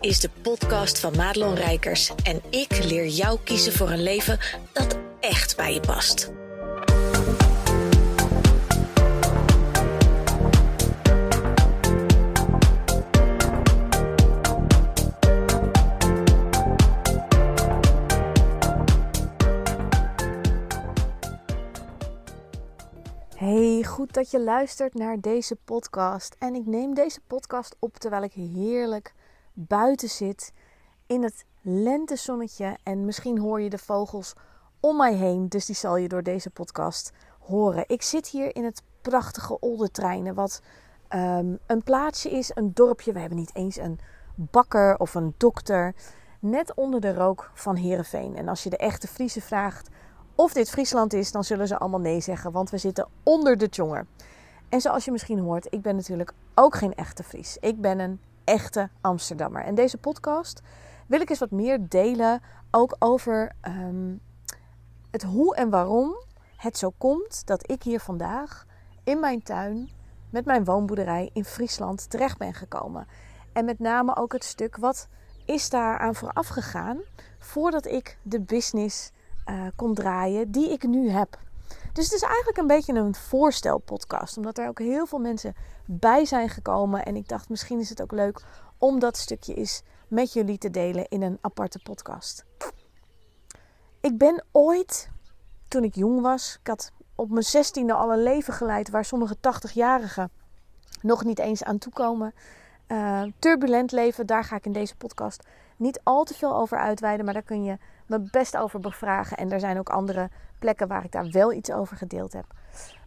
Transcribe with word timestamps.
is 0.00 0.20
de 0.20 0.30
podcast 0.42 0.98
van 1.00 1.16
Madelon 1.16 1.54
Rijkers 1.54 2.12
en 2.22 2.42
ik 2.50 2.84
leer 2.84 3.06
jou 3.06 3.38
kiezen 3.44 3.72
voor 3.72 3.90
een 3.90 4.02
leven 4.02 4.38
dat 4.72 4.98
echt 5.20 5.56
bij 5.56 5.74
je 5.74 5.80
past. 5.80 6.32
Hey, 23.36 23.84
goed 23.84 24.12
dat 24.12 24.30
je 24.30 24.40
luistert 24.40 24.94
naar 24.94 25.20
deze 25.20 25.56
podcast. 25.56 26.36
En 26.38 26.54
ik 26.54 26.66
neem 26.66 26.94
deze 26.94 27.20
podcast 27.26 27.76
op 27.78 27.96
terwijl 27.96 28.22
ik 28.22 28.32
heerlijk 28.32 29.12
buiten 29.68 30.08
zit 30.08 30.52
in 31.06 31.22
het 31.22 31.44
lentezonnetje. 31.60 32.78
En 32.82 33.04
misschien 33.04 33.38
hoor 33.38 33.60
je 33.60 33.70
de 33.70 33.78
vogels 33.78 34.34
om 34.80 34.96
mij 34.96 35.14
heen, 35.14 35.48
dus 35.48 35.66
die 35.66 35.74
zal 35.74 35.96
je 35.96 36.08
door 36.08 36.22
deze 36.22 36.50
podcast 36.50 37.12
horen. 37.38 37.84
Ik 37.86 38.02
zit 38.02 38.28
hier 38.28 38.56
in 38.56 38.64
het 38.64 38.82
prachtige 39.00 39.58
Oldertreinen, 39.60 40.34
wat 40.34 40.62
um, 41.14 41.58
een 41.66 41.82
plaatsje 41.82 42.30
is, 42.30 42.50
een 42.54 42.74
dorpje. 42.74 43.12
We 43.12 43.18
hebben 43.18 43.38
niet 43.38 43.54
eens 43.54 43.76
een 43.76 43.98
bakker 44.34 44.98
of 44.98 45.14
een 45.14 45.34
dokter. 45.36 45.94
Net 46.40 46.74
onder 46.74 47.00
de 47.00 47.14
rook 47.14 47.50
van 47.54 47.76
Heerenveen. 47.76 48.36
En 48.36 48.48
als 48.48 48.62
je 48.62 48.70
de 48.70 48.76
echte 48.76 49.06
Friese 49.06 49.40
vraagt 49.40 49.88
of 50.34 50.52
dit 50.52 50.70
Friesland 50.70 51.12
is, 51.12 51.32
dan 51.32 51.44
zullen 51.44 51.66
ze 51.66 51.78
allemaal 51.78 52.00
nee 52.00 52.20
zeggen, 52.20 52.52
want 52.52 52.70
we 52.70 52.78
zitten 52.78 53.08
onder 53.22 53.58
de 53.58 53.68
tjonger. 53.68 54.06
En 54.68 54.80
zoals 54.80 55.04
je 55.04 55.10
misschien 55.10 55.38
hoort, 55.38 55.66
ik 55.70 55.82
ben 55.82 55.96
natuurlijk 55.96 56.32
ook 56.54 56.74
geen 56.74 56.94
echte 56.94 57.22
Fries. 57.22 57.56
Ik 57.60 57.80
ben 57.80 57.98
een 57.98 58.20
echte 58.44 58.88
Amsterdammer. 59.00 59.64
En 59.64 59.74
deze 59.74 59.96
podcast 59.96 60.62
wil 61.06 61.20
ik 61.20 61.30
eens 61.30 61.38
wat 61.38 61.50
meer 61.50 61.88
delen, 61.88 62.42
ook 62.70 62.96
over 62.98 63.52
um, 63.66 64.20
het 65.10 65.22
hoe 65.22 65.56
en 65.56 65.70
waarom 65.70 66.16
het 66.56 66.78
zo 66.78 66.92
komt 66.98 67.46
dat 67.46 67.70
ik 67.70 67.82
hier 67.82 68.00
vandaag 68.00 68.66
in 69.04 69.20
mijn 69.20 69.42
tuin 69.42 69.90
met 70.30 70.44
mijn 70.44 70.64
woonboerderij 70.64 71.30
in 71.32 71.44
Friesland 71.44 72.10
terecht 72.10 72.38
ben 72.38 72.54
gekomen. 72.54 73.06
En 73.52 73.64
met 73.64 73.78
name 73.78 74.16
ook 74.16 74.32
het 74.32 74.44
stuk 74.44 74.76
wat 74.76 75.08
is 75.44 75.70
daar 75.70 75.98
aan 75.98 76.14
vooraf 76.14 76.48
gegaan 76.48 76.98
voordat 77.38 77.86
ik 77.86 78.18
de 78.22 78.40
business 78.40 79.10
uh, 79.46 79.66
kon 79.76 79.94
draaien 79.94 80.50
die 80.50 80.70
ik 80.72 80.82
nu 80.82 81.10
heb. 81.10 81.38
Dus 81.92 82.04
het 82.04 82.14
is 82.14 82.22
eigenlijk 82.22 82.56
een 82.56 82.66
beetje 82.66 82.92
een 82.92 83.14
voorstelpodcast, 83.14 84.36
omdat 84.36 84.58
er 84.58 84.68
ook 84.68 84.78
heel 84.78 85.06
veel 85.06 85.18
mensen 85.18 85.54
bij 85.86 86.24
zijn 86.24 86.48
gekomen. 86.48 87.04
En 87.04 87.16
ik 87.16 87.28
dacht, 87.28 87.48
misschien 87.48 87.80
is 87.80 87.88
het 87.88 88.02
ook 88.02 88.12
leuk 88.12 88.42
om 88.78 88.98
dat 88.98 89.16
stukje 89.16 89.54
eens 89.54 89.82
met 90.08 90.32
jullie 90.32 90.58
te 90.58 90.70
delen 90.70 91.08
in 91.08 91.22
een 91.22 91.38
aparte 91.40 91.78
podcast. 91.82 92.44
Ik 94.00 94.18
ben 94.18 94.44
ooit, 94.52 95.10
toen 95.68 95.84
ik 95.84 95.94
jong 95.94 96.20
was, 96.20 96.56
ik 96.60 96.66
had 96.66 96.92
op 97.14 97.30
mijn 97.30 97.44
zestiende 97.44 97.92
al 97.92 98.12
een 98.12 98.22
leven 98.22 98.52
geleid 98.52 98.90
waar 98.90 99.04
sommige 99.04 99.36
80-jarigen 99.36 100.30
nog 101.02 101.24
niet 101.24 101.38
eens 101.38 101.64
aan 101.64 101.78
toekomen. 101.78 102.34
Uh, 102.88 103.22
turbulent 103.38 103.92
leven, 103.92 104.26
daar 104.26 104.44
ga 104.44 104.56
ik 104.56 104.66
in 104.66 104.72
deze 104.72 104.96
podcast 104.96 105.42
niet 105.76 106.00
al 106.02 106.24
te 106.24 106.34
veel 106.34 106.54
over 106.54 106.78
uitweiden, 106.78 107.24
maar 107.24 107.34
daar 107.34 107.42
kun 107.42 107.64
je 107.64 107.78
best 108.18 108.56
over 108.56 108.80
bevragen. 108.80 109.36
En 109.36 109.52
er 109.52 109.60
zijn 109.60 109.78
ook 109.78 109.88
andere 109.88 110.30
plekken 110.58 110.88
waar 110.88 111.04
ik 111.04 111.12
daar 111.12 111.30
wel 111.30 111.52
iets 111.52 111.72
over 111.72 111.96
gedeeld 111.96 112.32
heb. 112.32 112.44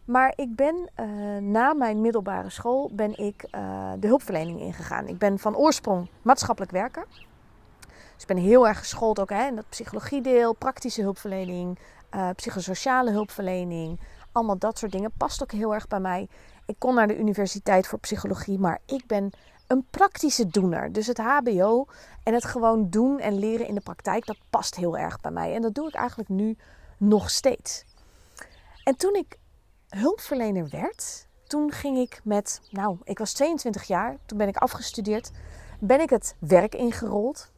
Maar 0.05 0.33
ik 0.35 0.55
ben 0.55 0.89
uh, 0.99 1.05
na 1.41 1.73
mijn 1.73 2.01
middelbare 2.01 2.49
school 2.49 2.91
ben 2.93 3.17
ik 3.17 3.45
uh, 3.51 3.91
de 3.99 4.07
hulpverlening 4.07 4.59
ingegaan. 4.59 5.07
Ik 5.07 5.17
ben 5.17 5.39
van 5.39 5.55
oorsprong 5.55 6.09
maatschappelijk 6.21 6.71
werker. 6.71 7.05
Dus 7.87 8.21
ik 8.21 8.27
ben 8.27 8.37
heel 8.37 8.67
erg 8.67 8.79
geschoold 8.79 9.19
ook 9.19 9.29
hè, 9.29 9.47
in 9.47 9.55
dat 9.55 9.69
psychologiedeel, 9.69 10.53
praktische 10.53 11.01
hulpverlening, 11.01 11.79
uh, 12.15 12.29
psychosociale 12.35 13.11
hulpverlening. 13.11 13.99
Allemaal 14.31 14.57
dat 14.57 14.77
soort 14.77 14.91
dingen 14.91 15.11
past 15.17 15.43
ook 15.43 15.51
heel 15.51 15.73
erg 15.73 15.87
bij 15.87 15.99
mij. 15.99 16.27
Ik 16.65 16.75
kon 16.77 16.95
naar 16.95 17.07
de 17.07 17.17
universiteit 17.17 17.87
voor 17.87 17.99
psychologie, 17.99 18.59
maar 18.59 18.79
ik 18.85 19.07
ben 19.07 19.31
een 19.73 19.85
praktische 19.89 20.47
doener. 20.47 20.91
Dus 20.91 21.07
het 21.07 21.17
HBO 21.17 21.85
en 22.23 22.33
het 22.33 22.45
gewoon 22.45 22.89
doen 22.89 23.19
en 23.19 23.39
leren 23.39 23.67
in 23.67 23.75
de 23.75 23.81
praktijk, 23.81 24.25
dat 24.25 24.37
past 24.49 24.75
heel 24.75 24.97
erg 24.97 25.21
bij 25.21 25.31
mij. 25.31 25.53
En 25.53 25.61
dat 25.61 25.73
doe 25.73 25.87
ik 25.87 25.93
eigenlijk 25.93 26.29
nu 26.29 26.57
nog 26.97 27.29
steeds. 27.29 27.85
En 28.83 28.95
toen 28.97 29.15
ik 29.15 29.37
hulpverlener 29.89 30.69
werd, 30.69 31.27
toen 31.47 31.71
ging 31.71 31.97
ik 31.97 32.21
met, 32.23 32.61
nou, 32.69 32.97
ik 33.03 33.17
was 33.17 33.33
22 33.33 33.83
jaar, 33.83 34.17
toen 34.25 34.37
ben 34.37 34.47
ik 34.47 34.57
afgestudeerd, 34.57 35.31
ben 35.79 36.01
ik 36.01 36.09
het 36.09 36.35
werk 36.39 36.75
ingerold. 36.75 37.51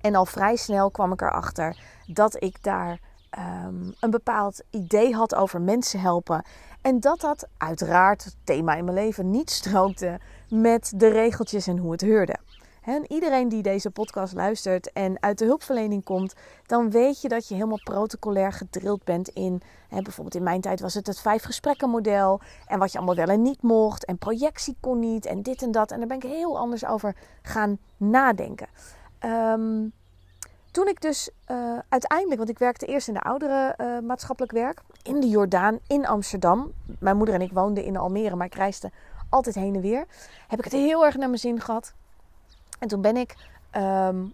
En 0.00 0.14
al 0.14 0.26
vrij 0.26 0.56
snel 0.56 0.90
kwam 0.90 1.12
ik 1.12 1.20
erachter 1.20 1.80
dat 2.06 2.42
ik 2.42 2.62
daar 2.62 3.00
um, 3.38 3.94
een 4.00 4.10
bepaald 4.10 4.62
idee 4.70 5.14
had 5.14 5.34
over 5.34 5.60
mensen 5.60 6.00
helpen. 6.00 6.44
En 6.80 7.00
dat 7.00 7.20
dat 7.20 7.48
uiteraard, 7.56 8.36
thema 8.44 8.74
in 8.74 8.84
mijn 8.84 8.96
leven, 8.96 9.30
niet 9.30 9.50
strookte 9.50 10.20
met 10.50 10.92
de 10.96 11.08
regeltjes 11.08 11.66
en 11.66 11.78
hoe 11.78 11.92
het 11.92 12.00
heurde. 12.00 12.36
En 12.82 13.12
iedereen 13.12 13.48
die 13.48 13.62
deze 13.62 13.90
podcast 13.90 14.34
luistert 14.34 14.92
en 14.92 15.22
uit 15.22 15.38
de 15.38 15.44
hulpverlening 15.44 16.04
komt, 16.04 16.34
dan 16.66 16.90
weet 16.90 17.20
je 17.20 17.28
dat 17.28 17.48
je 17.48 17.54
helemaal 17.54 17.80
protocolair 17.84 18.52
gedrild 18.52 19.04
bent 19.04 19.28
in. 19.28 19.62
Hè, 19.88 20.02
bijvoorbeeld 20.02 20.34
in 20.34 20.42
mijn 20.42 20.60
tijd 20.60 20.80
was 20.80 20.94
het 20.94 21.06
het 21.06 21.20
vijf 21.20 21.42
gesprekken 21.42 21.90
model. 21.90 22.40
En 22.66 22.78
wat 22.78 22.92
je 22.92 22.98
allemaal 22.98 23.16
wel 23.16 23.26
en 23.26 23.42
niet 23.42 23.62
mocht. 23.62 24.04
En 24.04 24.18
projectie 24.18 24.76
kon 24.80 24.98
niet. 24.98 25.26
En 25.26 25.42
dit 25.42 25.62
en 25.62 25.70
dat. 25.70 25.90
En 25.90 25.98
daar 25.98 26.08
ben 26.08 26.16
ik 26.16 26.22
heel 26.22 26.58
anders 26.58 26.86
over 26.86 27.14
gaan 27.42 27.78
nadenken. 27.96 28.68
Um, 29.24 29.92
toen 30.70 30.88
ik 30.88 31.00
dus 31.00 31.30
uh, 31.50 31.78
uiteindelijk, 31.88 32.38
want 32.38 32.50
ik 32.50 32.58
werkte 32.58 32.86
eerst 32.86 33.08
in 33.08 33.14
de 33.14 33.20
oudere 33.20 33.74
uh, 33.80 33.98
maatschappelijk 33.98 34.52
werk. 34.52 34.80
In 35.02 35.20
de 35.20 35.28
Jordaan, 35.28 35.78
in 35.86 36.06
Amsterdam. 36.06 36.72
Mijn 36.98 37.16
moeder 37.16 37.34
en 37.34 37.40
ik 37.40 37.52
woonden 37.52 37.84
in 37.84 37.96
Almere, 37.96 38.36
maar 38.36 38.46
ik 38.46 38.54
reisde 38.54 38.90
altijd 39.28 39.54
heen 39.54 39.74
en 39.74 39.80
weer. 39.80 40.04
Heb 40.48 40.58
ik 40.58 40.64
het 40.64 40.72
heel 40.72 41.04
erg 41.04 41.16
naar 41.16 41.28
mijn 41.28 41.40
zin 41.40 41.60
gehad. 41.60 41.94
En 42.78 42.88
toen 42.88 43.00
ben 43.00 43.16
ik 43.16 43.34
um, 43.76 44.32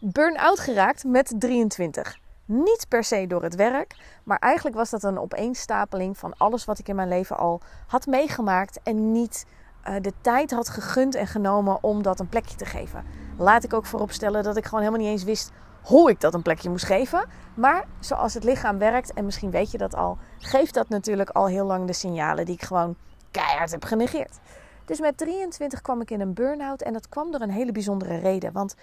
burn-out 0.16 0.60
geraakt 0.60 1.04
met 1.04 1.34
23. 1.38 2.18
Niet 2.44 2.86
per 2.88 3.04
se 3.04 3.26
door 3.26 3.42
het 3.42 3.54
werk, 3.54 3.96
maar 4.24 4.38
eigenlijk 4.38 4.76
was 4.76 4.90
dat 4.90 5.02
een 5.02 5.18
opeenstapeling 5.18 6.18
van 6.18 6.34
alles 6.36 6.64
wat 6.64 6.78
ik 6.78 6.88
in 6.88 6.96
mijn 6.96 7.08
leven 7.08 7.36
al 7.36 7.60
had 7.86 8.06
meegemaakt 8.06 8.80
en 8.82 9.12
niet 9.12 9.46
uh, 9.88 9.94
de 10.00 10.12
tijd 10.20 10.50
had 10.50 10.68
gegund 10.68 11.14
en 11.14 11.26
genomen 11.26 11.82
om 11.82 12.02
dat 12.02 12.20
een 12.20 12.28
plekje 12.28 12.56
te 12.56 12.64
geven. 12.64 13.04
Laat 13.38 13.64
ik 13.64 13.72
ook 13.72 13.86
vooropstellen 13.86 14.42
dat 14.42 14.56
ik 14.56 14.64
gewoon 14.64 14.80
helemaal 14.80 15.00
niet 15.00 15.10
eens 15.10 15.24
wist 15.24 15.52
hoe 15.82 16.10
ik 16.10 16.20
dat 16.20 16.34
een 16.34 16.42
plekje 16.42 16.70
moest 16.70 16.84
geven. 16.84 17.24
Maar 17.54 17.84
zoals 18.00 18.34
het 18.34 18.44
lichaam 18.44 18.78
werkt, 18.78 19.12
en 19.12 19.24
misschien 19.24 19.50
weet 19.50 19.70
je 19.70 19.78
dat 19.78 19.94
al, 19.94 20.18
geeft 20.38 20.74
dat 20.74 20.88
natuurlijk 20.88 21.30
al 21.30 21.46
heel 21.46 21.64
lang 21.64 21.86
de 21.86 21.92
signalen 21.92 22.44
die 22.44 22.54
ik 22.54 22.62
gewoon 22.62 22.96
keihard 23.30 23.70
heb 23.70 23.84
genegeerd. 23.84 24.38
Dus 24.84 25.00
met 25.00 25.16
23 25.16 25.80
kwam 25.80 26.00
ik 26.00 26.10
in 26.10 26.20
een 26.20 26.34
burn-out 26.34 26.82
en 26.82 26.92
dat 26.92 27.08
kwam 27.08 27.30
door 27.30 27.40
een 27.40 27.50
hele 27.50 27.72
bijzondere 27.72 28.18
reden. 28.18 28.52
Want 28.52 28.74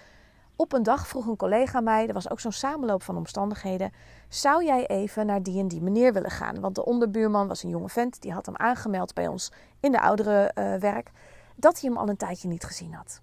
op 0.56 0.72
een 0.72 0.82
dag 0.82 1.06
vroeg 1.06 1.26
een 1.26 1.36
collega 1.36 1.80
mij, 1.80 2.06
er 2.06 2.14
was 2.14 2.30
ook 2.30 2.40
zo'n 2.40 2.52
samenloop 2.52 3.02
van 3.02 3.16
omstandigheden, 3.16 3.92
zou 4.28 4.64
jij 4.64 4.86
even 4.86 5.26
naar 5.26 5.42
die 5.42 5.58
en 5.58 5.68
die 5.68 5.82
meneer 5.82 6.12
willen 6.12 6.30
gaan? 6.30 6.60
Want 6.60 6.74
de 6.74 6.84
onderbuurman 6.84 7.48
was 7.48 7.62
een 7.62 7.70
jonge 7.70 7.88
vent, 7.88 8.22
die 8.22 8.32
had 8.32 8.46
hem 8.46 8.56
aangemeld 8.56 9.14
bij 9.14 9.26
ons 9.26 9.52
in 9.80 9.92
de 9.92 10.00
oudere 10.00 10.50
uh, 10.54 10.74
werk, 10.74 11.10
dat 11.56 11.80
hij 11.80 11.90
hem 11.90 11.98
al 11.98 12.08
een 12.08 12.16
tijdje 12.16 12.48
niet 12.48 12.64
gezien 12.64 12.92
had. 12.92 13.20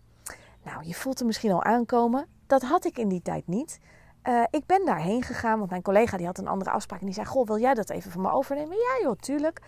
Nou, 0.64 0.84
je 0.84 0.94
voelt 0.94 1.18
hem 1.18 1.28
misschien 1.28 1.52
al 1.52 1.64
aankomen. 1.64 2.28
Dat 2.48 2.62
had 2.62 2.86
ik 2.86 2.98
in 2.98 3.08
die 3.08 3.22
tijd 3.22 3.48
niet. 3.48 3.80
Uh, 4.24 4.44
ik 4.50 4.66
ben 4.66 4.86
daarheen 4.86 5.24
gegaan, 5.24 5.58
want 5.58 5.70
mijn 5.70 5.82
collega 5.82 6.18
die 6.18 6.26
had 6.26 6.38
een 6.38 6.47
andere 6.47 6.72
afspraak 6.72 7.00
en 7.00 7.06
die 7.06 7.16
zei: 7.16 7.28
Goh, 7.28 7.47
wil 7.47 7.59
jij 7.59 7.74
dat 7.74 7.90
even 7.90 8.12
van 8.12 8.22
me 8.22 8.32
overnemen? 8.32 8.78
Ja, 8.78 9.03
joh, 9.03 9.16
tuurlijk. 9.20 9.62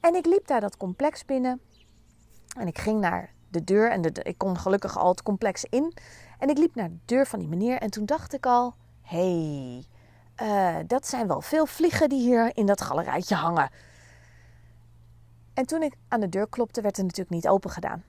En 0.00 0.14
ik 0.14 0.26
liep 0.26 0.46
daar 0.46 0.60
dat 0.60 0.76
complex 0.76 1.24
binnen. 1.24 1.60
En 2.56 2.66
ik 2.66 2.78
ging 2.78 3.00
naar 3.00 3.32
de 3.48 3.64
deur. 3.64 3.90
En 3.90 4.04
ik 4.22 4.38
kon 4.38 4.58
gelukkig 4.58 4.98
al 4.98 5.08
het 5.08 5.22
complex 5.22 5.64
in. 5.64 5.94
En 6.38 6.48
ik 6.48 6.58
liep 6.58 6.74
naar 6.74 6.88
de 6.88 6.98
deur 7.04 7.26
van 7.26 7.38
die 7.38 7.48
meneer. 7.48 7.78
En 7.78 7.90
toen 7.90 8.06
dacht 8.06 8.34
ik 8.34 8.46
al: 8.46 8.74
hey, 9.02 9.84
uh, 10.42 10.76
dat 10.86 11.06
zijn 11.06 11.26
wel 11.26 11.40
veel 11.40 11.66
vliegen 11.66 12.08
die 12.08 12.20
hier 12.20 12.56
in 12.56 12.66
dat 12.66 12.80
galerijtje 12.80 13.34
hangen. 13.34 13.70
En 15.54 15.66
toen 15.66 15.82
ik 15.82 15.94
aan 16.08 16.20
de 16.20 16.28
deur 16.28 16.48
klopte, 16.48 16.80
werd 16.80 16.96
het 16.96 17.06
natuurlijk 17.06 17.34
niet 17.34 17.48
open 17.48 17.70
gedaan. 17.70 18.04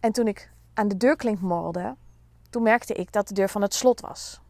En 0.00 0.12
toen 0.12 0.26
ik 0.26 0.50
aan 0.74 0.88
de 0.88 0.96
deurklink 0.96 1.40
morrelde, 1.40 1.96
toen 2.50 2.62
merkte 2.62 2.94
ik 2.94 3.12
dat 3.12 3.28
de 3.28 3.34
deur 3.34 3.48
van 3.48 3.62
het 3.62 3.74
slot 3.74 4.00
was. 4.00 4.40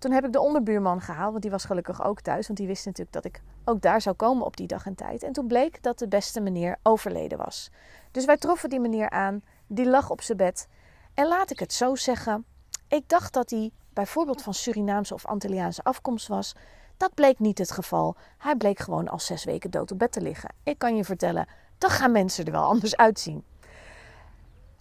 Toen 0.00 0.12
heb 0.12 0.24
ik 0.24 0.32
de 0.32 0.40
onderbuurman 0.40 1.00
gehaald, 1.00 1.30
want 1.30 1.42
die 1.42 1.50
was 1.50 1.64
gelukkig 1.64 2.04
ook 2.04 2.20
thuis. 2.20 2.46
Want 2.46 2.58
die 2.58 2.68
wist 2.68 2.86
natuurlijk 2.86 3.12
dat 3.12 3.24
ik 3.24 3.42
ook 3.64 3.80
daar 3.80 4.00
zou 4.00 4.16
komen 4.16 4.44
op 4.46 4.56
die 4.56 4.66
dag 4.66 4.86
en 4.86 4.94
tijd. 4.94 5.22
En 5.22 5.32
toen 5.32 5.46
bleek 5.46 5.82
dat 5.82 5.98
de 5.98 6.08
beste 6.08 6.40
meneer 6.40 6.78
overleden 6.82 7.38
was. 7.38 7.70
Dus 8.10 8.24
wij 8.24 8.36
troffen 8.36 8.68
die 8.68 8.80
meneer 8.80 9.10
aan, 9.10 9.42
die 9.66 9.88
lag 9.88 10.10
op 10.10 10.22
zijn 10.22 10.38
bed. 10.38 10.68
En 11.14 11.26
laat 11.26 11.50
ik 11.50 11.58
het 11.58 11.72
zo 11.72 11.94
zeggen, 11.94 12.44
ik 12.88 13.08
dacht 13.08 13.32
dat 13.32 13.50
hij 13.50 13.70
bijvoorbeeld 13.92 14.42
van 14.42 14.54
Surinaamse 14.54 15.14
of 15.14 15.26
Antilliaanse 15.26 15.82
afkomst 15.82 16.28
was. 16.28 16.54
Dat 16.96 17.14
bleek 17.14 17.38
niet 17.38 17.58
het 17.58 17.70
geval. 17.70 18.16
Hij 18.38 18.56
bleek 18.56 18.78
gewoon 18.78 19.08
al 19.08 19.18
zes 19.18 19.44
weken 19.44 19.70
dood 19.70 19.90
op 19.90 19.98
bed 19.98 20.12
te 20.12 20.20
liggen. 20.20 20.54
Ik 20.62 20.78
kan 20.78 20.96
je 20.96 21.04
vertellen, 21.04 21.46
dan 21.78 21.90
gaan 21.90 22.12
mensen 22.12 22.44
er 22.44 22.52
wel 22.52 22.64
anders 22.64 22.96
uitzien. 22.96 23.44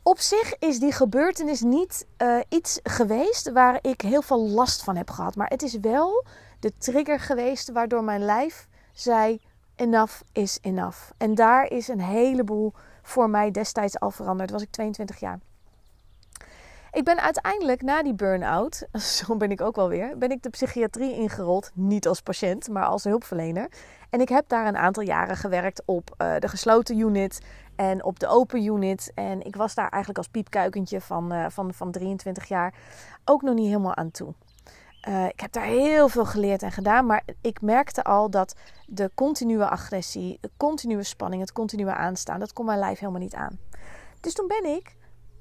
Op 0.09 0.19
zich 0.19 0.53
is 0.59 0.79
die 0.79 0.91
gebeurtenis 0.91 1.61
niet 1.61 2.07
uh, 2.17 2.39
iets 2.49 2.79
geweest 2.83 3.51
waar 3.51 3.79
ik 3.81 4.01
heel 4.01 4.21
veel 4.21 4.47
last 4.47 4.83
van 4.83 4.95
heb 4.95 5.09
gehad. 5.09 5.35
Maar 5.35 5.47
het 5.47 5.61
is 5.61 5.79
wel 5.79 6.25
de 6.59 6.73
trigger 6.77 7.19
geweest 7.19 7.71
waardoor 7.71 8.03
mijn 8.03 8.21
lijf 8.21 8.67
zei: 8.93 9.41
enough 9.75 10.21
is 10.31 10.57
enough. 10.61 11.11
En 11.17 11.35
daar 11.35 11.71
is 11.71 11.87
een 11.87 12.01
heleboel 12.01 12.73
voor 13.01 13.29
mij 13.29 13.51
destijds 13.51 13.99
al 13.99 14.11
veranderd. 14.11 14.51
was 14.51 14.61
ik 14.61 14.71
22 14.71 15.19
jaar. 15.19 15.39
Ik 16.91 17.03
ben 17.03 17.21
uiteindelijk 17.21 17.81
na 17.81 18.03
die 18.03 18.13
burn-out, 18.13 18.87
zo 19.17 19.37
ben 19.37 19.51
ik 19.51 19.61
ook 19.61 19.75
wel 19.75 19.89
weer, 19.89 20.17
ben 20.17 20.31
ik 20.31 20.43
de 20.43 20.49
psychiatrie 20.49 21.13
ingerold. 21.13 21.71
Niet 21.73 22.07
als 22.07 22.21
patiënt, 22.21 22.69
maar 22.69 22.85
als 22.85 23.03
hulpverlener. 23.03 23.69
En 24.09 24.21
ik 24.21 24.29
heb 24.29 24.47
daar 24.47 24.67
een 24.67 24.77
aantal 24.77 25.03
jaren 25.03 25.35
gewerkt 25.35 25.81
op 25.85 26.15
uh, 26.17 26.35
de 26.39 26.47
gesloten 26.47 26.99
unit 26.99 27.39
en 27.79 28.03
op 28.03 28.19
de 28.19 28.27
open 28.27 28.63
unit. 28.65 29.11
En 29.15 29.41
ik 29.41 29.55
was 29.55 29.75
daar 29.75 29.89
eigenlijk 29.89 30.17
als 30.17 30.27
piepkuikentje 30.27 31.01
van, 31.01 31.33
uh, 31.33 31.45
van, 31.49 31.73
van 31.73 31.91
23 31.91 32.45
jaar 32.45 32.73
ook 33.25 33.41
nog 33.41 33.55
niet 33.55 33.67
helemaal 33.67 33.95
aan 33.95 34.11
toe. 34.11 34.33
Uh, 35.07 35.25
ik 35.25 35.39
heb 35.39 35.51
daar 35.51 35.63
heel 35.63 36.09
veel 36.09 36.25
geleerd 36.25 36.63
en 36.63 36.71
gedaan, 36.71 37.05
maar 37.05 37.23
ik 37.41 37.61
merkte 37.61 38.03
al 38.03 38.29
dat 38.29 38.55
de 38.87 39.11
continue 39.15 39.65
agressie, 39.65 40.37
de 40.41 40.51
continue 40.57 41.03
spanning, 41.03 41.41
het 41.41 41.51
continue 41.51 41.91
aanstaan, 41.91 42.39
dat 42.39 42.53
kon 42.53 42.65
mijn 42.65 42.79
lijf 42.79 42.99
helemaal 42.99 43.21
niet 43.21 43.35
aan. 43.35 43.59
Dus 44.21 44.33
toen 44.33 44.47
ben 44.47 44.65
ik 44.65 44.95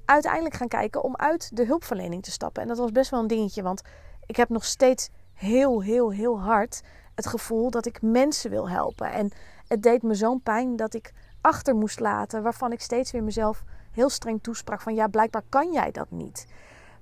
uiteindelijk 0.05 0.55
gaan 0.55 0.67
kijken 0.67 1.03
om 1.03 1.15
uit 1.15 1.55
de 1.55 1.65
hulpverlening 1.65 2.23
te 2.23 2.31
stappen. 2.31 2.61
En 2.61 2.67
dat 2.67 2.77
was 2.77 2.91
best 2.91 3.11
wel 3.11 3.19
een 3.19 3.27
dingetje, 3.27 3.63
want 3.63 3.81
ik 4.25 4.35
heb 4.35 4.49
nog 4.49 4.65
steeds 4.65 5.09
heel, 5.33 5.81
heel, 5.81 6.11
heel 6.11 6.41
hard 6.41 6.81
het 7.15 7.27
gevoel 7.27 7.69
dat 7.69 7.85
ik 7.85 8.01
mensen 8.01 8.49
wil 8.49 8.69
helpen. 8.69 9.11
En 9.11 9.31
het 9.67 9.83
deed 9.83 10.03
me 10.03 10.13
zo'n 10.13 10.41
pijn 10.41 10.75
dat 10.75 10.93
ik 10.93 11.13
achter 11.41 11.75
moest 11.75 11.99
laten, 11.99 12.43
waarvan 12.43 12.71
ik 12.71 12.81
steeds 12.81 13.11
weer 13.11 13.23
mezelf 13.23 13.63
heel 13.91 14.09
streng 14.09 14.43
toesprak 14.43 14.81
van 14.81 14.95
ja, 14.95 15.07
blijkbaar 15.07 15.43
kan 15.49 15.71
jij 15.71 15.91
dat 15.91 16.11
niet. 16.11 16.47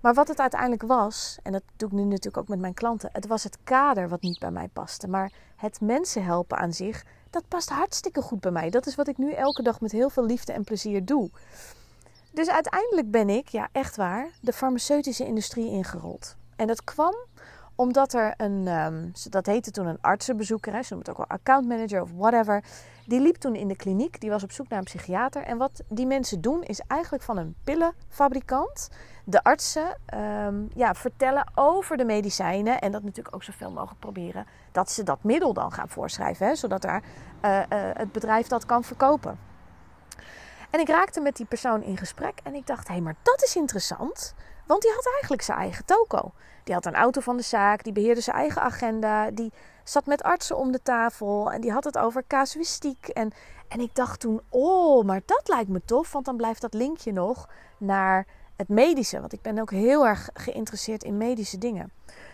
Maar 0.02 0.14
wat 0.14 0.28
het 0.28 0.40
uiteindelijk 0.40 0.84
was, 0.84 1.38
en 1.44 1.52
dat 1.52 1.64
doe 1.76 1.90
ik 1.90 1.96
nu 1.96 2.04
natuurlijk 2.04 2.38
ook 2.38 2.48
met 2.48 2.60
mijn 2.60 2.74
klanten, 2.74 3.10
het 3.12 3.28
was 3.28 3.44
het 3.44 3.58
kader 3.64 4.10
wat 4.10 4.22
niet 4.22 4.40
bij 4.40 4.52
mij 4.52 4.68
paste. 4.68 5.08
Maar 5.08 5.32
het 5.56 5.82
mensen 5.82 6.24
helpen 6.24 6.58
aan 6.58 6.74
zich, 6.74 7.06
dat 7.30 7.48
past 7.48 7.70
hartstikke 7.70 8.22
goed 8.22 8.40
bij 8.40 8.52
mij. 8.52 8.70
Dat 8.70 8.86
is 8.86 8.96
wat 8.96 9.08
ik 9.08 9.18
nu 9.18 9.32
elke 9.32 9.64
dag 9.64 9.82
met 9.82 9.92
heel 9.92 10.10
veel 10.10 10.26
liefde 10.26 10.54
en 10.54 10.64
plezier 10.64 11.06
doe. 11.06 11.30
Dus 12.32 12.50
uiteindelijk 12.50 13.12
ben 13.12 13.30
ik, 13.30 13.48
ja 13.48 13.68
echt 13.72 13.96
waar, 13.96 14.30
de 14.42 14.54
farmaceutische 14.54 15.26
industrie 15.26 15.70
ingerold. 15.70 16.36
En 16.56 16.68
dat 16.68 16.84
kwam 16.84 17.16
omdat 17.78 18.14
er 18.14 18.34
een, 18.38 18.68
um, 18.68 19.12
dat 19.30 19.46
heette 19.46 19.72
toen 19.72 19.86
een 19.86 20.02
artsenbezoeker, 20.02 20.74
hè, 20.74 20.82
ze 20.84 20.94
noemen 20.94 21.10
het 21.10 21.20
ook 21.20 21.28
wel 21.28 21.38
accountmanager 21.38 22.02
of 22.02 22.12
whatever. 22.12 22.64
Die 23.06 23.20
liep 23.20 23.36
toen 23.36 23.56
in 23.56 23.68
de 23.68 23.76
kliniek, 23.76 24.20
die 24.20 24.30
was 24.30 24.44
op 24.44 24.52
zoek 24.52 24.68
naar 24.68 24.80
een 24.80 24.86
psychiater. 24.86 25.44
En 25.44 25.58
wat 25.58 25.84
die 25.90 26.06
mensen 26.06 26.42
doen 26.42 26.64
is 26.64 26.82
eigenlijk 26.88 27.24
van 27.24 27.38
een 27.38 27.56
pillenfabrikant 27.64 28.90
de 29.24 29.44
artsen 29.44 29.98
um, 30.14 30.70
ja, 30.74 30.94
vertellen 30.94 31.52
over 31.56 31.98
de 31.98 32.06
medicijnen. 32.06 32.80
En 32.80 32.92
dat 32.92 33.04
natuurlijk 33.04 33.36
ook 33.36 33.44
zoveel 33.44 33.72
mogelijk 33.72 34.00
proberen 34.00 34.46
dat 34.72 34.92
ze 34.92 35.04
dat 35.04 35.24
middel 35.24 35.54
dan 35.54 35.72
gaan 35.72 35.90
voorschrijven. 35.90 36.48
Hè, 36.48 36.56
zodat 36.56 36.82
daar, 36.82 37.04
uh, 37.46 37.52
uh, 37.52 37.64
het 37.94 38.12
bedrijf 38.12 38.48
dat 38.48 38.66
kan 38.66 38.84
verkopen. 38.84 39.40
En 40.70 40.80
ik 40.80 40.88
raakte 40.88 41.22
met 41.22 41.36
die 41.36 41.46
persoon 41.46 41.84
in 41.84 41.98
gesprek 41.98 42.40
en 42.44 42.56
ik 42.56 42.68
dacht, 42.68 42.88
hé, 42.88 42.94
hey, 42.94 43.04
maar 43.04 43.16
dat 43.24 43.44
is 43.44 43.56
interessant. 43.56 44.36
Want 44.68 44.82
die 44.82 44.92
had 44.92 45.10
eigenlijk 45.12 45.42
zijn 45.42 45.58
eigen 45.58 45.86
toko. 45.86 46.32
Die 46.64 46.74
had 46.74 46.86
een 46.86 46.96
auto 46.96 47.22
van 47.22 47.38
de 47.38 47.44
zaak, 47.44 47.84
die 47.84 47.94
beheerde 47.94 48.22
zijn 48.22 48.36
eigen 48.36 48.62
agenda, 48.62 49.32
die 49.32 49.52
zat 49.84 50.06
met 50.06 50.24
artsen 50.24 50.58
om 50.58 50.72
de 50.72 50.82
tafel 50.84 51.52
en 51.52 51.62
die 51.62 51.72
had 51.72 51.84
het 51.84 51.98
over 51.98 52.24
casuïstiek. 52.28 53.08
En, 53.08 53.32
en 53.68 53.80
ik 53.80 53.96
dacht 53.96 54.20
toen, 54.20 54.42
oh, 54.50 55.06
maar 55.06 55.22
dat 55.26 55.48
lijkt 55.48 55.70
me 55.70 55.82
tof, 55.86 56.12
want 56.12 56.26
dan 56.26 56.36
blijft 56.36 56.62
dat 56.62 56.74
linkje 56.74 57.12
nog 57.12 57.50
naar 57.78 58.26
het 58.56 58.70
medische. 58.70 59.20
Want 59.20 59.34
ik 59.34 59.42
ben 59.42 59.60
ook 59.60 59.72
heel 59.72 60.08
erg 60.08 60.30
geïnteresseerd 60.34 61.04
in 61.04 61.18
medische 61.18 61.58
dingen. 61.58 61.92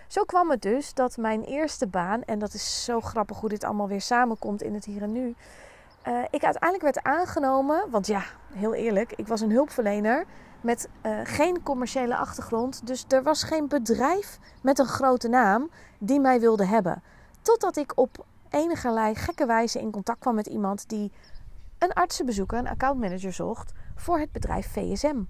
Zo 0.08 0.24
kwam 0.24 0.50
het 0.50 0.62
dus 0.62 0.94
dat 0.94 1.18
mijn 1.18 1.44
eerste 1.44 1.88
baan, 1.88 2.24
en 2.24 2.40
dat 2.40 2.54
is 2.54 2.84
zo 2.84 3.02
grappig 3.02 3.40
hoe 3.40 3.50
dit 3.50 3.64
allemaal 3.64 3.88
weer 3.88 4.02
samenkomt 4.02 4.62
in 4.62 4.74
het 4.74 4.86
hier 4.86 5.02
en 5.02 5.12
nu. 5.12 5.36
Uh, 6.08 6.22
ik 6.30 6.44
uiteindelijk 6.44 6.84
werd 6.84 7.04
aangenomen, 7.04 7.90
want 7.90 8.08
ja, 8.08 8.24
heel 8.54 8.74
eerlijk, 8.74 9.14
ik 9.14 9.28
was 9.28 9.42
een 9.42 9.52
hulpverlener 9.52 10.26
met 10.64 10.90
uh, 11.06 11.20
geen 11.24 11.64
commerciële 11.64 12.16
achtergrond. 12.16 12.88
Dus 12.88 13.06
er 13.08 13.24
was 13.24 13.44
geen 13.44 13.68
bedrijf 13.68 14.40
met 14.62 14.80
een 14.80 14.86
grote 14.86 15.28
naam 15.28 15.70
die 15.98 16.20
mij 16.20 16.40
wilde 16.40 16.66
hebben. 16.66 17.04
Totdat 17.42 17.78
ik 17.78 17.92
op 17.96 18.26
enige 18.50 19.12
gekke 19.14 19.46
wijze 19.46 19.80
in 19.80 19.92
contact 19.92 20.20
kwam 20.20 20.36
met 20.36 20.48
iemand 20.48 20.90
die 20.90 21.12
een 21.78 21.94
artsenbezoeker, 21.94 22.58
een 22.58 22.68
accountmanager 22.68 23.34
zocht 23.34 23.72
voor 23.96 24.20
het 24.20 24.32
bedrijf 24.32 24.72
VSM. 24.72 25.22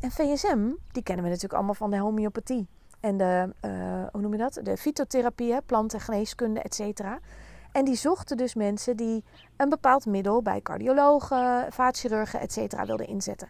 En 0.00 0.10
VSM, 0.10 0.70
die 0.92 1.02
kennen 1.02 1.24
we 1.24 1.30
natuurlijk 1.30 1.54
allemaal 1.54 1.74
van 1.74 1.90
de 1.90 1.98
homeopathie. 1.98 2.66
En 3.00 3.16
de, 3.16 3.54
uh, 3.64 3.70
hoe 4.12 4.20
noem 4.20 4.32
je 4.32 4.38
dat? 4.38 4.60
De 4.62 4.76
fytotherapie, 4.76 5.62
plantengeneeskunde, 5.62 6.60
et. 6.60 7.00
En 7.72 7.84
die 7.84 7.96
zochten 7.96 8.36
dus 8.36 8.54
mensen 8.54 8.96
die 8.96 9.24
een 9.56 9.68
bepaald 9.68 10.06
middel 10.06 10.42
bij 10.42 10.60
cardiologen, 10.60 11.72
vaatchirurgen, 11.72 12.40
et 12.40 12.86
wilden 12.86 13.06
inzetten. 13.06 13.48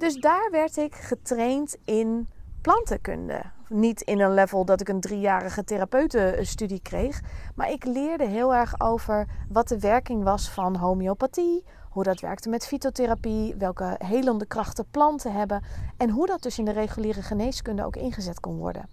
Dus 0.00 0.14
daar 0.14 0.48
werd 0.50 0.76
ik 0.76 0.94
getraind 0.94 1.76
in 1.84 2.28
plantenkunde. 2.62 3.42
Niet 3.68 4.00
in 4.00 4.20
een 4.20 4.34
level 4.34 4.64
dat 4.64 4.80
ik 4.80 4.88
een 4.88 5.00
driejarige 5.00 5.64
therapeutenstudie 5.64 6.80
kreeg. 6.82 7.20
Maar 7.54 7.70
ik 7.70 7.84
leerde 7.84 8.26
heel 8.26 8.54
erg 8.54 8.80
over 8.80 9.26
wat 9.48 9.68
de 9.68 9.78
werking 9.78 10.22
was 10.22 10.50
van 10.50 10.76
homeopathie. 10.76 11.64
Hoe 11.90 12.02
dat 12.02 12.20
werkte 12.20 12.48
met 12.48 12.66
fytotherapie. 12.66 13.54
Welke 13.54 13.94
helende 13.98 14.46
krachten 14.46 14.86
planten 14.90 15.32
hebben. 15.32 15.62
En 15.96 16.10
hoe 16.10 16.26
dat 16.26 16.42
dus 16.42 16.58
in 16.58 16.64
de 16.64 16.72
reguliere 16.72 17.22
geneeskunde 17.22 17.84
ook 17.84 17.96
ingezet 17.96 18.40
kon 18.40 18.56
worden. 18.56 18.88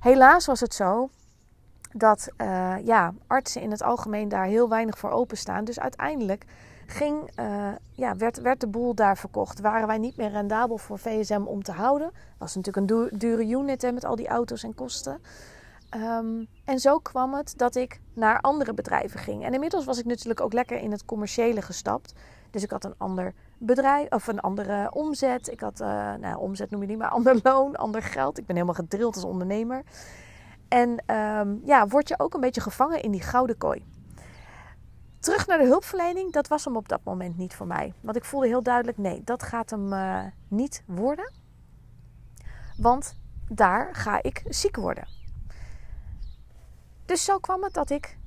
Helaas 0.00 0.46
was 0.46 0.60
het 0.60 0.74
zo 0.74 1.08
dat 1.92 2.28
uh, 2.36 2.74
ja, 2.84 3.14
artsen 3.26 3.62
in 3.62 3.70
het 3.70 3.82
algemeen 3.82 4.28
daar 4.28 4.44
heel 4.44 4.68
weinig 4.68 4.98
voor 4.98 5.10
openstaan. 5.10 5.64
Dus 5.64 5.80
uiteindelijk 5.80 6.44
ging, 6.90 7.30
uh, 7.40 7.68
ja, 7.92 8.16
werd, 8.16 8.40
werd 8.40 8.60
de 8.60 8.66
boel 8.66 8.94
daar 8.94 9.16
verkocht. 9.16 9.60
Waren 9.60 9.86
wij 9.86 9.98
niet 9.98 10.16
meer 10.16 10.30
rendabel 10.30 10.78
voor 10.78 10.98
VSM 10.98 11.42
om 11.44 11.62
te 11.62 11.72
houden. 11.72 12.10
Was 12.38 12.54
natuurlijk 12.54 12.90
een 12.90 13.18
dure 13.18 13.46
unit 13.46 13.82
hè, 13.82 13.92
met 13.92 14.04
al 14.04 14.16
die 14.16 14.28
auto's 14.28 14.62
en 14.62 14.74
kosten. 14.74 15.20
Um, 15.94 16.46
en 16.64 16.78
zo 16.78 16.98
kwam 16.98 17.34
het 17.34 17.54
dat 17.56 17.74
ik 17.74 18.00
naar 18.14 18.40
andere 18.40 18.74
bedrijven 18.74 19.20
ging. 19.20 19.44
En 19.44 19.54
inmiddels 19.54 19.84
was 19.84 19.98
ik 19.98 20.04
natuurlijk 20.04 20.40
ook 20.40 20.52
lekker 20.52 20.78
in 20.78 20.90
het 20.90 21.04
commerciële 21.04 21.62
gestapt. 21.62 22.14
Dus 22.50 22.62
ik 22.62 22.70
had 22.70 22.84
een 22.84 22.94
ander 22.96 23.34
bedrijf 23.58 24.08
of 24.10 24.26
een 24.26 24.40
andere 24.40 24.90
omzet. 24.92 25.48
Ik 25.48 25.60
had, 25.60 25.80
uh, 25.80 26.14
nou, 26.14 26.38
omzet 26.38 26.70
noem 26.70 26.80
je 26.80 26.86
niet, 26.86 26.98
maar 26.98 27.08
ander 27.18 27.40
loon, 27.42 27.76
ander 27.76 28.02
geld. 28.02 28.38
Ik 28.38 28.46
ben 28.46 28.56
helemaal 28.56 28.84
gedrild 28.84 29.14
als 29.14 29.24
ondernemer. 29.24 29.82
En 30.68 31.16
um, 31.16 31.62
ja, 31.64 31.86
word 31.86 32.08
je 32.08 32.18
ook 32.18 32.34
een 32.34 32.40
beetje 32.40 32.60
gevangen 32.60 33.02
in 33.02 33.10
die 33.10 33.22
gouden 33.22 33.58
kooi. 33.58 33.84
Terug 35.26 35.46
naar 35.46 35.58
de 35.58 35.66
hulpverlening, 35.66 36.32
dat 36.32 36.48
was 36.48 36.64
hem 36.64 36.76
op 36.76 36.88
dat 36.88 37.00
moment 37.04 37.36
niet 37.36 37.54
voor 37.54 37.66
mij. 37.66 37.92
Want 38.00 38.16
ik 38.16 38.24
voelde 38.24 38.46
heel 38.46 38.62
duidelijk, 38.62 38.98
nee, 38.98 39.22
dat 39.24 39.42
gaat 39.42 39.70
hem 39.70 39.92
uh, 39.92 40.24
niet 40.48 40.82
worden. 40.86 41.32
Want 42.76 43.16
daar 43.48 43.94
ga 43.94 44.22
ik 44.22 44.42
ziek 44.48 44.76
worden. 44.76 45.08
Dus 47.06 47.24
zo 47.24 47.38
kwam 47.38 47.62
het 47.62 47.74
dat 47.74 47.90
ik 47.90 48.18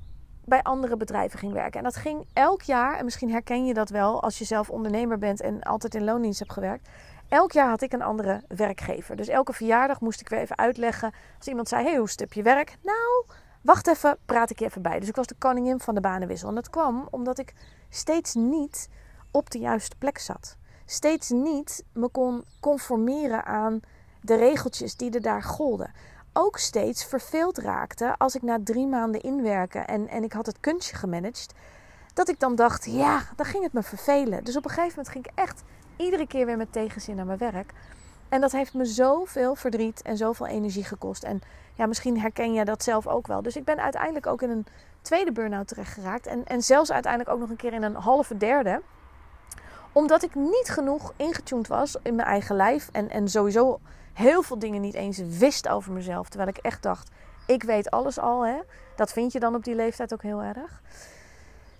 bij 0.44 0.62
andere 0.62 0.96
bedrijven 0.96 1.38
ging 1.38 1.52
werken. 1.52 1.78
En 1.78 1.84
dat 1.84 1.96
ging 1.96 2.26
elk 2.32 2.62
jaar, 2.62 2.98
en 2.98 3.04
misschien 3.04 3.30
herken 3.30 3.66
je 3.66 3.74
dat 3.74 3.90
wel 3.90 4.22
als 4.22 4.38
je 4.38 4.44
zelf 4.44 4.70
ondernemer 4.70 5.18
bent 5.18 5.40
en 5.40 5.62
altijd 5.62 5.94
in 5.94 6.04
loondienst 6.04 6.38
hebt 6.38 6.52
gewerkt. 6.52 6.88
Elk 7.28 7.52
jaar 7.52 7.68
had 7.68 7.82
ik 7.82 7.92
een 7.92 8.02
andere 8.02 8.42
werkgever. 8.48 9.16
Dus 9.16 9.28
elke 9.28 9.52
verjaardag 9.52 10.00
moest 10.00 10.20
ik 10.20 10.28
weer 10.28 10.40
even 10.40 10.58
uitleggen. 10.58 11.12
Als 11.38 11.48
iemand 11.48 11.68
zei: 11.68 11.84
Hey, 11.84 11.96
hoe 11.96 12.08
stip 12.08 12.32
je 12.32 12.42
werk? 12.42 12.76
Nou, 12.82 13.24
wacht 13.60 13.86
even, 13.86 14.16
praat 14.24 14.50
ik 14.50 14.58
je 14.58 14.64
even 14.64 14.82
bij. 14.82 15.00
Dus 15.00 15.08
ik 15.08 15.16
was 15.16 15.26
de 15.26 15.34
koningin 15.38 15.80
van 15.80 15.94
de 15.94 16.00
banenwissel. 16.00 16.48
En 16.48 16.54
dat 16.54 16.70
kwam 16.70 17.08
omdat 17.10 17.38
ik 17.38 17.54
steeds 17.88 18.34
niet 18.34 18.88
op 19.30 19.50
de 19.50 19.58
juiste 19.58 19.96
plek 19.96 20.18
zat. 20.18 20.56
Steeds 20.86 21.30
niet 21.30 21.84
me 21.92 22.08
kon 22.08 22.44
conformeren 22.60 23.44
aan 23.44 23.80
de 24.20 24.34
regeltjes 24.34 24.96
die 24.96 25.10
er 25.10 25.22
daar 25.22 25.42
golden. 25.42 25.92
Ook 26.32 26.58
steeds 26.58 27.04
verveeld 27.04 27.58
raakte 27.58 28.14
als 28.18 28.34
ik 28.34 28.42
na 28.42 28.58
drie 28.64 28.86
maanden 28.86 29.20
inwerken 29.20 29.86
en, 29.86 30.08
en 30.08 30.22
ik 30.22 30.32
had 30.32 30.46
het 30.46 30.60
kunstje 30.60 30.96
gemanaged. 30.96 31.54
Dat 32.14 32.28
ik 32.28 32.40
dan 32.40 32.54
dacht, 32.54 32.84
ja, 32.84 33.22
dan 33.36 33.46
ging 33.46 33.62
het 33.62 33.72
me 33.72 33.82
vervelen. 33.82 34.44
Dus 34.44 34.56
op 34.56 34.64
een 34.64 34.70
gegeven 34.70 34.94
moment 34.96 35.08
ging 35.08 35.26
ik 35.26 35.32
echt 35.34 35.62
iedere 35.96 36.26
keer 36.26 36.46
weer 36.46 36.56
met 36.56 36.72
tegenzin 36.72 37.16
naar 37.16 37.26
mijn 37.26 37.38
werk. 37.38 37.72
En 38.30 38.40
dat 38.40 38.52
heeft 38.52 38.74
me 38.74 38.84
zoveel 38.84 39.54
verdriet 39.54 40.02
en 40.02 40.16
zoveel 40.16 40.46
energie 40.46 40.84
gekost. 40.84 41.22
En 41.22 41.40
ja, 41.74 41.86
misschien 41.86 42.20
herken 42.20 42.52
je 42.52 42.64
dat 42.64 42.82
zelf 42.82 43.06
ook 43.06 43.26
wel. 43.26 43.42
Dus 43.42 43.56
ik 43.56 43.64
ben 43.64 43.82
uiteindelijk 43.82 44.26
ook 44.26 44.42
in 44.42 44.50
een 44.50 44.66
tweede 45.02 45.32
burn-out 45.32 45.68
terecht 45.68 45.92
geraakt. 45.92 46.26
En, 46.26 46.46
en 46.46 46.62
zelfs 46.62 46.92
uiteindelijk 46.92 47.32
ook 47.32 47.40
nog 47.40 47.50
een 47.50 47.56
keer 47.56 47.72
in 47.72 47.82
een 47.82 47.94
halve 47.94 48.36
derde. 48.36 48.82
Omdat 49.92 50.22
ik 50.22 50.34
niet 50.34 50.68
genoeg 50.68 51.12
ingetuned 51.16 51.66
was 51.66 51.96
in 52.02 52.14
mijn 52.14 52.28
eigen 52.28 52.56
lijf. 52.56 52.88
En, 52.92 53.10
en 53.10 53.28
sowieso 53.28 53.80
heel 54.12 54.42
veel 54.42 54.58
dingen 54.58 54.80
niet 54.80 54.94
eens 54.94 55.18
wist 55.18 55.68
over 55.68 55.92
mezelf. 55.92 56.28
Terwijl 56.28 56.50
ik 56.50 56.58
echt 56.58 56.82
dacht, 56.82 57.10
ik 57.46 57.62
weet 57.62 57.90
alles 57.90 58.18
al. 58.18 58.46
Hè? 58.46 58.58
Dat 58.96 59.12
vind 59.12 59.32
je 59.32 59.40
dan 59.40 59.54
op 59.54 59.64
die 59.64 59.74
leeftijd 59.74 60.12
ook 60.12 60.22
heel 60.22 60.42
erg. 60.42 60.82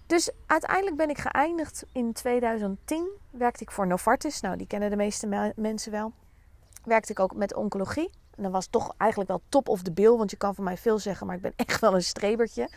Dus 0.07 0.31
uiteindelijk 0.47 0.97
ben 0.97 1.11
ik 1.11 1.19
geëindigd 1.19 1.85
in 1.93 2.13
2010. 2.13 3.09
Werkte 3.31 3.63
ik 3.63 3.71
voor 3.71 3.87
Novartis. 3.87 4.41
Nou, 4.41 4.57
die 4.57 4.67
kennen 4.67 4.91
de 4.91 4.97
meeste 4.97 5.53
mensen 5.57 5.93
wel. 5.93 6.13
Werkte 6.85 7.13
ik 7.13 7.21
ook 7.21 7.35
met 7.35 7.55
oncologie. 7.55 8.11
En 8.37 8.43
dat 8.43 8.53
was 8.53 8.67
toch 8.67 8.95
eigenlijk 8.97 9.31
wel 9.31 9.43
top 9.49 9.69
of 9.69 9.83
the 9.83 9.93
bill. 9.93 10.17
Want 10.17 10.31
je 10.31 10.37
kan 10.37 10.55
van 10.55 10.65
mij 10.65 10.77
veel 10.77 10.99
zeggen, 10.99 11.27
maar 11.27 11.37
ik 11.37 11.43
ben 11.43 11.53
echt 11.67 11.81
wel 11.81 11.95
een 11.95 12.03
strebertje. 12.03 12.71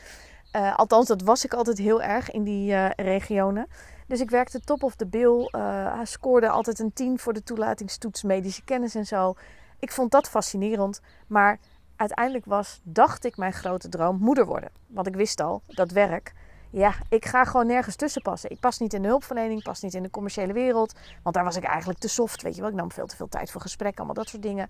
Uh, 0.56 0.76
althans, 0.76 1.08
dat 1.08 1.22
was 1.22 1.46
ik 1.46 1.54
altijd 1.54 1.78
heel 1.78 2.02
erg 2.02 2.32
in 2.32 2.44
die 2.44 2.72
uh, 2.72 2.90
regionen. 2.96 3.68
Dus 4.08 4.20
ik 4.20 4.30
werkte 4.30 4.60
top 4.60 4.84
of 4.84 4.96
the 4.96 5.08
bill. 5.08 5.50
Uh, 5.52 6.00
scoorde 6.04 6.50
altijd 6.50 6.80
een 6.80 6.94
10 6.94 7.20
voor 7.20 7.34
de 7.34 7.44
toelatingstoets 7.44 8.24
medische 8.24 8.64
kennis 8.64 8.96
en 8.96 9.06
zo. 9.06 9.34
Ik 9.80 9.92
vond 9.92 10.12
dat 10.12 10.30
fascinerend. 10.30 11.02
Maar 11.28 11.60
uiteindelijk 11.96 12.46
was, 12.46 12.80
dacht 12.84 13.26
ik, 13.26 13.38
mijn 13.38 13.54
grote 13.54 13.90
droom 13.90 14.18
moeder 14.18 14.46
worden. 14.46 14.70
Want 14.88 15.08
ik 15.08 15.16
wist 15.16 15.40
al, 15.42 15.62
dat 15.68 15.92
werk, 15.92 16.34
ja, 16.74 16.94
ik 17.10 17.26
ga 17.26 17.44
gewoon 17.44 17.68
nergens 17.68 17.96
tussen 17.96 18.22
passen. 18.22 18.50
Ik 18.50 18.60
pas 18.60 18.80
niet 18.80 18.94
in 18.94 19.02
de 19.02 19.08
hulpverlening, 19.08 19.64
pas 19.64 19.82
niet 19.82 19.94
in 19.94 20.04
de 20.04 20.10
commerciële 20.10 20.54
wereld. 20.54 20.94
Want 21.24 21.36
daar 21.36 21.44
was 21.44 21.56
ik 21.56 21.64
eigenlijk 21.64 22.00
te 22.00 22.08
soft, 22.08 22.42
weet 22.42 22.56
je 22.56 22.62
wel. 22.62 22.70
Ik 22.70 22.76
nam 22.76 22.92
veel 22.92 23.06
te 23.06 23.16
veel 23.16 23.28
tijd 23.28 23.52
voor 23.52 23.62
gesprekken, 23.62 23.98
allemaal 23.98 24.24
dat 24.24 24.30
soort 24.30 24.44
dingen. 24.44 24.68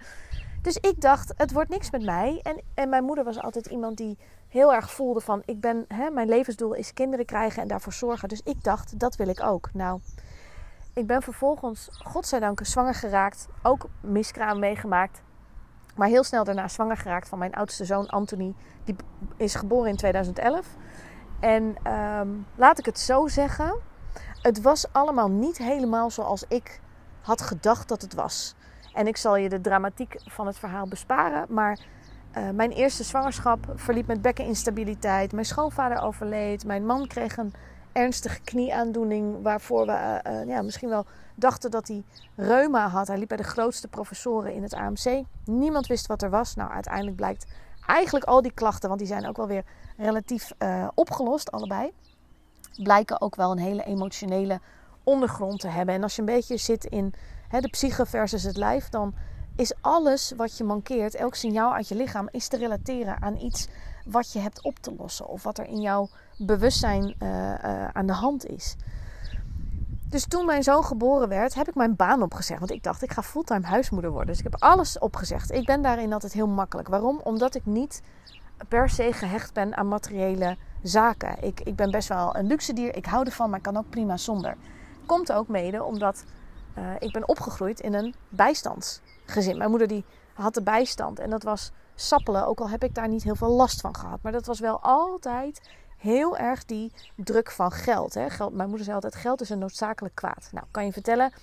Dus 0.62 0.78
ik 0.78 1.02
dacht, 1.02 1.34
het 1.38 1.52
wordt 1.52 1.70
niks 1.70 1.92
met 1.92 2.04
mij. 2.04 2.40
En, 2.42 2.62
en 2.74 2.90
mijn 2.90 3.04
moeder 3.04 3.24
was 3.24 3.42
altijd 3.42 3.66
iemand 3.66 3.98
die 3.98 4.18
heel 4.48 4.74
erg 4.74 4.92
voelde 4.92 5.20
van... 5.20 5.42
Ik 5.46 5.62
ben, 5.62 5.86
hè, 5.88 6.10
mijn 6.10 6.30
levensdoel 6.30 6.74
is 6.74 6.94
kinderen 6.94 7.26
krijgen 7.26 7.62
en 7.62 7.68
daarvoor 7.68 7.94
zorgen. 7.94 8.30
Dus 8.30 8.42
ik 8.44 8.64
dacht, 8.64 9.00
dat 9.00 9.16
wil 9.16 9.28
ik 9.28 9.44
ook. 9.44 9.70
Nou, 9.74 10.00
ik 10.94 11.08
ben 11.08 11.22
vervolgens, 11.22 11.90
godzijdank, 12.04 12.66
zwanger 12.66 12.96
geraakt. 12.96 13.48
Ook 13.62 13.90
miskraam 14.02 14.60
meegemaakt. 14.60 15.22
Maar 15.96 16.08
heel 16.08 16.24
snel 16.24 16.44
daarna 16.44 16.68
zwanger 16.68 16.98
geraakt 16.98 17.30
van 17.30 17.40
mijn 17.40 17.54
oudste 17.54 17.86
zoon 17.86 18.08
Anthony. 18.08 18.54
Die 18.84 18.96
is 19.38 19.56
geboren 19.56 19.90
in 19.90 19.96
2011. 19.96 20.68
En 21.44 21.76
ehm, 21.84 22.28
laat 22.56 22.80
ik 22.80 22.86
het 22.86 23.00
zo 23.00 23.28
zeggen. 23.28 23.76
Het 24.42 24.62
was 24.62 24.86
allemaal 24.92 25.30
niet 25.30 25.58
helemaal 25.58 26.10
zoals 26.10 26.46
ik 26.48 26.80
had 27.22 27.42
gedacht 27.42 27.88
dat 27.88 28.02
het 28.02 28.14
was. 28.14 28.56
En 28.94 29.08
ik 29.08 29.18
zal 29.18 29.36
je 29.36 29.50
de 29.50 29.62
dramatiek 29.62 30.16
van 30.26 30.48
het 30.48 30.58
verhaal 30.58 30.88
besparen. 30.88 31.46
Maar 31.50 31.80
uh, 32.38 32.50
mijn 32.50 32.72
eerste 32.72 33.04
zwangerschap 33.04 33.66
verliep 33.76 34.08
met 34.08 34.22
bekkeninstabiliteit. 34.22 35.32
Mijn 35.32 35.46
schoonvader 35.46 36.02
overleed. 36.02 36.66
Mijn 36.66 36.86
man 36.86 37.08
kreeg 37.08 37.38
een 37.38 37.54
ernstige 37.92 38.42
knieaandoening. 38.42 39.42
Waarvoor 39.42 39.86
we 39.86 40.22
uh, 40.28 40.48
ja, 40.48 40.62
misschien 40.62 40.90
wel 40.90 41.06
dachten 41.36 41.72
dat 41.72 41.88
hij 41.88 42.04
reuma 42.36 42.88
had. 42.88 43.08
Hij 43.08 43.18
liep 43.18 43.28
bij 43.28 43.38
de 43.38 43.44
grootste 43.44 43.88
professoren 43.88 44.54
in 44.54 44.64
het 44.64 44.74
AMC. 44.74 45.24
Niemand 45.46 45.88
wist 45.88 46.08
wat 46.08 46.22
er 46.22 46.30
was. 46.30 46.56
Nou, 46.56 46.72
uiteindelijk 46.72 47.16
blijkt 47.16 47.46
eigenlijk 47.88 48.26
al 48.26 48.42
die 48.42 48.54
klachten, 48.54 48.88
want 48.88 49.02
die 49.02 49.10
zijn 49.10 49.28
ook 49.28 49.38
wel 49.38 49.48
weer 49.48 49.64
relatief 49.98 50.52
uh, 50.60 50.88
opgelost, 50.94 51.52
allebei. 51.52 51.94
Blijken 52.84 53.22
ook 53.22 53.36
wel 53.36 53.52
een 53.52 53.58
hele 53.58 53.84
emotionele 53.84 54.60
ondergrond 55.04 55.60
te 55.60 55.68
hebben. 55.68 55.96
En 55.96 56.04
als 56.04 56.16
je 56.16 56.20
een 56.20 56.28
beetje 56.28 56.58
zit 56.58 56.86
in 56.86 57.14
de 57.50 57.70
psyche 57.70 58.06
versus 58.06 58.44
het 58.44 58.58
lijf, 58.58 58.90
dan 58.90 59.14
is 59.56 59.74
alles 59.82 60.34
wat 60.38 60.58
je 60.58 60.64
mankeert, 60.64 61.16
elk 61.16 61.36
signaal 61.36 61.74
uit 61.74 61.88
je 61.88 61.96
lichaam, 61.96 62.28
is 62.32 62.48
te 62.48 62.58
relateren 62.58 63.22
aan 63.22 63.38
iets 63.38 63.68
wat 64.06 64.32
je 64.32 64.40
hebt 64.40 64.64
op 64.64 64.80
te 64.80 64.96
lossen. 64.98 65.28
Of 65.28 65.44
wat 65.44 65.58
er 65.58 65.66
in 65.66 65.82
jouw 65.82 66.10
bewustzijn 66.38 67.16
uh, 67.20 67.30
uh, 67.30 67.88
aan 67.88 68.06
de 68.06 68.14
hand 68.14 68.46
is. 68.46 68.76
Dus 70.14 70.28
toen 70.28 70.46
mijn 70.46 70.64
zoon 70.64 70.84
geboren 70.84 71.30
werd, 71.30 71.54
heb 71.54 71.68
ik 71.68 71.76
mijn 71.76 71.96
baan 71.96 72.22
opgezegd. 72.22 72.60
Want 72.60 72.72
ik 72.72 72.84
dacht, 72.84 73.02
ik 73.02 73.12
ga 73.12 73.24
fulltime 73.24 73.66
huismoeder 73.66 74.12
worden. 74.12 74.28
Dus 74.28 74.38
ik 74.38 74.52
heb 74.52 74.62
alles 74.62 75.00
opgezegd. 75.00 75.52
Ik 75.52 75.66
ben 75.66 75.82
daarin 75.82 76.14
altijd 76.14 76.34
heel 76.34 76.48
makkelijk. 76.48 76.88
Waarom? 76.88 77.20
Omdat 77.24 77.56
ik 77.56 77.66
niet 77.66 78.02
per 78.68 78.90
se 78.90 79.14
gehecht 79.14 79.54
ben 79.54 79.78
aan 79.78 79.88
materiële 79.88 80.58
zaken. 80.84 81.44
Ik, 81.44 81.60
ik 81.60 81.76
ben 81.76 81.92
best 81.92 82.08
wel 82.08 82.36
een 82.36 82.46
luxe 82.46 82.74
dier. 82.74 82.96
Ik 82.96 83.06
hou 83.06 83.26
ervan, 83.26 83.50
maar 83.50 83.58
ik 83.58 83.64
kan 83.64 83.78
ook 83.78 83.90
prima 83.90 84.18
zonder. 84.18 84.56
Komt 85.06 85.32
ook 85.32 85.48
mede 85.48 85.84
omdat 85.84 86.26
uh, 86.78 86.84
ik 87.00 87.14
ben 87.14 87.28
opgegroeid 87.28 87.80
in 87.80 87.94
een 87.94 88.16
bijstandsgezin. 88.30 89.58
Mijn 89.58 89.70
moeder 89.70 89.88
die 89.88 90.06
had 90.34 90.54
de 90.54 90.64
bijstand. 90.64 91.20
En 91.20 91.30
dat 91.30 91.44
was 91.44 91.72
sappelen. 91.96 92.48
Ook 92.48 92.60
al 92.60 92.70
heb 92.70 92.84
ik 92.84 92.96
daar 92.96 93.08
niet 93.08 93.24
heel 93.24 93.36
veel 93.36 93.52
last 93.52 93.82
van 93.82 93.96
gehad. 93.96 94.20
Maar 94.22 94.32
dat 94.32 94.46
was 94.46 94.60
wel 94.60 94.80
altijd 94.82 95.70
heel 96.04 96.38
erg 96.38 96.66
die 96.66 96.92
druk 97.16 97.52
van 97.52 97.72
geld. 97.72 98.14
Hè. 98.14 98.30
geld 98.30 98.54
mijn 98.54 98.68
moeder 98.68 98.86
zei 98.86 98.96
altijd: 98.96 99.16
geld 99.16 99.42
is 99.42 99.50
een 99.50 99.60
noodzakelijk 99.60 100.16
kwaad. 100.16 100.50
Nou, 100.52 100.66
kan 100.72 100.86
je 100.86 100.92
vertellen, 100.92 101.34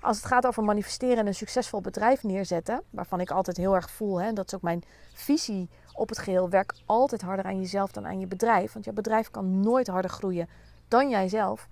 als 0.00 0.16
het 0.16 0.26
gaat 0.26 0.46
over 0.46 0.64
manifesteren 0.64 1.16
en 1.16 1.26
een 1.26 1.34
succesvol 1.34 1.80
bedrijf 1.80 2.22
neerzetten, 2.22 2.82
waarvan 2.90 3.20
ik 3.20 3.30
altijd 3.30 3.56
heel 3.56 3.74
erg 3.74 3.90
voel, 3.90 4.20
hè, 4.20 4.32
dat 4.32 4.46
is 4.46 4.54
ook 4.54 4.62
mijn 4.62 4.84
visie 5.14 5.68
op 5.92 6.08
het 6.08 6.18
geheel, 6.18 6.48
werk 6.48 6.74
altijd 6.86 7.22
harder 7.22 7.44
aan 7.44 7.60
jezelf 7.60 7.92
dan 7.92 8.06
aan 8.06 8.20
je 8.20 8.26
bedrijf. 8.26 8.72
Want 8.72 8.84
je 8.84 8.92
bedrijf 8.92 9.30
kan 9.30 9.60
nooit 9.60 9.86
harder 9.86 10.10
groeien 10.10 10.48
dan 10.88 11.08
jijzelf. 11.08 11.68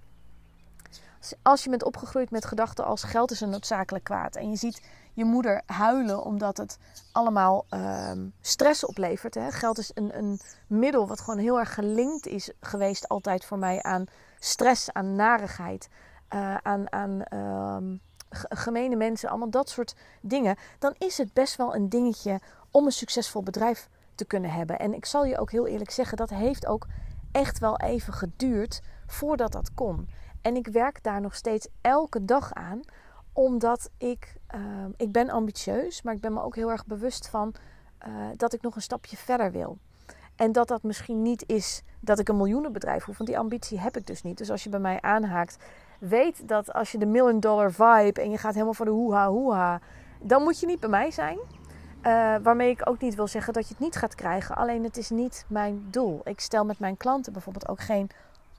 Als 1.43 1.65
je 1.65 1.71
bent 1.71 1.85
opgegroeid 1.85 2.31
met 2.31 2.45
gedachten 2.45 2.85
als 2.85 3.03
geld 3.03 3.31
is 3.31 3.41
een 3.41 3.51
noodzakelijk 3.51 4.05
kwaad 4.05 4.37
en 4.37 4.51
je 4.51 4.57
ziet 4.57 4.83
je 5.15 5.25
moeder 5.25 5.63
huilen 5.67 6.25
omdat 6.25 6.57
het 6.57 6.79
allemaal 7.13 7.67
um, 7.71 8.33
stress 8.41 8.87
oplevert. 8.87 9.35
Hè. 9.35 9.51
Geld 9.51 9.79
is 9.79 9.91
een, 9.95 10.19
een 10.19 10.41
middel 10.67 11.07
wat 11.07 11.21
gewoon 11.21 11.39
heel 11.39 11.59
erg 11.59 11.75
gelinkt 11.75 12.27
is 12.27 12.53
geweest 12.61 13.09
altijd 13.09 13.45
voor 13.45 13.59
mij 13.59 13.83
aan 13.83 14.05
stress, 14.39 14.93
aan 14.93 15.15
narigheid, 15.15 15.89
uh, 16.35 16.57
aan, 16.57 16.93
aan 16.93 17.23
um, 17.39 18.01
gemene 18.49 18.97
mensen, 18.97 19.29
allemaal 19.29 19.51
dat 19.51 19.69
soort 19.69 19.95
dingen. 20.21 20.57
Dan 20.79 20.95
is 20.99 21.19
het 21.19 21.33
best 21.33 21.57
wel 21.57 21.75
een 21.75 21.89
dingetje 21.89 22.41
om 22.71 22.87
een 22.87 22.93
succesvol 22.93 23.43
bedrijf 23.43 23.89
te 24.15 24.25
kunnen 24.25 24.51
hebben. 24.51 24.79
En 24.79 24.95
ik 24.95 25.05
zal 25.05 25.25
je 25.25 25.39
ook 25.39 25.51
heel 25.51 25.67
eerlijk 25.67 25.91
zeggen, 25.91 26.17
dat 26.17 26.31
heeft 26.31 26.67
ook 26.67 26.87
echt 27.33 27.59
wel 27.59 27.79
even 27.79 28.13
geduurd 28.13 28.83
voordat 29.07 29.53
dat 29.53 29.75
kon. 29.75 30.09
En 30.43 30.57
ik 30.57 30.67
werk 30.67 31.03
daar 31.03 31.21
nog 31.21 31.35
steeds 31.35 31.69
elke 31.81 32.25
dag 32.25 32.53
aan 32.53 32.81
omdat 33.35 33.91
ik, 33.99 34.35
uh, 34.55 34.61
ik 34.97 35.13
ben 35.13 35.31
ambitieus, 35.31 36.03
maar 36.03 36.15
ik 36.15 36.21
ben 36.21 36.33
me 36.33 36.43
ook 36.43 36.55
heel 36.55 36.71
erg 36.71 36.87
bewust 36.87 37.29
van 37.29 37.55
uh, 38.07 38.15
dat 38.37 38.53
ik 38.53 38.63
nog 38.63 38.75
een 38.75 38.83
stapje 38.83 39.17
verder 39.17 39.53
wil. 39.53 39.79
En 40.37 40.53
dat 40.53 40.69
dat 40.69 40.83
misschien 40.83 41.23
niet 41.23 41.45
is 41.47 41.83
dat 42.01 42.19
ik 42.19 42.29
een 42.29 42.37
miljoenenbedrijf 42.37 43.05
hoef, 43.05 43.17
want 43.17 43.29
die 43.29 43.39
ambitie 43.39 43.81
heb 43.81 43.97
ik 43.97 44.07
dus 44.07 44.23
niet. 44.23 44.39
Dus 44.39 44.51
als 44.51 44.65
je 44.65 44.69
bij 44.69 44.81
mij 44.81 45.01
aanhaakt, 45.01 45.57
weet 45.99 46.49
dat 46.49 46.73
als 46.73 46.93
je 46.93 46.99
de 46.99 47.07
million 47.07 47.41
dollar 47.41 47.73
vibe 47.73 48.23
en 48.23 48.31
je 48.31 48.39
gaat 48.39 48.53
helemaal 48.53 48.75
voor 48.75 48.87
de 48.87 48.91
hoeha 48.91 49.31
hoeha, 49.31 49.81
dan 50.21 50.43
moet 50.43 50.61
je 50.61 50.67
niet 50.67 50.81
bij 50.81 50.89
mij 50.89 51.11
zijn. 51.11 51.39
Uh, 51.39 52.37
waarmee 52.43 52.71
ik 52.71 52.89
ook 52.89 53.01
niet 53.01 53.15
wil 53.15 53.27
zeggen 53.27 53.53
dat 53.53 53.69
je 53.69 53.75
het 53.75 53.83
niet 53.83 53.97
gaat 53.97 54.15
krijgen. 54.15 54.57
Alleen 54.57 54.85
het 54.85 54.97
is 54.97 55.11
niet 55.11 55.45
mijn 55.49 55.87
doel. 55.91 56.21
Ik 56.25 56.41
stel 56.41 56.65
met 56.65 56.79
mijn 56.79 56.97
klanten 56.97 57.33
bijvoorbeeld 57.33 57.69
ook 57.69 57.81
geen 57.81 58.11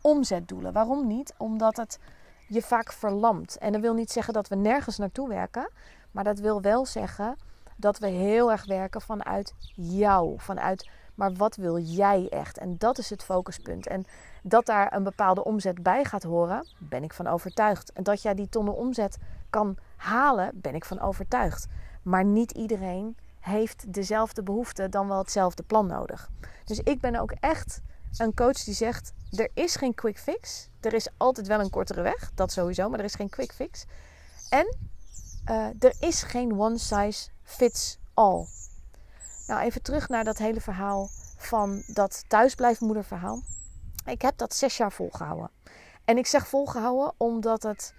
omzetdoelen. 0.01 0.73
Waarom 0.73 1.07
niet? 1.07 1.33
Omdat 1.37 1.77
het 1.77 1.99
je 2.47 2.61
vaak 2.61 2.91
verlamt. 2.91 3.57
En 3.57 3.71
dat 3.71 3.81
wil 3.81 3.93
niet 3.93 4.11
zeggen 4.11 4.33
dat 4.33 4.47
we 4.47 4.55
nergens 4.55 4.97
naartoe 4.97 5.27
werken, 5.27 5.71
maar 6.11 6.23
dat 6.23 6.39
wil 6.39 6.61
wel 6.61 6.85
zeggen 6.85 7.35
dat 7.75 7.99
we 7.99 8.07
heel 8.07 8.51
erg 8.51 8.65
werken 8.65 9.01
vanuit 9.01 9.53
jou, 9.75 10.35
vanuit 10.37 10.89
maar 11.15 11.33
wat 11.33 11.55
wil 11.55 11.79
jij 11.79 12.27
echt? 12.29 12.57
En 12.57 12.77
dat 12.77 12.97
is 12.97 13.09
het 13.09 13.23
focuspunt. 13.23 13.87
En 13.87 14.05
dat 14.43 14.65
daar 14.65 14.93
een 14.93 15.03
bepaalde 15.03 15.43
omzet 15.43 15.83
bij 15.83 16.03
gaat 16.05 16.23
horen, 16.23 16.67
ben 16.77 17.03
ik 17.03 17.13
van 17.13 17.27
overtuigd. 17.27 17.91
En 17.91 18.03
dat 18.03 18.21
jij 18.21 18.33
die 18.33 18.49
tonnen 18.49 18.75
omzet 18.75 19.17
kan 19.49 19.77
halen, 19.95 20.51
ben 20.53 20.75
ik 20.75 20.85
van 20.85 20.99
overtuigd. 20.99 21.67
Maar 22.01 22.25
niet 22.25 22.51
iedereen 22.51 23.17
heeft 23.39 23.93
dezelfde 23.93 24.43
behoefte 24.43 24.89
dan 24.89 25.07
wel 25.07 25.17
hetzelfde 25.17 25.63
plan 25.63 25.87
nodig. 25.87 26.29
Dus 26.65 26.79
ik 26.79 26.99
ben 27.01 27.15
ook 27.15 27.31
echt 27.31 27.81
een 28.17 28.33
coach 28.33 28.63
die 28.63 28.73
zegt: 28.73 29.13
er 29.35 29.49
is 29.53 29.75
geen 29.75 29.93
quick 29.93 30.19
fix. 30.19 30.69
Er 30.81 30.93
is 30.93 31.07
altijd 31.17 31.47
wel 31.47 31.59
een 31.59 31.69
kortere 31.69 32.01
weg, 32.01 32.31
dat 32.35 32.51
sowieso, 32.51 32.89
maar 32.89 32.99
er 32.99 33.05
is 33.05 33.15
geen 33.15 33.29
quick 33.29 33.53
fix. 33.53 33.85
En 34.49 34.77
uh, 35.49 35.67
er 35.79 35.93
is 35.99 36.23
geen 36.23 36.59
one 36.59 36.77
size 36.77 37.29
fits 37.43 37.97
all. 38.13 38.45
Nou, 39.47 39.61
even 39.61 39.81
terug 39.81 40.09
naar 40.09 40.23
dat 40.23 40.37
hele 40.37 40.61
verhaal 40.61 41.09
van 41.37 41.83
dat 41.87 42.23
thuisblijfmoederverhaal. 42.27 43.41
Ik 44.05 44.21
heb 44.21 44.37
dat 44.37 44.55
zes 44.55 44.77
jaar 44.77 44.91
volgehouden. 44.91 45.49
En 46.05 46.17
ik 46.17 46.27
zeg 46.27 46.47
volgehouden 46.47 47.13
omdat 47.17 47.63
het 47.63 47.93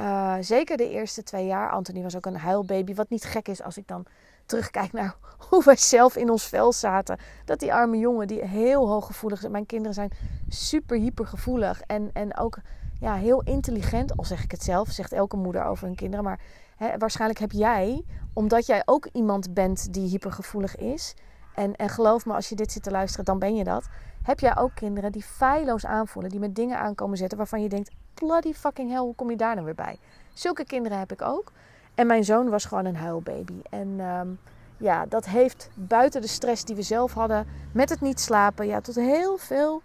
uh, 0.00 0.36
zeker 0.40 0.76
de 0.76 0.90
eerste 0.90 1.22
twee 1.22 1.46
jaar, 1.46 1.70
Anthony 1.70 2.02
was 2.02 2.16
ook 2.16 2.26
een 2.26 2.36
huilbaby, 2.36 2.94
wat 2.94 3.10
niet 3.10 3.24
gek 3.24 3.48
is 3.48 3.62
als 3.62 3.76
ik 3.76 3.88
dan 3.88 4.06
terugkijk 4.48 4.92
naar 4.92 5.16
hoe 5.48 5.64
wij 5.64 5.76
zelf 5.76 6.16
in 6.16 6.30
ons 6.30 6.46
vel 6.46 6.72
zaten. 6.72 7.18
Dat 7.44 7.60
die 7.60 7.74
arme 7.74 7.98
jongen, 7.98 8.26
die 8.26 8.44
heel 8.44 8.88
hooggevoelig 8.88 9.42
is. 9.42 9.50
Mijn 9.50 9.66
kinderen 9.66 9.94
zijn 9.94 10.10
super 10.48 10.96
hypergevoelig. 10.96 11.80
En, 11.80 12.10
en 12.12 12.36
ook 12.36 12.58
ja, 13.00 13.14
heel 13.14 13.42
intelligent, 13.42 14.16
al 14.16 14.24
zeg 14.24 14.42
ik 14.44 14.50
het 14.50 14.62
zelf. 14.62 14.88
Zegt 14.88 15.12
elke 15.12 15.36
moeder 15.36 15.64
over 15.64 15.86
hun 15.86 15.96
kinderen. 15.96 16.24
Maar 16.24 16.40
hè, 16.76 16.98
waarschijnlijk 16.98 17.40
heb 17.40 17.52
jij, 17.52 18.04
omdat 18.32 18.66
jij 18.66 18.82
ook 18.84 19.08
iemand 19.12 19.54
bent 19.54 19.92
die 19.92 20.08
hypergevoelig 20.08 20.76
is. 20.76 21.14
En, 21.54 21.76
en 21.76 21.88
geloof 21.88 22.26
me, 22.26 22.34
als 22.34 22.48
je 22.48 22.54
dit 22.54 22.72
zit 22.72 22.82
te 22.82 22.90
luisteren, 22.90 23.24
dan 23.24 23.38
ben 23.38 23.56
je 23.56 23.64
dat. 23.64 23.88
Heb 24.22 24.40
jij 24.40 24.56
ook 24.56 24.74
kinderen 24.74 25.12
die 25.12 25.22
feilloos 25.22 25.86
aanvoelen. 25.86 26.30
Die 26.30 26.40
met 26.40 26.54
dingen 26.54 26.78
aankomen 26.78 27.16
zetten 27.16 27.38
waarvan 27.38 27.62
je 27.62 27.68
denkt... 27.68 27.90
Bloody 28.14 28.52
fucking 28.52 28.90
hell, 28.90 28.98
hoe 28.98 29.14
kom 29.14 29.30
je 29.30 29.36
daar 29.36 29.54
nou 29.54 29.64
weer 29.64 29.74
bij? 29.74 29.98
Zulke 30.32 30.64
kinderen 30.64 30.98
heb 30.98 31.12
ik 31.12 31.22
ook. 31.22 31.52
En 31.98 32.06
mijn 32.06 32.24
zoon 32.24 32.48
was 32.48 32.64
gewoon 32.64 32.84
een 32.84 32.96
huilbaby. 32.96 33.60
En 33.70 34.00
um, 34.00 34.38
ja, 34.76 35.06
dat 35.06 35.26
heeft 35.26 35.70
buiten 35.74 36.20
de 36.20 36.26
stress 36.26 36.64
die 36.64 36.76
we 36.76 36.82
zelf 36.82 37.12
hadden 37.12 37.46
met 37.72 37.88
het 37.88 38.00
niet 38.00 38.20
slapen, 38.20 38.66
ja, 38.66 38.80
tot 38.80 38.94
heel 38.94 39.36
veel 39.36 39.82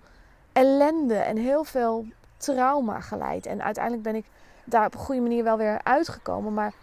ellende 0.51 1.15
en 1.15 1.37
heel 1.37 1.63
veel 1.63 2.05
trauma 2.37 2.99
geleid. 2.99 3.45
En 3.45 3.63
uiteindelijk 3.63 4.03
ben 4.03 4.15
ik 4.15 4.25
daar 4.63 4.85
op 4.85 4.93
een 4.93 4.99
goede 4.99 5.21
manier 5.21 5.43
wel 5.43 5.57
weer 5.57 5.79
uitgekomen. 5.83 6.53
Maar 6.53 6.73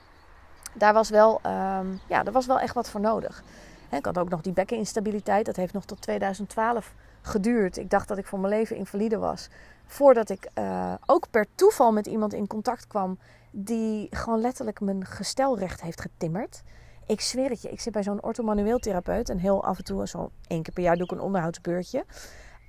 daar 0.72 0.92
was 0.92 1.10
wel, 1.10 1.38
ehm, 1.42 1.86
ja, 2.06 2.24
er 2.24 2.32
was 2.32 2.46
wel 2.46 2.60
echt 2.60 2.74
wat 2.74 2.90
voor 2.90 3.00
nodig. 3.00 3.42
ik 3.90 4.04
had 4.04 4.18
ook 4.18 4.28
nog 4.28 4.40
die 4.40 4.52
bekkeninstabiliteit. 4.52 5.46
Dat 5.46 5.56
heeft 5.56 5.72
nog 5.72 5.84
tot 5.84 6.00
2012 6.00 6.94
geduurd. 7.22 7.76
Ik 7.76 7.90
dacht 7.90 8.08
dat 8.08 8.18
ik 8.18 8.26
voor 8.26 8.38
mijn 8.38 8.52
leven 8.52 8.76
invalide 8.76 9.18
was. 9.18 9.48
Voordat 9.86 10.30
ik 10.30 10.48
uh, 10.54 10.92
ook 11.06 11.30
per 11.30 11.46
toeval 11.54 11.92
met 11.92 12.06
iemand 12.06 12.32
in 12.32 12.46
contact 12.46 12.86
kwam 12.86 13.18
die 13.50 14.06
gewoon 14.10 14.40
letterlijk 14.40 14.80
mijn 14.80 15.06
gestelrecht 15.06 15.80
heeft 15.80 16.00
getimmerd. 16.00 16.62
Ik 17.06 17.20
zweer 17.20 17.50
het 17.50 17.62
je, 17.62 17.70
ik 17.70 17.80
zit 17.80 17.92
bij 17.92 18.02
zo'n 18.02 18.22
orthomanueel 18.22 18.78
therapeut 18.78 19.28
en 19.28 19.38
heel 19.38 19.64
af 19.64 19.78
en 19.78 19.84
toe, 19.84 20.08
zo 20.08 20.30
één 20.46 20.62
keer 20.62 20.74
per 20.74 20.82
jaar 20.82 20.96
doe 20.96 21.04
ik 21.04 21.10
een 21.10 21.20
onderhoudsbeurtje. 21.20 22.04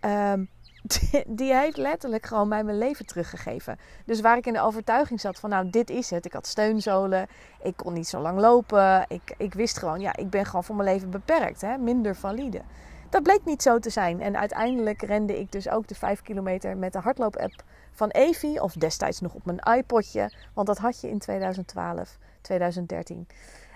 Um, 0.06 0.50
die, 1.28 1.54
heeft 1.54 1.78
letterlijk 1.78 2.26
gewoon 2.26 2.48
mij 2.48 2.64
mijn 2.64 2.78
leven 2.78 3.06
teruggegeven. 3.06 3.78
Dus 4.06 4.22
waar 4.22 4.38
ik 4.38 4.46
in 4.46 4.54
de 4.54 4.62
overtuiging 4.62 5.20
zat 5.20 5.40
van 5.40 5.50
nou 5.50 5.70
dit 5.70 5.90
is 5.90 6.10
het. 6.10 6.26
Ik 6.26 6.34
had 6.34 6.48
steunzolen, 6.48 7.28
ik 7.64 7.78
kon 7.78 7.94
niet 7.94 8.08
zo 8.08 8.20
lang 8.20 8.40
lopen. 8.40 9.06
Ik, 9.08 9.34
ik 9.38 9.54
wist 9.54 9.78
gewoon, 9.78 10.00
ja 10.00 10.16
ik 10.16 10.30
ben 10.30 10.46
gewoon 10.46 10.64
voor 10.64 10.76
mijn 10.76 10.90
leven 10.90 11.10
beperkt, 11.10 11.62
hè? 11.62 11.78
minder 11.78 12.16
valide. 12.16 12.62
Dat 13.10 13.24
bleek 13.24 13.46
niet 13.46 13.62
zo 13.62 13.80
te 13.80 13.90
zijn. 13.90 14.22
En 14.22 14.38
uiteindelijk 14.38 15.02
rende 15.02 15.40
ik 15.40 15.52
dus 15.52 15.70
ook 15.70 15.88
de 15.88 15.96
5 15.96 16.22
kilometer 16.22 16.78
met 16.78 16.94
de 16.94 17.00
hardloop-app 17.00 17.64
van 17.92 18.10
Evi. 18.10 18.60
Of 18.60 18.74
destijds 18.74 19.20
nog 19.20 19.34
op 19.34 19.46
mijn 19.46 19.78
iPodje. 19.78 20.32
Want 20.54 20.68
dat 20.68 20.78
had 20.78 21.02
je 21.02 21.10
in 21.10 21.20
2012, 21.20 22.18
2013. 22.42 23.28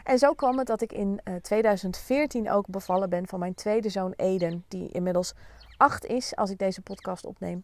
En 0.03 0.17
zo 0.17 0.33
kwam 0.33 0.57
het 0.57 0.67
dat 0.67 0.81
ik 0.81 0.93
in 0.93 1.21
2014 1.41 2.45
eh, 2.45 2.55
ook 2.55 2.67
bevallen 2.67 3.09
ben 3.09 3.27
van 3.27 3.39
mijn 3.39 3.53
tweede 3.53 3.89
zoon 3.89 4.13
Eden. 4.15 4.65
Die 4.67 4.91
inmiddels 4.91 5.33
acht 5.77 6.05
is 6.05 6.35
als 6.35 6.49
ik 6.49 6.57
deze 6.57 6.81
podcast 6.81 7.25
opneem. 7.25 7.63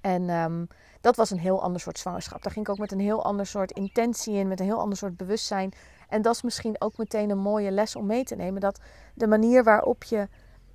En 0.00 0.30
um, 0.30 0.68
dat 1.00 1.16
was 1.16 1.30
een 1.30 1.38
heel 1.38 1.62
ander 1.62 1.80
soort 1.80 1.98
zwangerschap. 1.98 2.42
Daar 2.42 2.52
ging 2.52 2.66
ik 2.66 2.72
ook 2.72 2.78
met 2.78 2.92
een 2.92 3.00
heel 3.00 3.24
ander 3.24 3.46
soort 3.46 3.70
intentie 3.70 4.34
in, 4.34 4.48
met 4.48 4.60
een 4.60 4.66
heel 4.66 4.80
ander 4.80 4.98
soort 4.98 5.16
bewustzijn. 5.16 5.72
En 6.08 6.22
dat 6.22 6.34
is 6.34 6.42
misschien 6.42 6.80
ook 6.80 6.96
meteen 6.96 7.30
een 7.30 7.38
mooie 7.38 7.70
les 7.70 7.96
om 7.96 8.06
mee 8.06 8.24
te 8.24 8.34
nemen. 8.34 8.60
Dat 8.60 8.80
de 9.14 9.26
manier 9.26 9.64
waarop 9.64 10.04
je 10.04 10.28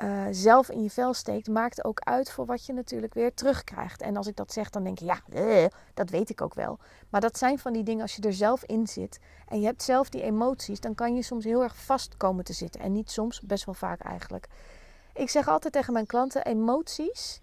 uh, 0.03 0.25
zelf 0.31 0.69
in 0.69 0.83
je 0.83 0.89
vel 0.89 1.13
steekt, 1.13 1.47
maakt 1.47 1.83
ook 1.83 1.99
uit 1.99 2.31
voor 2.31 2.45
wat 2.45 2.65
je 2.65 2.73
natuurlijk 2.73 3.13
weer 3.13 3.33
terugkrijgt. 3.33 4.01
En 4.01 4.17
als 4.17 4.27
ik 4.27 4.35
dat 4.35 4.53
zeg, 4.53 4.69
dan 4.69 4.83
denk 4.83 4.99
je, 4.99 5.05
ja, 5.05 5.21
uh, 5.33 5.65
dat 5.93 6.09
weet 6.09 6.29
ik 6.29 6.41
ook 6.41 6.53
wel. 6.53 6.79
Maar 7.09 7.21
dat 7.21 7.37
zijn 7.37 7.59
van 7.59 7.73
die 7.73 7.83
dingen, 7.83 8.01
als 8.01 8.15
je 8.15 8.21
er 8.21 8.33
zelf 8.33 8.63
in 8.63 8.87
zit 8.87 9.19
en 9.47 9.59
je 9.59 9.65
hebt 9.65 9.83
zelf 9.83 10.09
die 10.09 10.21
emoties, 10.21 10.79
dan 10.79 10.95
kan 10.95 11.15
je 11.15 11.21
soms 11.21 11.43
heel 11.43 11.63
erg 11.63 11.75
vast 11.75 12.17
komen 12.17 12.43
te 12.43 12.53
zitten. 12.53 12.81
En 12.81 12.91
niet 12.91 13.11
soms, 13.11 13.41
best 13.41 13.65
wel 13.65 13.75
vaak 13.75 13.99
eigenlijk. 13.99 14.47
Ik 15.13 15.29
zeg 15.29 15.47
altijd 15.47 15.73
tegen 15.73 15.93
mijn 15.93 16.05
klanten: 16.05 16.45
emoties 16.45 17.41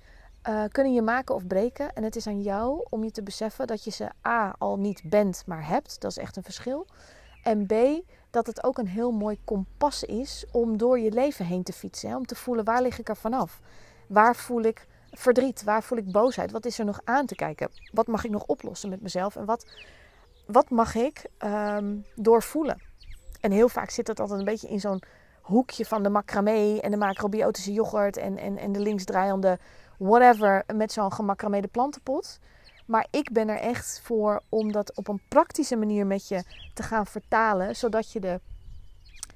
uh, 0.49 0.65
kunnen 0.69 0.95
je 0.95 1.03
maken 1.03 1.35
of 1.35 1.47
breken. 1.47 1.93
En 1.93 2.03
het 2.03 2.17
is 2.17 2.27
aan 2.27 2.43
jou 2.43 2.87
om 2.89 3.05
je 3.05 3.11
te 3.11 3.23
beseffen 3.23 3.67
dat 3.67 3.85
je 3.85 3.91
ze 3.91 4.11
A 4.27 4.55
al 4.59 4.79
niet 4.79 5.03
bent, 5.05 5.43
maar 5.47 5.67
hebt. 5.67 6.01
Dat 6.01 6.11
is 6.11 6.19
echt 6.19 6.37
een 6.37 6.43
verschil. 6.43 6.87
En 7.43 7.67
B, 7.67 7.73
dat 8.31 8.47
het 8.47 8.65
ook 8.65 8.79
een 8.79 8.89
heel 8.89 9.11
mooi 9.11 9.39
kompas 9.45 10.05
is 10.05 10.45
om 10.53 10.77
door 10.77 10.99
je 10.99 11.13
leven 11.13 11.47
heen 11.47 11.63
te 11.63 11.73
fietsen. 11.73 12.17
Om 12.17 12.27
te 12.27 12.35
voelen 12.35 12.65
waar 12.65 12.83
lig 12.83 12.99
ik 12.99 13.09
er 13.09 13.17
vanaf? 13.17 13.61
Waar 14.07 14.37
voel 14.37 14.63
ik 14.63 14.87
verdriet? 15.11 15.65
Waar 15.65 15.83
voel 15.83 15.99
ik 15.99 16.13
boosheid? 16.13 16.51
Wat 16.51 16.67
is 16.67 16.79
er 16.79 16.85
nog 16.85 17.01
aan 17.05 17.27
te 17.27 17.35
kijken? 17.35 17.71
Wat 17.93 18.07
mag 18.07 18.25
ik 18.25 18.31
nog 18.31 18.45
oplossen 18.47 18.91
met 18.91 19.03
mezelf? 19.03 19.37
En 19.37 19.45
wat, 19.45 19.67
wat 20.47 20.71
mag 20.71 20.95
ik 20.95 21.25
um, 21.45 22.05
doorvoelen? 22.15 22.83
En 23.41 23.51
heel 23.51 23.69
vaak 23.69 23.91
zit 23.91 24.07
dat 24.07 24.21
altijd 24.21 24.39
een 24.39 24.45
beetje 24.45 24.69
in 24.69 24.81
zo'n 24.81 25.03
hoekje 25.41 25.85
van 25.85 26.03
de 26.03 26.09
macramé 26.09 26.79
en 26.79 26.91
de 26.91 26.97
macrobiotische 26.97 27.73
yoghurt 27.73 28.17
en, 28.17 28.39
en, 28.39 28.59
en 28.59 28.73
de 28.73 28.81
linksdraaiende 28.81 29.59
whatever 29.99 30.65
met 30.75 30.93
zo'n 30.93 31.13
gemacrameerde 31.13 31.69
plantenpot. 31.69 32.39
Maar 32.91 33.07
ik 33.11 33.33
ben 33.33 33.49
er 33.49 33.59
echt 33.59 34.01
voor 34.03 34.43
om 34.49 34.73
dat 34.73 34.97
op 34.97 35.09
een 35.09 35.21
praktische 35.29 35.77
manier 35.77 36.07
met 36.07 36.29
je 36.29 36.45
te 36.75 36.83
gaan 36.83 37.07
vertalen, 37.07 37.77
zodat 37.77 38.13
je 38.13 38.21
de, 38.21 38.41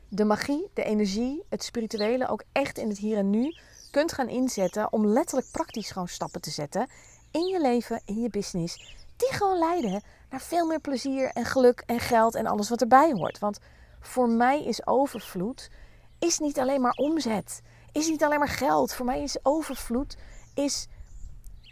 de 0.09 0.25
magie, 0.25 0.71
de 0.73 0.85
energie, 0.85 1.43
het 1.49 1.65
spirituele 1.65 2.29
ook 2.29 2.43
echt 2.53 2.79
in 2.79 2.89
het 2.89 2.99
hier 2.99 3.17
en 3.17 3.31
nu 3.31 3.57
kunt 3.91 4.13
gaan 4.13 4.29
inzetten 4.29 4.93
om 4.93 5.07
letterlijk 5.07 5.51
praktisch 5.51 5.91
gewoon 5.91 6.09
stappen 6.09 6.41
te 6.41 6.51
zetten 6.51 6.89
in 7.31 7.47
je 7.47 7.61
leven, 7.61 8.01
in 8.05 8.21
je 8.21 8.29
business, 8.29 9.05
die 9.17 9.33
gewoon 9.33 9.59
leiden 9.59 10.03
naar 10.31 10.41
veel 10.41 10.67
meer 10.67 10.81
plezier 10.81 11.31
en 11.31 11.45
geluk 11.45 11.83
en 11.87 12.01
geld 12.01 12.35
en 12.35 12.47
alles 12.47 12.69
wat 12.69 12.81
erbij 12.81 13.13
hoort. 13.13 13.39
Want 13.39 13.59
voor 14.01 14.29
mij 14.29 14.65
is 14.65 14.87
overvloed 14.87 15.71
is 16.19 16.39
niet 16.39 16.59
alleen 16.59 16.81
maar 16.81 16.95
omzet, 16.97 17.63
is 17.93 18.09
niet 18.09 18.25
alleen 18.25 18.39
maar 18.39 18.49
geld. 18.49 18.95
Voor 18.95 19.07
mij 19.07 19.23
is 19.23 19.39
overvloed 19.43 20.17
is 20.55 20.89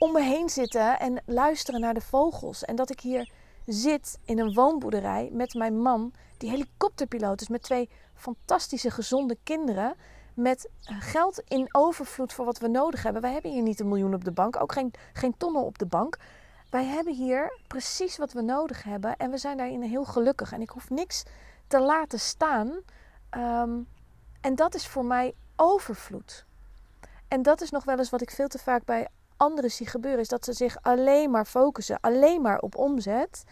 om 0.03 0.12
me 0.12 0.23
heen 0.23 0.49
zitten 0.49 0.99
en 0.99 1.23
luisteren 1.27 1.81
naar 1.81 1.95
de 1.95 2.01
vogels. 2.01 2.65
En 2.65 2.77
dat 2.77 2.91
ik 2.91 3.01
hier 3.01 3.31
zit 3.67 4.19
in 4.25 4.38
een 4.38 4.55
woonboerderij 4.55 5.29
met 5.33 5.55
mijn 5.55 5.79
man, 5.81 6.12
die 6.37 6.51
helikopterpiloot 6.51 7.41
is, 7.41 7.49
met 7.49 7.62
twee 7.62 7.91
fantastische 8.15 8.91
gezonde 8.91 9.37
kinderen. 9.43 9.95
Met 10.35 10.69
geld 10.85 11.43
in 11.49 11.69
overvloed 11.73 12.33
voor 12.33 12.45
wat 12.45 12.59
we 12.59 12.69
nodig 12.69 13.03
hebben. 13.03 13.23
Wij 13.23 13.33
hebben 13.33 13.51
hier 13.51 13.62
niet 13.62 13.81
een 13.81 13.88
miljoen 13.88 14.15
op 14.15 14.25
de 14.25 14.33
bank, 14.33 14.61
ook 14.61 14.73
geen, 14.73 14.93
geen 15.12 15.37
tonnen 15.37 15.62
op 15.62 15.79
de 15.79 15.87
bank. 15.87 16.17
Wij 16.71 16.85
hebben 16.85 17.15
hier 17.15 17.59
precies 17.67 18.17
wat 18.17 18.33
we 18.33 18.43
nodig 18.43 18.83
hebben 18.83 19.17
en 19.17 19.31
we 19.31 19.38
zijn 19.38 19.57
daarin 19.57 19.83
heel 19.83 20.05
gelukkig. 20.05 20.53
En 20.53 20.61
ik 20.61 20.71
hoef 20.71 20.91
niks 20.91 21.23
te 21.67 21.81
laten 21.81 22.21
staan. 22.21 22.81
Ehm, 23.31 23.79
en 24.41 24.55
dat 24.55 24.75
is 24.75 24.87
voor 24.87 25.05
mij 25.05 25.35
overvloed. 25.57 26.45
En 27.29 27.43
dat 27.43 27.61
is 27.61 27.71
nog 27.71 27.85
wel 27.85 27.99
eens 27.99 28.11
wat 28.11 28.23
ik 28.23 28.31
veel 28.31 28.49
te 28.49 28.59
vaak 28.59 28.85
bij 28.85 29.09
anderen 29.43 29.71
zie 29.71 29.87
gebeuren, 29.87 30.21
is 30.21 30.29
dat 30.29 30.45
ze 30.45 30.53
zich 30.53 30.77
alleen 30.83 31.31
maar 31.31 31.45
focussen, 31.45 31.99
alleen 32.01 32.43
maar 32.43 32.59
op 32.59 32.77
omzet. 32.77 33.45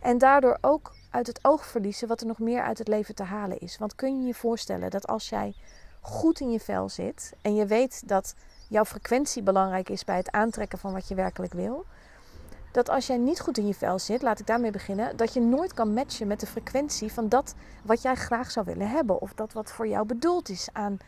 En 0.00 0.18
daardoor 0.18 0.58
ook 0.60 0.92
uit 1.10 1.26
het 1.26 1.38
oog 1.42 1.66
verliezen 1.66 2.08
wat 2.08 2.20
er 2.20 2.26
nog 2.26 2.38
meer 2.38 2.62
uit 2.62 2.78
het 2.78 2.88
leven 2.88 3.14
te 3.14 3.22
halen 3.22 3.58
is. 3.58 3.78
Want 3.78 3.94
kun 3.94 4.20
je 4.20 4.26
je 4.26 4.34
voorstellen 4.34 4.90
dat 4.90 5.06
als 5.06 5.28
jij 5.28 5.54
goed 6.00 6.40
in 6.40 6.50
je 6.50 6.60
vel 6.60 6.88
zit 6.88 7.32
en 7.42 7.54
je 7.54 7.66
weet 7.66 8.08
dat 8.08 8.34
jouw 8.68 8.84
frequentie 8.84 9.42
belangrijk 9.42 9.88
is 9.88 10.04
bij 10.04 10.16
het 10.16 10.30
aantrekken 10.30 10.78
van 10.78 10.92
wat 10.92 11.08
je 11.08 11.14
werkelijk 11.14 11.52
wil, 11.52 11.84
dat 12.72 12.88
als 12.88 13.06
jij 13.06 13.16
niet 13.16 13.40
goed 13.40 13.58
in 13.58 13.66
je 13.66 13.74
vel 13.74 13.98
zit, 13.98 14.22
laat 14.22 14.40
ik 14.40 14.46
daarmee 14.46 14.70
beginnen, 14.70 15.16
dat 15.16 15.32
je 15.32 15.40
nooit 15.40 15.74
kan 15.74 15.94
matchen 15.94 16.26
met 16.26 16.40
de 16.40 16.46
frequentie 16.46 17.12
van 17.12 17.28
dat 17.28 17.54
wat 17.82 18.02
jij 18.02 18.14
graag 18.14 18.50
zou 18.50 18.66
willen 18.66 18.88
hebben. 18.88 19.20
Of 19.20 19.34
dat 19.34 19.52
wat 19.52 19.72
voor 19.72 19.86
jou 19.86 20.06
bedoeld 20.06 20.48
is 20.48 20.68
aan, 20.72 20.98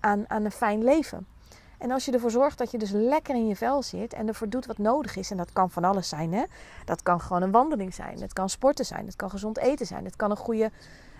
aan, 0.00 0.24
aan 0.30 0.44
een 0.44 0.50
fijn 0.50 0.84
leven. 0.84 1.26
En 1.78 1.90
als 1.90 2.04
je 2.04 2.12
ervoor 2.12 2.30
zorgt 2.30 2.58
dat 2.58 2.70
je 2.70 2.78
dus 2.78 2.90
lekker 2.90 3.34
in 3.34 3.46
je 3.46 3.56
vel 3.56 3.82
zit 3.82 4.12
en 4.12 4.28
ervoor 4.28 4.48
doet 4.48 4.66
wat 4.66 4.78
nodig 4.78 5.16
is, 5.16 5.30
en 5.30 5.36
dat 5.36 5.52
kan 5.52 5.70
van 5.70 5.84
alles 5.84 6.08
zijn, 6.08 6.32
hè? 6.32 6.44
dat 6.84 7.02
kan 7.02 7.20
gewoon 7.20 7.42
een 7.42 7.50
wandeling 7.50 7.94
zijn, 7.94 8.20
het 8.20 8.32
kan 8.32 8.48
sporten 8.48 8.84
zijn, 8.84 9.06
het 9.06 9.16
kan 9.16 9.30
gezond 9.30 9.58
eten 9.58 9.86
zijn, 9.86 10.04
het 10.04 10.16
kan 10.16 10.30
een 10.30 10.36
goede, 10.36 10.70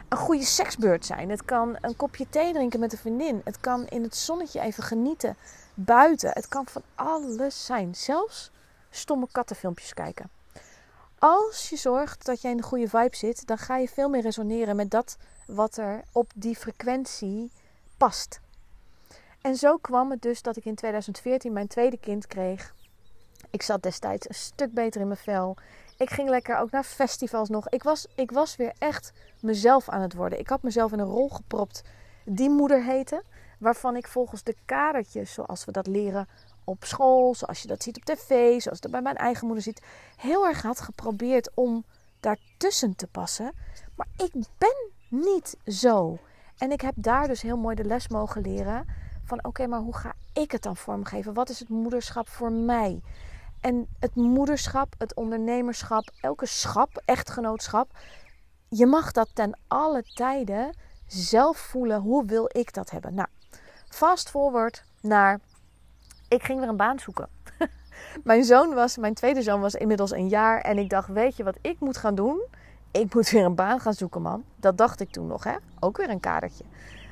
een 0.08 0.18
goede 0.18 0.44
seksbeurt 0.44 1.06
zijn, 1.06 1.30
het 1.30 1.44
kan 1.44 1.76
een 1.80 1.96
kopje 1.96 2.26
thee 2.30 2.52
drinken 2.52 2.80
met 2.80 2.92
een 2.92 2.98
vriendin, 2.98 3.40
het 3.44 3.60
kan 3.60 3.86
in 3.86 4.02
het 4.02 4.16
zonnetje 4.16 4.60
even 4.60 4.82
genieten 4.82 5.36
buiten, 5.74 6.30
het 6.32 6.48
kan 6.48 6.66
van 6.66 6.82
alles 6.94 7.66
zijn, 7.66 7.94
zelfs 7.94 8.50
stomme 8.90 9.28
kattenfilmpjes 9.32 9.94
kijken. 9.94 10.30
Als 11.18 11.68
je 11.68 11.76
zorgt 11.76 12.26
dat 12.26 12.40
jij 12.40 12.50
in 12.50 12.56
de 12.56 12.62
goede 12.62 12.88
vibe 12.88 13.16
zit, 13.16 13.46
dan 13.46 13.58
ga 13.58 13.76
je 13.76 13.88
veel 13.88 14.08
meer 14.08 14.22
resoneren 14.22 14.76
met 14.76 14.90
dat 14.90 15.16
wat 15.46 15.76
er 15.76 16.02
op 16.12 16.32
die 16.34 16.56
frequentie 16.56 17.52
past. 17.96 18.40
En 19.46 19.56
zo 19.56 19.76
kwam 19.76 20.10
het 20.10 20.22
dus 20.22 20.42
dat 20.42 20.56
ik 20.56 20.64
in 20.64 20.74
2014 20.74 21.52
mijn 21.52 21.66
tweede 21.66 21.98
kind 21.98 22.26
kreeg. 22.26 22.74
Ik 23.50 23.62
zat 23.62 23.82
destijds 23.82 24.28
een 24.28 24.34
stuk 24.34 24.72
beter 24.72 25.00
in 25.00 25.06
mijn 25.06 25.18
vel. 25.18 25.56
Ik 25.96 26.10
ging 26.10 26.28
lekker 26.28 26.58
ook 26.58 26.70
naar 26.70 26.84
festivals 26.84 27.48
nog. 27.48 27.68
Ik 27.68 27.82
was, 27.82 28.06
ik 28.14 28.30
was 28.30 28.56
weer 28.56 28.72
echt 28.78 29.12
mezelf 29.40 29.88
aan 29.88 30.00
het 30.00 30.14
worden. 30.14 30.38
Ik 30.38 30.48
had 30.48 30.62
mezelf 30.62 30.92
in 30.92 30.98
een 30.98 31.06
rol 31.06 31.28
gepropt 31.28 31.82
die 32.24 32.50
moeder 32.50 32.84
heette. 32.84 33.22
Waarvan 33.58 33.96
ik 33.96 34.08
volgens 34.08 34.42
de 34.42 34.56
kadertjes, 34.64 35.32
zoals 35.32 35.64
we 35.64 35.72
dat 35.72 35.86
leren 35.86 36.28
op 36.64 36.84
school, 36.84 37.34
zoals 37.34 37.62
je 37.62 37.68
dat 37.68 37.82
ziet 37.82 37.96
op 37.96 38.04
tv, 38.04 38.60
zoals 38.60 38.80
dat 38.80 38.90
bij 38.90 39.02
mijn 39.02 39.16
eigen 39.16 39.46
moeder 39.46 39.64
ziet, 39.64 39.82
heel 40.16 40.46
erg 40.46 40.62
had 40.62 40.80
geprobeerd 40.80 41.50
om 41.54 41.84
daartussen 42.20 42.96
te 42.96 43.06
passen. 43.06 43.52
Maar 43.94 44.08
ik 44.16 44.32
ben 44.58 44.90
niet 45.08 45.56
zo. 45.66 46.18
En 46.58 46.72
ik 46.72 46.80
heb 46.80 46.94
daar 46.96 47.26
dus 47.26 47.42
heel 47.42 47.56
mooi 47.56 47.74
de 47.74 47.84
les 47.84 48.08
mogen 48.08 48.42
leren 48.42 49.04
van 49.26 49.44
oké, 49.44 49.66
maar 49.66 49.80
hoe 49.80 49.96
ga 49.96 50.14
ik 50.32 50.52
het 50.52 50.62
dan 50.62 50.76
vormgeven? 50.76 51.34
Wat 51.34 51.48
is 51.48 51.58
het 51.58 51.68
moederschap 51.68 52.28
voor 52.28 52.52
mij? 52.52 53.00
En 53.60 53.86
het 53.98 54.14
moederschap, 54.14 54.94
het 54.98 55.14
ondernemerschap, 55.14 56.10
elke 56.20 56.46
schap, 56.46 57.02
echtgenootschap, 57.04 57.90
je 58.68 58.86
mag 58.86 59.12
dat 59.12 59.28
ten 59.32 59.58
alle 59.68 60.02
tijden 60.02 60.76
zelf 61.06 61.56
voelen. 61.56 62.00
Hoe 62.00 62.24
wil 62.24 62.48
ik 62.52 62.72
dat 62.72 62.90
hebben? 62.90 63.14
Nou, 63.14 63.28
fast 63.88 64.30
forward 64.30 64.84
naar 65.00 65.40
ik 66.28 66.42
ging 66.42 66.60
weer 66.60 66.68
een 66.68 66.76
baan 66.76 66.98
zoeken. 66.98 67.28
mijn 68.24 68.44
zoon 68.44 68.74
was, 68.74 68.96
mijn 68.96 69.14
tweede 69.14 69.42
zoon 69.42 69.60
was 69.60 69.74
inmiddels 69.74 70.10
een 70.10 70.28
jaar. 70.28 70.60
En 70.60 70.78
ik 70.78 70.90
dacht, 70.90 71.08
weet 71.08 71.36
je 71.36 71.44
wat 71.44 71.58
ik 71.60 71.80
moet 71.80 71.96
gaan 71.96 72.14
doen? 72.14 72.44
Ik 72.90 73.14
moet 73.14 73.30
weer 73.30 73.44
een 73.44 73.54
baan 73.54 73.80
gaan 73.80 73.94
zoeken, 73.94 74.22
man. 74.22 74.44
Dat 74.56 74.78
dacht 74.78 75.00
ik 75.00 75.10
toen 75.10 75.26
nog, 75.26 75.44
hè? 75.44 75.56
Ook 75.80 75.96
weer 75.96 76.10
een 76.10 76.20
kadertje. 76.20 76.64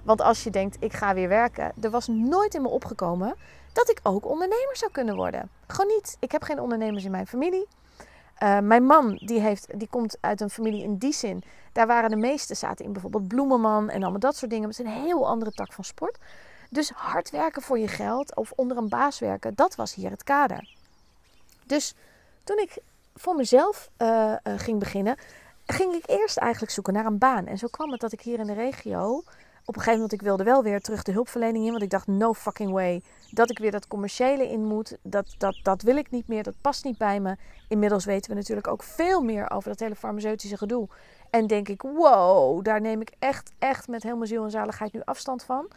Want 0.04 0.20
als 0.20 0.44
je 0.44 0.50
denkt, 0.50 0.76
ik 0.80 0.92
ga 0.92 1.14
weer 1.14 1.28
werken. 1.28 1.72
Er 1.80 1.90
was 1.90 2.06
nooit 2.06 2.54
in 2.54 2.62
me 2.62 2.68
opgekomen 2.68 3.34
dat 3.72 3.90
ik 3.90 4.00
ook 4.02 4.26
ondernemer 4.26 4.76
zou 4.76 4.90
kunnen 4.90 5.16
worden. 5.16 5.50
Gewoon 5.66 5.94
niet. 5.94 6.16
Ik 6.20 6.32
heb 6.32 6.42
geen 6.42 6.60
ondernemers 6.60 7.04
in 7.04 7.10
mijn 7.10 7.26
familie. 7.26 7.66
Uh, 8.42 8.58
mijn 8.58 8.84
man 8.84 9.14
die 9.14 9.40
heeft, 9.40 9.78
die 9.78 9.88
komt 9.88 10.16
uit 10.20 10.40
een 10.40 10.50
familie 10.50 10.82
in 10.82 10.96
die 10.96 11.12
zin. 11.12 11.42
Daar 11.72 11.86
waren 11.86 12.10
de 12.10 12.16
meeste 12.16 12.54
zaten 12.54 12.84
in 12.84 12.92
bijvoorbeeld 12.92 13.28
bloemenman 13.28 13.90
en 13.90 14.02
allemaal 14.02 14.20
dat 14.20 14.36
soort 14.36 14.50
dingen. 14.50 14.68
Het 14.68 14.78
is 14.78 14.84
een 14.84 15.02
heel 15.02 15.26
andere 15.28 15.52
tak 15.52 15.72
van 15.72 15.84
sport. 15.84 16.18
Dus 16.70 16.90
hard 16.90 17.30
werken 17.30 17.62
voor 17.62 17.78
je 17.78 17.88
geld 17.88 18.36
of 18.36 18.52
onder 18.56 18.76
een 18.76 18.88
baas 18.88 19.18
werken, 19.18 19.54
dat 19.54 19.74
was 19.74 19.94
hier 19.94 20.10
het 20.10 20.24
kader. 20.24 20.68
Dus 21.66 21.94
toen 22.44 22.58
ik 22.58 22.78
voor 23.14 23.34
mezelf 23.34 23.90
uh, 23.98 24.08
uh, 24.08 24.34
ging 24.56 24.78
beginnen, 24.78 25.16
ging 25.66 25.94
ik 25.94 26.02
eerst 26.06 26.36
eigenlijk 26.36 26.72
zoeken 26.72 26.92
naar 26.92 27.06
een 27.06 27.18
baan. 27.18 27.46
En 27.46 27.58
zo 27.58 27.66
kwam 27.70 27.90
het 27.90 28.00
dat 28.00 28.12
ik 28.12 28.20
hier 28.20 28.38
in 28.38 28.46
de 28.46 28.52
regio 28.52 29.22
op 29.66 29.74
een 29.76 29.82
gegeven 29.82 30.00
moment, 30.00 30.12
ik 30.12 30.22
wilde 30.22 30.44
wel 30.44 30.62
weer 30.62 30.80
terug 30.80 31.02
de 31.02 31.12
hulpverlening 31.12 31.64
in. 31.64 31.70
Want 31.70 31.82
ik 31.82 31.90
dacht, 31.90 32.06
no 32.06 32.34
fucking 32.34 32.70
way. 32.70 33.02
Dat 33.30 33.50
ik 33.50 33.58
weer 33.58 33.70
dat 33.70 33.88
commerciële 33.88 34.48
in 34.48 34.64
moet. 34.64 34.96
Dat, 35.02 35.34
dat, 35.38 35.60
dat 35.62 35.82
wil 35.82 35.96
ik 35.96 36.10
niet 36.10 36.28
meer. 36.28 36.42
Dat 36.42 36.54
past 36.60 36.84
niet 36.84 36.98
bij 36.98 37.20
me. 37.20 37.36
Inmiddels 37.68 38.04
weten 38.04 38.30
we 38.30 38.36
natuurlijk 38.36 38.68
ook 38.68 38.82
veel 38.82 39.22
meer 39.22 39.50
over 39.50 39.68
dat 39.68 39.80
hele 39.80 39.94
farmaceutische 39.94 40.56
gedoe. 40.56 40.88
En 41.30 41.46
denk 41.46 41.68
ik, 41.68 41.82
wow, 41.82 42.64
daar 42.64 42.80
neem 42.80 43.00
ik 43.00 43.12
echt, 43.18 43.52
echt 43.58 43.88
met 43.88 44.02
helemaal 44.02 44.26
ziel 44.26 44.44
en 44.44 44.50
zaligheid 44.50 44.92
nu 44.92 45.00
afstand 45.04 45.42
van. 45.42 45.68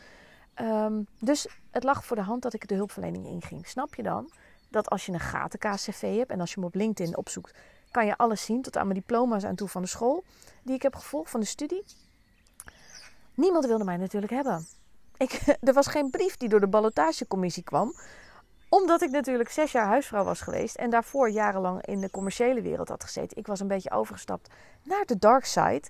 Um, 0.61 1.07
dus 1.19 1.47
het 1.71 1.83
lag 1.83 2.05
voor 2.05 2.15
de 2.15 2.21
hand 2.21 2.41
dat 2.41 2.53
ik 2.53 2.67
de 2.67 2.75
hulpverlening 2.75 3.25
inging. 3.25 3.67
Snap 3.67 3.95
je 3.95 4.03
dan? 4.03 4.31
Dat 4.69 4.89
als 4.89 5.05
je 5.05 5.11
een 5.11 5.19
gaten 5.19 5.59
KCV 5.59 6.17
hebt 6.17 6.31
en 6.31 6.39
als 6.39 6.49
je 6.49 6.55
hem 6.55 6.65
op 6.65 6.75
LinkedIn 6.75 7.17
opzoekt, 7.17 7.53
kan 7.91 8.05
je 8.05 8.17
alles 8.17 8.45
zien, 8.45 8.61
tot 8.61 8.77
aan 8.77 8.87
mijn 8.87 8.99
diploma's 8.99 9.43
aan 9.43 9.55
toe 9.55 9.67
van 9.67 9.81
de 9.81 9.87
school 9.87 10.23
die 10.63 10.75
ik 10.75 10.81
heb 10.81 10.95
gevolgd, 10.95 11.31
van 11.31 11.39
de 11.39 11.45
studie. 11.45 11.83
Niemand 13.37 13.65
wilde 13.65 13.83
mij 13.83 13.97
natuurlijk 13.97 14.31
hebben. 14.31 14.67
Ik, 15.17 15.41
er 15.67 15.73
was 15.73 15.87
geen 15.87 16.09
brief 16.09 16.37
die 16.37 16.49
door 16.49 16.59
de 16.59 16.67
ballotagecommissie 16.67 17.63
kwam. 17.63 17.93
Omdat 18.69 19.01
ik 19.01 19.09
natuurlijk 19.09 19.49
zes 19.49 19.71
jaar 19.71 19.85
huisvrouw 19.85 20.23
was 20.23 20.41
geweest. 20.41 20.75
En 20.75 20.89
daarvoor 20.89 21.29
jarenlang 21.29 21.85
in 21.85 22.01
de 22.01 22.09
commerciële 22.09 22.61
wereld 22.61 22.89
had 22.89 23.03
gezeten. 23.03 23.37
Ik 23.37 23.47
was 23.47 23.59
een 23.59 23.67
beetje 23.67 23.91
overgestapt 23.91 24.49
naar 24.83 25.05
de 25.05 25.17
dark 25.17 25.45
side. 25.45 25.83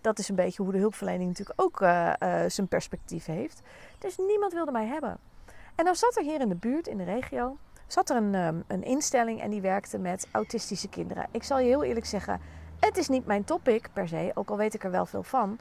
Dat 0.00 0.18
is 0.18 0.28
een 0.28 0.34
beetje 0.34 0.62
hoe 0.62 0.72
de 0.72 0.78
hulpverlening 0.78 1.28
natuurlijk 1.28 1.62
ook 1.62 1.80
uh, 1.80 2.12
uh, 2.22 2.40
zijn 2.46 2.68
perspectief 2.68 3.24
heeft. 3.24 3.60
Dus 3.98 4.16
niemand 4.16 4.52
wilde 4.52 4.72
mij 4.72 4.86
hebben. 4.86 5.18
En 5.74 5.84
dan 5.84 5.96
zat 5.96 6.16
er 6.16 6.22
hier 6.22 6.40
in 6.40 6.48
de 6.48 6.54
buurt, 6.54 6.86
in 6.86 6.96
de 6.96 7.04
regio, 7.04 7.56
zat 7.86 8.10
er 8.10 8.16
een, 8.16 8.34
um, 8.34 8.64
een 8.66 8.82
instelling 8.82 9.40
en 9.40 9.50
die 9.50 9.60
werkte 9.60 9.98
met 9.98 10.28
autistische 10.32 10.88
kinderen. 10.88 11.26
Ik 11.30 11.42
zal 11.42 11.58
je 11.58 11.66
heel 11.66 11.84
eerlijk 11.84 12.06
zeggen, 12.06 12.40
het 12.80 12.96
is 12.96 13.08
niet 13.08 13.26
mijn 13.26 13.44
topic 13.44 13.88
per 13.92 14.08
se, 14.08 14.30
ook 14.34 14.50
al 14.50 14.56
weet 14.56 14.74
ik 14.74 14.84
er 14.84 14.90
wel 14.90 15.06
veel 15.06 15.22
van. 15.22 15.58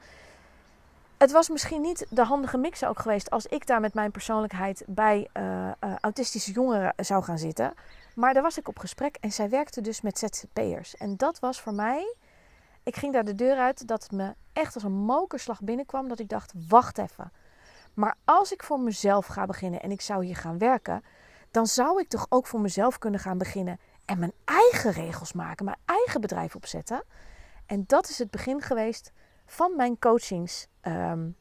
Het 1.23 1.31
was 1.31 1.49
misschien 1.49 1.81
niet 1.81 2.05
de 2.09 2.23
handige 2.23 2.57
mix 2.57 2.83
ook 2.83 2.99
geweest 2.99 3.29
als 3.29 3.45
ik 3.45 3.67
daar 3.67 3.79
met 3.79 3.93
mijn 3.93 4.11
persoonlijkheid 4.11 4.83
bij 4.87 5.29
uh, 5.33 5.43
uh, 5.43 5.95
autistische 6.01 6.51
jongeren 6.51 6.93
zou 6.95 7.23
gaan 7.23 7.37
zitten. 7.37 7.73
Maar 8.15 8.33
daar 8.33 8.43
was 8.43 8.57
ik 8.57 8.67
op 8.67 8.79
gesprek 8.79 9.17
en 9.19 9.31
zij 9.31 9.49
werkte 9.49 9.81
dus 9.81 10.01
met 10.01 10.17
ZZP'ers. 10.19 10.95
En 10.95 11.17
dat 11.17 11.39
was 11.39 11.61
voor 11.61 11.73
mij, 11.73 12.15
ik 12.83 12.95
ging 12.95 13.13
daar 13.13 13.23
de 13.23 13.35
deur 13.35 13.57
uit, 13.57 13.87
dat 13.87 14.03
het 14.03 14.11
me 14.11 14.33
echt 14.53 14.73
als 14.73 14.83
een 14.83 14.91
mokerslag 14.91 15.61
binnenkwam. 15.61 16.07
Dat 16.07 16.19
ik 16.19 16.29
dacht, 16.29 16.53
wacht 16.67 16.97
even. 16.97 17.31
Maar 17.93 18.15
als 18.25 18.51
ik 18.53 18.63
voor 18.63 18.79
mezelf 18.79 19.25
ga 19.25 19.45
beginnen 19.45 19.81
en 19.81 19.91
ik 19.91 20.01
zou 20.01 20.25
hier 20.25 20.37
gaan 20.37 20.57
werken, 20.57 21.03
dan 21.51 21.67
zou 21.67 21.99
ik 21.99 22.07
toch 22.07 22.25
ook 22.29 22.47
voor 22.47 22.61
mezelf 22.61 22.97
kunnen 22.97 23.19
gaan 23.19 23.37
beginnen 23.37 23.79
en 24.05 24.19
mijn 24.19 24.33
eigen 24.45 24.91
regels 24.91 25.33
maken, 25.33 25.65
mijn 25.65 25.77
eigen 25.85 26.21
bedrijf 26.21 26.55
opzetten. 26.55 27.03
En 27.65 27.83
dat 27.87 28.09
is 28.09 28.17
het 28.17 28.31
begin 28.31 28.61
geweest 28.61 29.11
van 29.45 29.75
mijn 29.75 29.99
coachingsavontuur. 29.99 30.71
Um, 30.87 31.35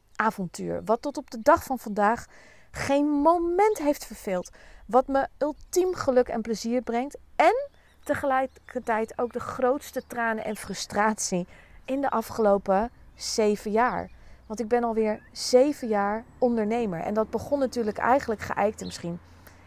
wat 0.85 1.01
tot 1.01 1.17
op 1.17 1.31
de 1.31 1.41
dag 1.41 1.63
van 1.63 1.79
vandaag 1.79 2.25
geen 2.71 3.05
moment 3.05 3.77
heeft 3.77 4.05
verveeld. 4.05 4.51
Wat 4.85 5.07
me 5.07 5.27
ultiem 5.37 5.93
geluk 5.93 6.27
en 6.27 6.41
plezier 6.41 6.81
brengt. 6.81 7.17
En 7.35 7.69
tegelijkertijd 8.03 9.13
ook 9.17 9.33
de 9.33 9.39
grootste 9.39 10.03
tranen 10.07 10.43
en 10.43 10.55
frustratie 10.55 11.47
in 11.85 12.01
de 12.01 12.09
afgelopen 12.09 12.91
zeven 13.15 13.71
jaar. 13.71 14.09
Want 14.45 14.59
ik 14.59 14.67
ben 14.67 14.83
alweer 14.83 15.21
zeven 15.31 15.87
jaar 15.87 16.23
ondernemer. 16.37 16.99
En 16.99 17.13
dat 17.13 17.29
begon 17.29 17.59
natuurlijk 17.59 17.97
eigenlijk 17.97 18.41
geëikt. 18.41 18.79
En 18.79 18.85
misschien 18.85 19.19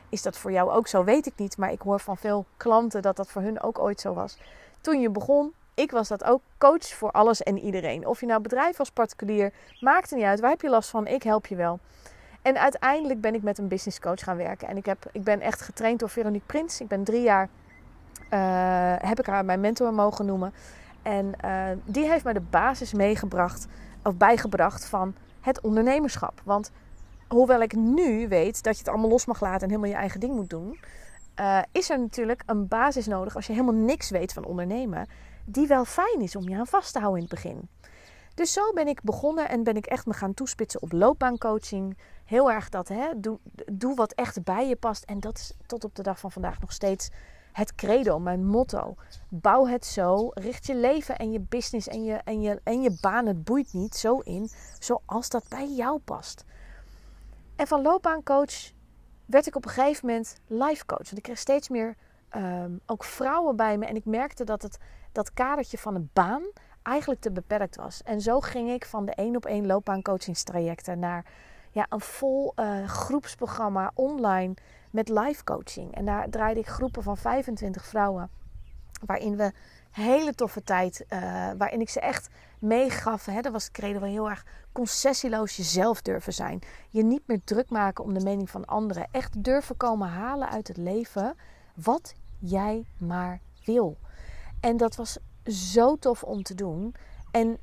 is 0.08 0.22
dat 0.22 0.38
voor 0.38 0.52
jou 0.52 0.70
ook 0.70 0.86
zo, 0.86 1.04
weet 1.04 1.26
ik 1.26 1.36
niet. 1.36 1.56
Maar 1.56 1.72
ik 1.72 1.80
hoor 1.80 2.00
van 2.00 2.16
veel 2.16 2.46
klanten 2.56 3.02
dat 3.02 3.16
dat 3.16 3.30
voor 3.30 3.42
hun 3.42 3.60
ook 3.60 3.78
ooit 3.78 4.00
zo 4.00 4.14
was. 4.14 4.38
Toen 4.80 5.00
je 5.00 5.10
begon, 5.10 5.52
ik 5.76 5.90
was 5.90 6.08
dat 6.08 6.24
ook. 6.24 6.40
Coach 6.58 6.86
voor 6.86 7.10
alles 7.10 7.42
en 7.42 7.58
iedereen. 7.58 8.06
Of 8.06 8.20
je 8.20 8.26
nou 8.26 8.40
bedrijf 8.40 8.76
was 8.76 8.90
particulier, 8.90 9.52
maakt 9.80 10.10
er 10.10 10.16
niet 10.16 10.26
uit. 10.26 10.40
Waar 10.40 10.50
heb 10.50 10.60
je 10.60 10.68
last 10.68 10.90
van? 10.90 11.06
Ik 11.06 11.22
help 11.22 11.46
je 11.46 11.56
wel. 11.56 11.78
En 12.42 12.58
uiteindelijk 12.58 13.20
ben 13.20 13.34
ik 13.34 13.42
met 13.42 13.58
een 13.58 13.68
business 13.68 14.00
coach 14.00 14.20
gaan 14.20 14.36
werken. 14.36 14.68
En 14.68 14.76
ik, 14.76 14.86
heb, 14.86 15.08
ik 15.12 15.24
ben 15.24 15.40
echt 15.40 15.60
getraind 15.60 15.98
door 15.98 16.08
Veronique 16.08 16.46
Prins. 16.46 16.80
Ik 16.80 16.88
ben 16.88 17.04
drie 17.04 17.22
jaar, 17.22 17.48
uh, 18.30 19.08
heb 19.08 19.18
ik 19.18 19.26
haar 19.26 19.44
mijn 19.44 19.60
mentor 19.60 19.94
mogen 19.94 20.26
noemen. 20.26 20.52
En 21.02 21.32
uh, 21.44 21.66
die 21.84 22.08
heeft 22.08 22.24
mij 22.24 22.32
de 22.32 22.40
basis 22.40 22.92
meegebracht, 22.92 23.66
of 24.02 24.16
bijgebracht 24.16 24.84
van 24.84 25.14
het 25.40 25.60
ondernemerschap. 25.60 26.40
Want 26.44 26.70
hoewel 27.28 27.60
ik 27.60 27.74
nu 27.74 28.28
weet 28.28 28.62
dat 28.62 28.72
je 28.74 28.78
het 28.78 28.88
allemaal 28.88 29.10
los 29.10 29.26
mag 29.26 29.40
laten 29.40 29.62
en 29.62 29.68
helemaal 29.68 29.90
je 29.90 29.96
eigen 29.96 30.20
ding 30.20 30.34
moet 30.34 30.50
doen, 30.50 30.78
uh, 31.40 31.58
is 31.72 31.90
er 31.90 31.98
natuurlijk 31.98 32.42
een 32.46 32.68
basis 32.68 33.06
nodig 33.06 33.36
als 33.36 33.46
je 33.46 33.52
helemaal 33.52 33.74
niks 33.74 34.10
weet 34.10 34.32
van 34.32 34.44
ondernemen 34.44 35.06
die 35.46 35.66
wel 35.66 35.84
fijn 35.84 36.20
is 36.20 36.36
om 36.36 36.48
je 36.48 36.56
aan 36.56 36.66
vast 36.66 36.92
te 36.92 36.98
houden 36.98 37.22
in 37.22 37.28
het 37.30 37.42
begin. 37.42 37.68
Dus 38.34 38.52
zo 38.52 38.72
ben 38.72 38.88
ik 38.88 39.02
begonnen 39.02 39.48
en 39.48 39.62
ben 39.62 39.76
ik 39.76 39.86
echt 39.86 40.06
me 40.06 40.12
gaan 40.12 40.34
toespitsen 40.34 40.82
op 40.82 40.92
loopbaancoaching. 40.92 41.98
Heel 42.24 42.50
erg 42.50 42.68
dat, 42.68 42.88
hè, 42.88 43.20
doe, 43.20 43.38
doe 43.72 43.94
wat 43.94 44.12
echt 44.12 44.44
bij 44.44 44.68
je 44.68 44.76
past. 44.76 45.04
En 45.04 45.20
dat 45.20 45.38
is 45.38 45.52
tot 45.66 45.84
op 45.84 45.94
de 45.94 46.02
dag 46.02 46.20
van 46.20 46.32
vandaag 46.32 46.60
nog 46.60 46.72
steeds 46.72 47.10
het 47.52 47.74
credo, 47.74 48.18
mijn 48.18 48.46
motto. 48.46 48.94
Bouw 49.28 49.66
het 49.66 49.86
zo, 49.86 50.30
richt 50.34 50.66
je 50.66 50.74
leven 50.74 51.16
en 51.16 51.32
je 51.32 51.40
business 51.40 51.88
en 51.88 52.04
je, 52.04 52.14
en 52.14 52.40
je, 52.40 52.60
en 52.64 52.82
je 52.82 52.98
baan, 53.00 53.26
het 53.26 53.44
boeit 53.44 53.72
niet, 53.72 53.96
zo 53.96 54.18
in, 54.18 54.50
zoals 54.78 55.28
dat 55.28 55.48
bij 55.48 55.68
jou 55.68 55.98
past. 55.98 56.44
En 57.56 57.66
van 57.66 57.82
loopbaancoach 57.82 58.72
werd 59.26 59.46
ik 59.46 59.56
op 59.56 59.64
een 59.64 59.70
gegeven 59.70 60.06
moment 60.06 60.40
life 60.46 60.86
coach. 60.86 61.04
Want 61.04 61.16
ik 61.16 61.22
kreeg 61.22 61.38
steeds 61.38 61.68
meer 61.68 61.96
um, 62.36 62.80
ook 62.86 63.04
vrouwen 63.04 63.56
bij 63.56 63.78
me 63.78 63.86
en 63.86 63.96
ik 63.96 64.04
merkte 64.04 64.44
dat 64.44 64.62
het 64.62 64.78
dat 65.16 65.32
kadertje 65.34 65.78
van 65.78 65.94
een 65.94 66.10
baan 66.12 66.42
eigenlijk 66.82 67.20
te 67.20 67.30
beperkt 67.30 67.76
was. 67.76 68.02
En 68.02 68.20
zo 68.20 68.40
ging 68.40 68.70
ik 68.70 68.86
van 68.86 69.06
de 69.06 69.14
één 69.14 69.36
op 69.36 69.44
één 69.44 69.66
loopbaancoachingstrajecten 69.66 70.98
naar 70.98 71.24
ja, 71.70 71.86
een 71.88 72.00
vol 72.00 72.52
uh, 72.56 72.88
groepsprogramma 72.88 73.90
online 73.94 74.54
met 74.90 75.08
live 75.08 75.44
coaching. 75.44 75.94
En 75.94 76.04
daar 76.04 76.28
draaide 76.30 76.60
ik 76.60 76.66
groepen 76.66 77.02
van 77.02 77.16
25 77.16 77.84
vrouwen. 77.86 78.30
Waarin 79.06 79.36
we 79.36 79.52
hele 79.90 80.34
toffe 80.34 80.62
tijd, 80.62 81.04
uh, 81.08 81.18
waarin 81.58 81.80
ik 81.80 81.88
ze 81.88 82.00
echt 82.00 82.28
meegaf. 82.58 83.24
Hè, 83.24 83.40
dat 83.40 83.52
was 83.52 83.70
credo 83.70 84.00
wel 84.00 84.08
heel 84.08 84.30
erg 84.30 84.44
concessieloos 84.72 85.56
jezelf 85.56 86.02
durven 86.02 86.32
zijn. 86.32 86.60
Je 86.90 87.04
niet 87.04 87.22
meer 87.26 87.40
druk 87.44 87.70
maken 87.70 88.04
om 88.04 88.14
de 88.14 88.24
mening 88.24 88.50
van 88.50 88.64
anderen. 88.64 89.08
Echt 89.10 89.44
durven 89.44 89.76
komen 89.76 90.08
halen 90.08 90.48
uit 90.48 90.68
het 90.68 90.76
leven 90.76 91.34
wat 91.74 92.14
jij 92.38 92.86
maar 92.98 93.40
wil. 93.64 93.96
En 94.66 94.76
dat 94.76 94.96
was 94.96 95.18
zo 95.44 95.96
tof 95.96 96.22
om 96.22 96.42
te 96.42 96.54
doen. 96.54 96.94
En 97.30 97.58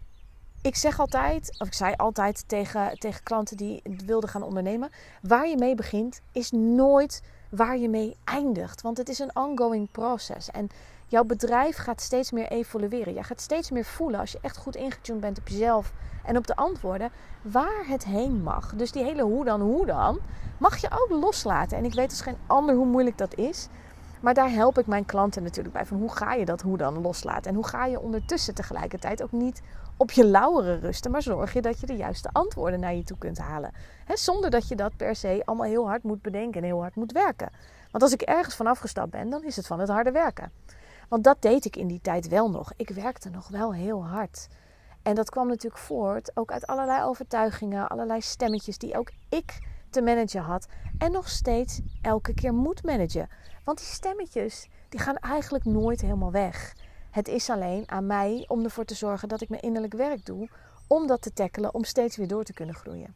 ik 0.62 0.76
zeg 0.76 1.00
altijd, 1.00 1.56
of 1.58 1.68
ik 1.68 1.74
zei 1.74 1.94
altijd 1.96 2.44
tegen, 2.48 3.00
tegen 3.00 3.24
klanten 3.24 3.58
die 3.58 3.82
wilden 4.06 4.30
gaan 4.30 4.44
ondernemen: 4.44 4.89
waar 5.22 5.48
je 5.48 5.58
mee 5.58 5.76
begint, 5.76 6.22
is 6.32 6.52
nooit 6.52 7.24
waar 7.50 7.78
je 7.78 7.89
mee 7.89 8.18
eindigt. 8.24 8.82
Want 8.82 8.98
het 8.98 9.10
is 9.10 9.20
een 9.20 9.36
ongoing 9.36 9.92
proces. 9.92 10.52
En 10.52 10.70
jouw 11.08 11.24
bedrijf 11.24 11.78
gaat 11.78 12.02
steeds 12.02 12.32
meer 12.32 12.48
evolueren. 12.48 13.13
Je 13.13 13.24
gaat 13.24 13.42
steeds 13.42 13.72
meer 13.72 13.86
voelen 13.86 14.20
als 14.20 14.32
je 14.32 14.39
echt 14.42 14.58
goed 14.58 14.76
ingetuned 14.76 15.22
bent 15.22 15.39
op 15.39 15.48
jezelf 15.48 15.94
en 16.26 16.38
op 16.38 16.48
de 16.48 16.56
antwoorden 16.56 17.12
waar 17.42 17.88
het 17.88 18.06
heen 18.06 18.44
mag. 18.44 18.74
Dus 18.76 18.92
die 18.92 19.04
hele 19.04 19.24
hoe 19.24 19.46
dan, 19.46 19.62
hoe 19.62 19.86
dan, 19.86 20.20
mag 20.58 20.78
je 20.78 20.89
ook 20.92 21.22
loslaten. 21.22 21.78
En 21.78 21.86
ik 21.86 21.94
weet 21.94 22.10
als 22.10 22.22
geen 22.22 22.38
ander 22.48 22.76
hoe 22.76 22.86
moeilijk 22.86 23.18
dat 23.18 23.36
is. 23.36 23.68
Maar 24.23 24.33
daar 24.33 24.51
help 24.51 24.77
ik 24.77 24.88
mijn 24.88 25.05
klanten 25.05 25.43
natuurlijk 25.43 25.73
bij. 25.73 25.86
Van 25.86 25.97
hoe 25.97 26.12
ga 26.12 26.33
je 26.33 26.45
dat 26.45 26.62
hoe 26.62 26.77
dan 26.77 27.01
loslaten? 27.01 27.49
En 27.49 27.55
hoe 27.55 27.67
ga 27.67 27.86
je 27.86 27.99
ondertussen 27.99 28.53
tegelijkertijd 28.53 29.23
ook 29.23 29.31
niet 29.31 29.62
op 29.97 30.12
je 30.12 30.25
lauweren 30.25 30.79
rusten. 30.79 31.12
Maar 31.12 31.21
zorg 31.21 31.53
je 31.53 31.62
dat 31.62 31.79
je 31.79 31.86
de 31.86 31.95
juiste 31.95 32.29
antwoorden 32.31 32.79
naar 32.79 32.93
je 32.93 33.03
toe 33.03 33.17
kunt 33.17 33.38
halen. 33.38 33.71
zonder 34.07 34.49
dat 34.49 34.67
je 34.67 34.75
dat 34.75 34.95
per 34.97 35.15
se 35.15 35.41
allemaal 35.45 35.67
heel 35.67 35.88
hard 35.88 36.03
moet 36.03 36.21
bedenken 36.21 36.62
en 36.62 36.67
heel 36.67 36.79
hard 36.79 36.95
moet 36.95 37.12
werken. 37.12 37.49
Want 37.91 38.03
als 38.03 38.13
ik 38.13 38.21
ergens 38.21 38.55
van 38.55 38.67
afgestapt 38.67 39.12
ben, 39.12 39.29
dan 39.29 39.43
is 39.43 39.55
het 39.55 39.67
van 39.67 39.79
het 39.79 39.89
harde 39.89 40.12
werken. 40.12 40.51
Want 41.09 41.23
dat 41.23 41.38
deed 41.41 41.65
ik 41.65 41.75
in 41.75 41.88
die 41.88 42.01
tijd 42.01 42.27
wel 42.27 42.49
nog. 42.49 42.71
Ik 42.77 42.89
werkte 42.89 43.29
nog 43.29 43.47
wel 43.47 43.73
heel 43.73 44.05
hard. 44.05 44.47
En 45.01 45.15
dat 45.15 45.29
kwam 45.29 45.47
natuurlijk 45.47 45.83
voort 45.83 46.31
ook 46.33 46.51
uit 46.51 46.67
allerlei 46.67 47.03
overtuigingen, 47.03 47.88
allerlei 47.88 48.21
stemmetjes 48.21 48.77
die 48.77 48.97
ook 48.97 49.12
ik 49.29 49.59
te 49.89 50.01
managen 50.01 50.41
had. 50.41 50.67
En 50.97 51.12
nog 51.12 51.29
steeds 51.29 51.81
elke 52.01 52.33
keer 52.33 52.53
moet 52.53 52.83
managen. 52.83 53.29
Want 53.63 53.78
die 53.78 53.88
stemmetjes, 53.88 54.69
die 54.89 54.99
gaan 54.99 55.17
eigenlijk 55.17 55.65
nooit 55.65 56.02
helemaal 56.02 56.32
weg. 56.32 56.76
Het 57.12 57.28
is 57.28 57.49
alleen 57.49 57.84
aan 57.86 58.08
mij 58.08 58.45
om 58.47 58.63
ervoor 58.63 58.86
te 58.86 58.95
zorgen 58.95 59.28
dat 59.28 59.41
ik 59.41 59.49
mijn 59.49 59.62
innerlijk 59.62 59.93
werk 59.93 60.26
doe. 60.26 60.49
Om 60.88 61.08
dat 61.08 61.21
te 61.21 61.34
tackelen, 61.34 61.73
om 61.73 61.84
steeds 61.84 62.17
weer 62.17 62.28
door 62.28 62.43
te 62.43 62.54
kunnen 62.54 62.76
groeien. 62.76 63.13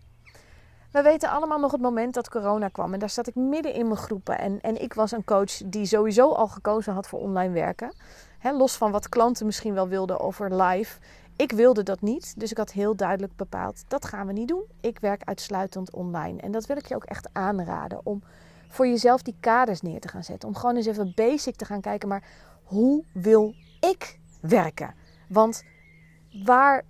We 0.91 1.01
weten 1.01 1.29
allemaal 1.29 1.59
nog 1.59 1.71
het 1.71 1.81
moment 1.81 2.13
dat 2.13 2.29
corona 2.29 2.67
kwam. 2.67 2.93
En 2.93 2.99
daar 2.99 3.09
zat 3.09 3.27
ik 3.27 3.35
midden 3.35 3.73
in 3.73 3.85
mijn 3.85 3.97
groepen. 3.97 4.39
En, 4.39 4.61
en 4.61 4.81
ik 4.81 4.93
was 4.93 5.11
een 5.11 5.23
coach 5.23 5.57
die 5.65 5.85
sowieso 5.85 6.31
al 6.31 6.47
gekozen 6.47 6.93
had 6.93 7.07
voor 7.07 7.19
online 7.19 7.53
werken. 7.53 7.93
los 8.41 8.75
van 8.75 8.91
wat 8.91 9.09
klanten 9.09 9.45
misschien 9.45 9.73
wel 9.73 9.87
wilden 9.87 10.19
over 10.19 10.61
live. 10.61 10.99
Ik 11.35 11.51
wilde 11.51 11.83
dat 11.83 12.01
niet. 12.01 12.39
Dus 12.39 12.51
ik 12.51 12.57
had 12.57 12.71
heel 12.71 12.95
duidelijk 12.95 13.35
bepaald: 13.35 13.83
dat 13.87 14.05
gaan 14.05 14.27
we 14.27 14.33
niet 14.33 14.47
doen. 14.47 14.63
Ik 14.81 14.99
werk 14.99 15.21
uitsluitend 15.23 15.91
online. 15.91 16.41
En 16.41 16.51
dat 16.51 16.65
wil 16.65 16.77
ik 16.77 16.85
je 16.85 16.95
ook 16.95 17.05
echt 17.05 17.29
aanraden. 17.31 17.99
Om 18.03 18.23
voor 18.67 18.87
jezelf 18.87 19.21
die 19.21 19.35
kaders 19.39 19.81
neer 19.81 19.99
te 19.99 20.07
gaan 20.07 20.23
zetten. 20.23 20.47
Om 20.49 20.55
gewoon 20.55 20.75
eens 20.75 20.85
even 20.85 21.11
basic 21.15 21.55
te 21.55 21.65
gaan 21.65 21.81
kijken. 21.81 22.07
Maar 22.07 22.23
hoe 22.63 23.03
wil 23.13 23.53
ik 23.79 24.19
werken? 24.41 24.95
Want 25.29 25.63
waar 26.45 26.83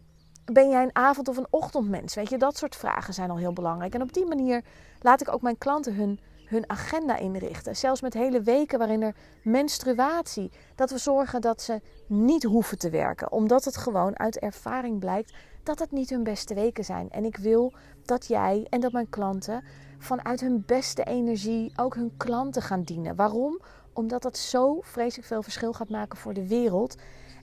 ben 0.45 0.69
jij 0.69 0.83
een 0.83 0.95
avond- 0.95 1.27
of 1.27 1.37
een 1.37 1.47
ochtendmens? 1.49 2.15
Weet 2.15 2.29
je, 2.29 2.37
dat 2.37 2.57
soort 2.57 2.75
vragen 2.75 3.13
zijn 3.13 3.29
al 3.29 3.37
heel 3.37 3.53
belangrijk. 3.53 3.93
En 3.93 4.01
op 4.01 4.13
die 4.13 4.25
manier 4.25 4.63
laat 5.01 5.21
ik 5.21 5.33
ook 5.33 5.41
mijn 5.41 5.57
klanten 5.57 5.95
hun, 5.95 6.19
hun 6.45 6.69
agenda 6.69 7.17
inrichten. 7.17 7.75
Zelfs 7.75 8.01
met 8.01 8.13
hele 8.13 8.41
weken 8.41 8.79
waarin 8.79 9.01
er 9.01 9.15
menstruatie. 9.43 10.51
Dat 10.75 10.91
we 10.91 10.97
zorgen 10.97 11.41
dat 11.41 11.61
ze 11.61 11.81
niet 12.07 12.43
hoeven 12.43 12.77
te 12.77 12.89
werken. 12.89 13.31
Omdat 13.31 13.65
het 13.65 13.77
gewoon 13.77 14.19
uit 14.19 14.39
ervaring 14.39 14.99
blijkt 14.99 15.33
dat 15.67 15.79
het 15.79 15.91
niet 15.91 16.09
hun 16.09 16.23
beste 16.23 16.53
weken 16.53 16.83
zijn. 16.83 17.09
En 17.09 17.25
ik 17.25 17.37
wil 17.37 17.73
dat 18.05 18.27
jij 18.27 18.67
en 18.69 18.79
dat 18.79 18.91
mijn 18.91 19.09
klanten 19.09 19.63
vanuit 19.97 20.39
hun 20.39 20.63
beste 20.65 21.03
energie 21.03 21.71
ook 21.75 21.95
hun 21.95 22.13
klanten 22.17 22.61
gaan 22.61 22.83
dienen. 22.83 23.15
Waarom? 23.15 23.61
Omdat 23.93 24.21
dat 24.21 24.37
zo 24.37 24.81
vreselijk 24.81 25.27
veel 25.27 25.43
verschil 25.43 25.73
gaat 25.73 25.89
maken 25.89 26.17
voor 26.17 26.33
de 26.33 26.47
wereld. 26.47 26.95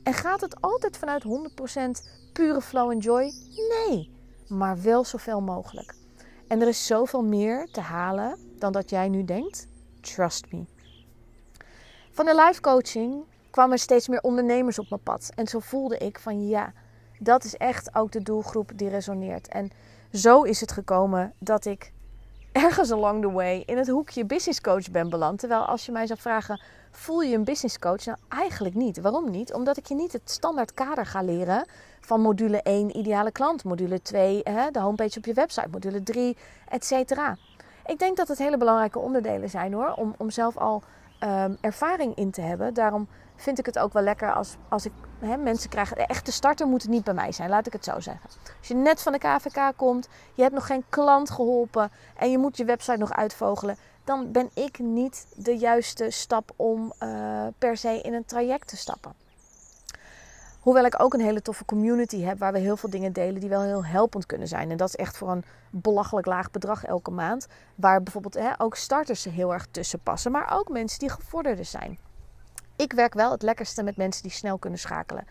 En 0.02 0.12
gaat 0.12 0.40
het 0.40 0.60
altijd 0.60 0.96
vanuit 0.96 1.24
100% 1.24 1.28
pure 2.32 2.60
flow 2.60 2.90
en 2.90 2.98
joy? 2.98 3.32
Nee, 3.68 4.10
maar 4.48 4.82
wel 4.82 5.04
zoveel 5.04 5.40
mogelijk. 5.40 5.94
En 6.48 6.60
er 6.60 6.68
is 6.68 6.86
zoveel 6.86 7.24
meer 7.24 7.68
te 7.72 7.80
halen 7.80 8.38
dan 8.58 8.72
dat 8.72 8.90
jij 8.90 9.08
nu 9.08 9.24
denkt. 9.24 9.66
Trust 10.00 10.52
me. 10.52 10.64
Van 12.10 12.24
de 12.24 12.34
life 12.46 12.60
coaching 12.60 13.24
kwamen 13.50 13.78
steeds 13.78 14.08
meer 14.08 14.20
ondernemers 14.20 14.78
op 14.78 14.90
mijn 14.90 15.02
pad. 15.02 15.30
En 15.34 15.46
zo 15.46 15.58
voelde 15.58 15.98
ik 15.98 16.18
van 16.18 16.46
ja, 16.46 16.72
dat 17.24 17.44
is 17.44 17.56
echt 17.56 17.94
ook 17.94 18.12
de 18.12 18.22
doelgroep 18.22 18.70
die 18.76 18.88
resoneert. 18.88 19.48
En 19.48 19.70
zo 20.12 20.42
is 20.42 20.60
het 20.60 20.72
gekomen 20.72 21.32
dat 21.38 21.64
ik 21.64 21.92
ergens 22.52 22.92
along 22.92 23.22
the 23.22 23.32
way 23.32 23.62
in 23.66 23.76
het 23.76 23.88
hoekje 23.88 24.24
business 24.24 24.60
coach 24.60 24.90
ben 24.90 25.08
beland. 25.10 25.38
Terwijl 25.38 25.64
als 25.64 25.86
je 25.86 25.92
mij 25.92 26.06
zou 26.06 26.18
vragen, 26.18 26.60
voel 26.90 27.22
je 27.22 27.36
een 27.36 27.44
business 27.44 27.78
coach? 27.78 28.04
Nou, 28.04 28.18
eigenlijk 28.28 28.74
niet. 28.74 29.00
Waarom 29.00 29.30
niet? 29.30 29.52
Omdat 29.52 29.76
ik 29.76 29.86
je 29.86 29.94
niet 29.94 30.12
het 30.12 30.30
standaard 30.30 30.74
kader 30.74 31.06
ga 31.06 31.22
leren 31.22 31.66
van 32.00 32.20
module 32.20 32.62
1, 32.62 32.96
ideale 32.96 33.32
klant, 33.32 33.64
module 33.64 34.02
2, 34.02 34.40
hè, 34.42 34.70
de 34.70 34.80
homepage 34.80 35.18
op 35.18 35.24
je 35.24 35.32
website, 35.32 35.68
module 35.70 36.02
3, 36.02 36.36
et 36.68 36.84
cetera. 36.84 37.36
Ik 37.86 37.98
denk 37.98 38.16
dat 38.16 38.28
het 38.28 38.38
hele 38.38 38.56
belangrijke 38.56 38.98
onderdelen 38.98 39.50
zijn 39.50 39.72
hoor, 39.72 39.92
om, 39.92 40.14
om 40.18 40.30
zelf 40.30 40.56
al 40.56 40.82
um, 41.20 41.56
ervaring 41.60 42.14
in 42.14 42.30
te 42.30 42.40
hebben. 42.40 42.74
Daarom 42.74 43.08
vind 43.36 43.58
ik 43.58 43.66
het 43.66 43.78
ook 43.78 43.92
wel 43.92 44.02
lekker 44.02 44.32
als, 44.32 44.56
als 44.68 44.84
ik 44.84 44.92
hè, 45.18 45.36
mensen 45.36 45.70
krijg. 45.70 45.92
De 45.92 46.06
echte 46.06 46.32
starter 46.32 46.66
moet 46.66 46.82
het 46.82 46.90
niet 46.90 47.04
bij 47.04 47.14
mij 47.14 47.32
zijn, 47.32 47.48
laat 47.48 47.66
ik 47.66 47.72
het 47.72 47.84
zo 47.84 48.00
zeggen. 48.00 48.30
Als 48.58 48.68
je 48.68 48.74
net 48.74 49.02
van 49.02 49.12
de 49.12 49.18
KVK 49.18 49.72
komt, 49.76 50.08
je 50.34 50.42
hebt 50.42 50.54
nog 50.54 50.66
geen 50.66 50.84
klant 50.88 51.30
geholpen 51.30 51.90
en 52.16 52.30
je 52.30 52.38
moet 52.38 52.56
je 52.56 52.64
website 52.64 52.98
nog 52.98 53.12
uitvogelen, 53.12 53.76
dan 54.04 54.32
ben 54.32 54.50
ik 54.54 54.78
niet 54.78 55.26
de 55.36 55.56
juiste 55.56 56.10
stap 56.10 56.52
om 56.56 56.92
uh, 57.02 57.46
per 57.58 57.76
se 57.76 58.00
in 58.00 58.14
een 58.14 58.24
traject 58.24 58.68
te 58.68 58.76
stappen. 58.76 59.14
Hoewel 60.60 60.84
ik 60.84 61.02
ook 61.02 61.14
een 61.14 61.20
hele 61.20 61.42
toffe 61.42 61.64
community 61.64 62.20
heb 62.22 62.38
waar 62.38 62.52
we 62.52 62.58
heel 62.58 62.76
veel 62.76 62.90
dingen 62.90 63.12
delen 63.12 63.40
die 63.40 63.48
wel 63.48 63.62
heel 63.62 63.84
helpend 63.84 64.26
kunnen 64.26 64.48
zijn. 64.48 64.70
En 64.70 64.76
dat 64.76 64.88
is 64.88 64.96
echt 64.96 65.16
voor 65.16 65.30
een 65.30 65.44
belachelijk 65.70 66.26
laag 66.26 66.50
bedrag 66.50 66.84
elke 66.84 67.10
maand. 67.10 67.46
Waar 67.74 68.02
bijvoorbeeld 68.02 68.34
hè, 68.34 68.50
ook 68.58 68.76
starters 68.76 69.24
heel 69.24 69.52
erg 69.52 69.66
tussen 69.70 69.98
passen, 69.98 70.32
maar 70.32 70.52
ook 70.52 70.68
mensen 70.68 70.98
die 70.98 71.10
gevorderden 71.10 71.66
zijn. 71.66 71.98
Ik 72.76 72.92
werk 72.92 73.14
wel 73.14 73.30
het 73.30 73.42
lekkerste 73.42 73.82
met 73.82 73.96
mensen 73.96 74.22
die 74.22 74.32
snel 74.32 74.58
kunnen 74.58 74.78
schakelen. 74.78 75.26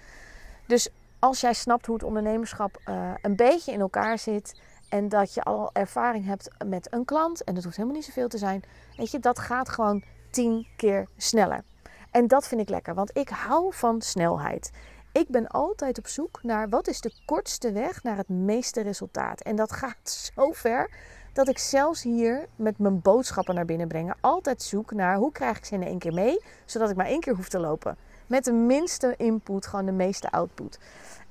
Dus 0.67 0.89
als 1.19 1.41
jij 1.41 1.53
snapt 1.53 1.85
hoe 1.85 1.95
het 1.95 2.03
ondernemerschap 2.03 2.81
uh, 2.85 3.11
een 3.21 3.35
beetje 3.35 3.71
in 3.71 3.79
elkaar 3.79 4.19
zit 4.19 4.59
en 4.89 5.09
dat 5.09 5.33
je 5.33 5.43
al 5.43 5.69
ervaring 5.73 6.25
hebt 6.25 6.49
met 6.65 6.93
een 6.93 7.05
klant, 7.05 7.43
en 7.43 7.53
dat 7.53 7.63
hoeft 7.63 7.75
helemaal 7.75 7.97
niet 7.97 8.05
zoveel 8.05 8.27
te 8.27 8.37
zijn, 8.37 8.63
weet 8.97 9.11
je, 9.11 9.19
dat 9.19 9.39
gaat 9.39 9.69
gewoon 9.69 10.03
tien 10.31 10.67
keer 10.77 11.07
sneller. 11.17 11.63
En 12.11 12.27
dat 12.27 12.47
vind 12.47 12.61
ik 12.61 12.69
lekker, 12.69 12.93
want 12.93 13.17
ik 13.17 13.29
hou 13.29 13.73
van 13.73 14.01
snelheid. 14.01 14.71
Ik 15.11 15.27
ben 15.27 15.47
altijd 15.47 15.97
op 15.97 16.07
zoek 16.07 16.43
naar 16.43 16.69
wat 16.69 16.87
is 16.87 17.01
de 17.01 17.13
kortste 17.25 17.71
weg 17.71 18.03
naar 18.03 18.17
het 18.17 18.29
meeste 18.29 18.81
resultaat. 18.81 19.41
En 19.41 19.55
dat 19.55 19.71
gaat 19.81 20.31
zo 20.35 20.51
ver 20.51 20.89
dat 21.33 21.47
ik 21.47 21.57
zelfs 21.57 22.03
hier 22.03 22.47
met 22.55 22.77
mijn 22.77 23.01
boodschappen 23.01 23.55
naar 23.55 23.65
binnen 23.65 23.87
brengen 23.87 24.15
altijd 24.21 24.61
zoek 24.61 24.91
naar 24.91 25.15
hoe 25.15 25.31
krijg 25.31 25.57
ik 25.57 25.65
ze 25.65 25.73
in 25.73 25.83
één 25.83 25.99
keer 25.99 26.13
mee, 26.13 26.43
zodat 26.65 26.89
ik 26.89 26.95
maar 26.95 27.05
één 27.05 27.19
keer 27.19 27.35
hoef 27.35 27.49
te 27.49 27.59
lopen. 27.59 27.97
Met 28.27 28.43
de 28.43 28.51
minste 28.51 29.13
input, 29.17 29.67
gewoon 29.67 29.85
de 29.85 29.91
meeste 29.91 30.31
output. 30.31 30.79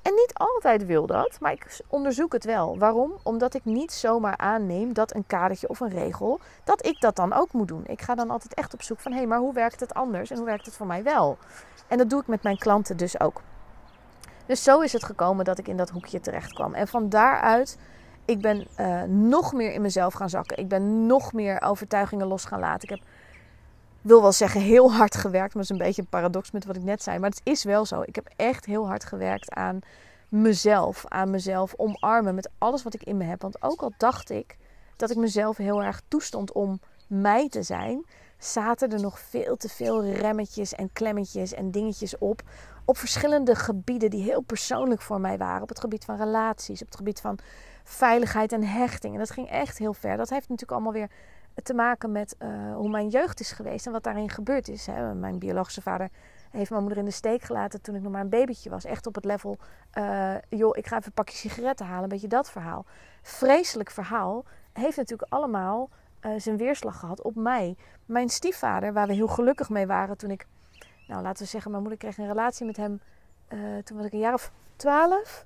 En 0.01 0.13
niet 0.13 0.31
altijd 0.33 0.85
wil 0.85 1.05
dat, 1.05 1.37
maar 1.39 1.51
ik 1.51 1.79
onderzoek 1.87 2.33
het 2.33 2.43
wel. 2.43 2.77
Waarom? 2.77 3.13
Omdat 3.23 3.53
ik 3.53 3.65
niet 3.65 3.91
zomaar 3.91 4.37
aanneem 4.37 4.93
dat 4.93 5.15
een 5.15 5.27
kadertje 5.27 5.69
of 5.69 5.79
een 5.79 5.89
regel, 5.89 6.39
dat 6.63 6.85
ik 6.85 7.01
dat 7.01 7.15
dan 7.15 7.33
ook 7.33 7.51
moet 7.51 7.67
doen. 7.67 7.83
Ik 7.85 8.01
ga 8.01 8.15
dan 8.15 8.29
altijd 8.29 8.53
echt 8.53 8.73
op 8.73 8.81
zoek 8.81 8.99
van, 8.99 9.11
hé, 9.11 9.17
hey, 9.17 9.27
maar 9.27 9.39
hoe 9.39 9.53
werkt 9.53 9.79
het 9.79 9.93
anders 9.93 10.29
en 10.29 10.37
hoe 10.37 10.45
werkt 10.45 10.65
het 10.65 10.75
voor 10.75 10.87
mij 10.87 11.03
wel? 11.03 11.37
En 11.87 11.97
dat 11.97 12.09
doe 12.09 12.21
ik 12.21 12.27
met 12.27 12.43
mijn 12.43 12.57
klanten 12.57 12.97
dus 12.97 13.19
ook. 13.19 13.41
Dus 14.45 14.63
zo 14.63 14.79
is 14.79 14.93
het 14.93 15.03
gekomen 15.03 15.45
dat 15.45 15.57
ik 15.57 15.67
in 15.67 15.77
dat 15.77 15.89
hoekje 15.89 16.19
terecht 16.19 16.53
kwam. 16.53 16.73
En 16.73 16.87
van 16.87 17.09
daaruit, 17.09 17.77
ik 18.25 18.41
ben 18.41 18.67
uh, 18.79 19.01
nog 19.03 19.53
meer 19.53 19.73
in 19.73 19.81
mezelf 19.81 20.13
gaan 20.13 20.29
zakken. 20.29 20.57
Ik 20.57 20.67
ben 20.67 21.05
nog 21.05 21.33
meer 21.33 21.61
overtuigingen 21.61 22.27
los 22.27 22.45
gaan 22.45 22.59
laten. 22.59 22.83
Ik 22.83 22.89
heb, 22.89 23.07
wil 24.01 24.21
wel 24.21 24.31
zeggen, 24.31 24.61
heel 24.61 24.93
hard 24.93 25.15
gewerkt. 25.15 25.53
Maar 25.53 25.63
dat 25.63 25.71
is 25.71 25.79
een 25.79 25.85
beetje 25.85 26.01
een 26.01 26.07
paradox 26.07 26.51
met 26.51 26.65
wat 26.65 26.75
ik 26.75 26.83
net 26.83 27.03
zei. 27.03 27.19
Maar 27.19 27.29
het 27.29 27.41
is 27.43 27.63
wel 27.63 27.85
zo. 27.85 28.01
Ik 28.01 28.15
heb 28.15 28.29
echt 28.35 28.65
heel 28.65 28.87
hard 28.87 29.05
gewerkt 29.05 29.51
aan 29.51 29.79
mezelf. 30.29 31.05
Aan 31.07 31.29
mezelf 31.29 31.73
omarmen 31.77 32.35
met 32.35 32.49
alles 32.57 32.83
wat 32.83 32.93
ik 32.93 33.03
in 33.03 33.17
me 33.17 33.23
heb. 33.23 33.41
Want 33.41 33.63
ook 33.63 33.81
al 33.81 33.93
dacht 33.97 34.29
ik 34.29 34.57
dat 34.95 35.09
ik 35.09 35.17
mezelf 35.17 35.57
heel 35.57 35.83
erg 35.83 36.01
toestond 36.07 36.51
om 36.51 36.79
mij 37.07 37.49
te 37.49 37.63
zijn, 37.63 38.05
zaten 38.37 38.91
er 38.91 39.01
nog 39.01 39.19
veel 39.19 39.55
te 39.57 39.69
veel 39.69 40.05
remmetjes 40.05 40.73
en 40.73 40.89
klemmetjes 40.93 41.53
en 41.53 41.71
dingetjes 41.71 42.17
op 42.17 42.43
op 42.85 42.97
verschillende 42.97 43.55
gebieden 43.55 44.09
die 44.09 44.23
heel 44.23 44.41
persoonlijk 44.41 45.01
voor 45.01 45.21
mij 45.21 45.37
waren. 45.37 45.61
Op 45.61 45.69
het 45.69 45.79
gebied 45.79 46.05
van 46.05 46.17
relaties, 46.17 46.81
op 46.81 46.87
het 46.87 46.95
gebied 46.95 47.21
van 47.21 47.37
veiligheid 47.83 48.51
en 48.51 48.63
hechting. 48.63 49.13
En 49.13 49.19
dat 49.19 49.31
ging 49.31 49.49
echt 49.49 49.77
heel 49.77 49.93
ver. 49.93 50.17
Dat 50.17 50.29
heeft 50.29 50.49
natuurlijk 50.49 50.71
allemaal 50.71 50.93
weer 50.93 51.09
te 51.63 51.73
maken 51.73 52.11
met 52.11 52.35
uh, 52.39 52.75
hoe 52.75 52.89
mijn 52.89 53.07
jeugd 53.07 53.39
is 53.39 53.51
geweest 53.51 53.85
en 53.85 53.91
wat 53.91 54.03
daarin 54.03 54.29
gebeurd 54.29 54.67
is. 54.67 54.85
Hè. 54.85 55.13
Mijn 55.13 55.39
biologische 55.39 55.81
vader 55.81 56.09
heeft 56.51 56.69
mijn 56.69 56.81
moeder 56.81 56.99
in 56.99 57.05
de 57.05 57.11
steek 57.11 57.41
gelaten 57.41 57.81
toen 57.81 57.95
ik 57.95 58.01
nog 58.01 58.11
maar 58.11 58.21
een 58.21 58.29
babytje 58.29 58.69
was. 58.69 58.85
Echt 58.85 59.07
op 59.07 59.15
het 59.15 59.25
level, 59.25 59.57
uh, 59.97 60.35
joh, 60.49 60.77
ik 60.77 60.87
ga 60.87 60.95
even 60.95 61.07
een 61.07 61.13
pakje 61.13 61.37
sigaretten 61.37 61.85
halen. 61.85 62.03
Een 62.03 62.09
beetje 62.09 62.27
dat 62.27 62.51
verhaal. 62.51 62.85
Vreselijk 63.21 63.91
verhaal. 63.91 64.45
Heeft 64.73 64.97
natuurlijk 64.97 65.31
allemaal 65.31 65.89
uh, 66.21 66.31
zijn 66.37 66.57
weerslag 66.57 66.99
gehad 66.99 67.21
op 67.21 67.35
mij. 67.35 67.75
Mijn 68.05 68.29
stiefvader, 68.29 68.93
waar 68.93 69.07
we 69.07 69.13
heel 69.13 69.27
gelukkig 69.27 69.69
mee 69.69 69.87
waren 69.87 70.17
toen 70.17 70.31
ik 70.31 70.45
nou 71.07 71.21
laten 71.21 71.43
we 71.43 71.49
zeggen, 71.49 71.71
mijn 71.71 71.83
moeder 71.83 71.99
kreeg 71.99 72.17
een 72.17 72.27
relatie 72.27 72.65
met 72.65 72.77
hem. 72.77 73.01
Toen 73.83 73.97
was 73.97 74.05
ik 74.05 74.13
een 74.13 74.19
jaar 74.19 74.33
of 74.33 74.51
twaalf. 74.75 75.45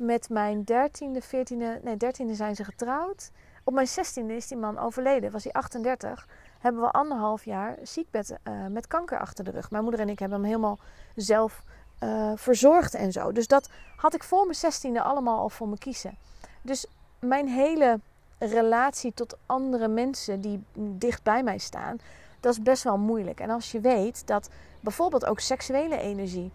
Met 0.00 0.28
mijn 0.28 0.64
dertiende, 0.64 1.20
veertiende, 1.20 1.80
nee 1.82 1.96
dertiende 1.96 2.34
zijn 2.34 2.56
ze 2.56 2.64
getrouwd. 2.64 3.30
Op 3.64 3.72
mijn 3.72 3.88
zestiende 3.88 4.36
is 4.36 4.48
die 4.48 4.56
man 4.56 4.78
overleden, 4.78 5.30
was 5.30 5.44
hij 5.44 5.52
38. 5.52 6.28
Hebben 6.58 6.82
we 6.82 6.90
anderhalf 6.90 7.44
jaar 7.44 7.78
ziekbed 7.82 8.36
uh, 8.44 8.66
met 8.66 8.86
kanker 8.86 9.18
achter 9.18 9.44
de 9.44 9.50
rug. 9.50 9.70
Mijn 9.70 9.82
moeder 9.82 10.00
en 10.00 10.08
ik 10.08 10.18
hebben 10.18 10.38
hem 10.38 10.46
helemaal 10.46 10.78
zelf 11.14 11.62
uh, 12.04 12.32
verzorgd 12.34 12.94
en 12.94 13.12
zo. 13.12 13.32
Dus 13.32 13.46
dat 13.46 13.70
had 13.96 14.14
ik 14.14 14.22
voor 14.22 14.42
mijn 14.44 14.54
zestiende 14.54 15.02
allemaal 15.02 15.38
al 15.38 15.48
voor 15.48 15.68
me 15.68 15.78
kiezen. 15.78 16.16
Dus 16.62 16.86
mijn 17.18 17.48
hele 17.48 18.00
relatie 18.38 19.14
tot 19.14 19.36
andere 19.46 19.88
mensen 19.88 20.40
die 20.40 20.62
dicht 20.74 21.22
bij 21.22 21.42
mij 21.42 21.58
staan, 21.58 21.98
dat 22.40 22.52
is 22.52 22.62
best 22.62 22.82
wel 22.82 22.98
moeilijk. 22.98 23.40
En 23.40 23.50
als 23.50 23.72
je 23.72 23.80
weet 23.80 24.26
dat 24.26 24.50
bijvoorbeeld 24.80 25.26
ook 25.26 25.40
seksuele 25.40 25.98
energie, 25.98 26.50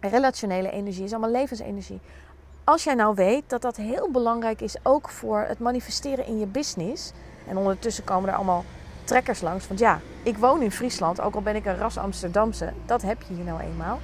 relationele 0.00 0.70
energie, 0.70 1.04
is 1.04 1.12
allemaal 1.12 1.30
levensenergie. 1.30 2.00
Als 2.68 2.84
jij 2.84 2.94
nou 2.94 3.14
weet 3.14 3.42
dat 3.46 3.62
dat 3.62 3.76
heel 3.76 4.10
belangrijk 4.10 4.60
is, 4.60 4.76
ook 4.82 5.08
voor 5.08 5.40
het 5.40 5.58
manifesteren 5.58 6.26
in 6.26 6.38
je 6.38 6.46
business. 6.46 7.12
En 7.46 7.56
ondertussen 7.56 8.04
komen 8.04 8.28
er 8.28 8.34
allemaal 8.34 8.64
trekkers 9.04 9.40
langs. 9.40 9.68
Want 9.68 9.80
ja, 9.80 10.00
ik 10.22 10.36
woon 10.36 10.62
in 10.62 10.70
Friesland, 10.70 11.20
ook 11.20 11.34
al 11.34 11.42
ben 11.42 11.56
ik 11.56 11.66
een 11.66 11.76
ras 11.76 11.98
Amsterdamse. 11.98 12.72
Dat 12.86 13.02
heb 13.02 13.22
je 13.22 13.34
hier 13.34 13.44
nou 13.44 13.60
eenmaal. 13.60 13.98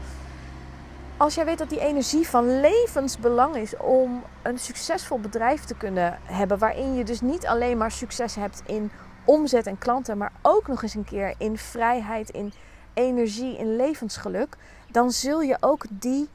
Als 1.17 1.35
jij 1.35 1.45
weet 1.45 1.59
dat 1.59 1.69
die 1.69 1.81
energie 1.81 2.29
van 2.29 2.61
levensbelang 2.61 3.57
is 3.57 3.77
om 3.77 4.23
een 4.43 4.59
succesvol 4.59 5.19
bedrijf 5.19 5.65
te 5.65 5.75
kunnen 5.75 6.19
hebben, 6.23 6.59
waarin 6.59 6.95
je 6.95 7.05
dus 7.05 7.21
niet 7.21 7.47
alleen 7.47 7.79
maar 7.79 7.91
succes 7.91 8.35
hebt 8.35 8.63
in 8.67 8.91
omzet 9.25 9.67
en 9.67 9.79
klanten, 9.79 10.19
maar 10.19 10.33
ook 10.43 10.67
nog 10.67 10.83
eens 10.83 10.95
een 10.95 11.05
keer 11.05 11.35
in 11.39 11.59
vrijheid, 11.59 12.31
in 12.31 12.53
energie, 12.95 13.57
in 13.57 13.77
levensgeluk, 13.77 14.57
dan 14.91 15.11
zul 15.11 15.41
je 15.41 15.57
ook 15.61 15.85
die 15.91 16.29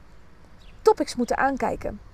topics 0.82 1.16
moeten 1.16 1.38
aankijken. 1.38 2.09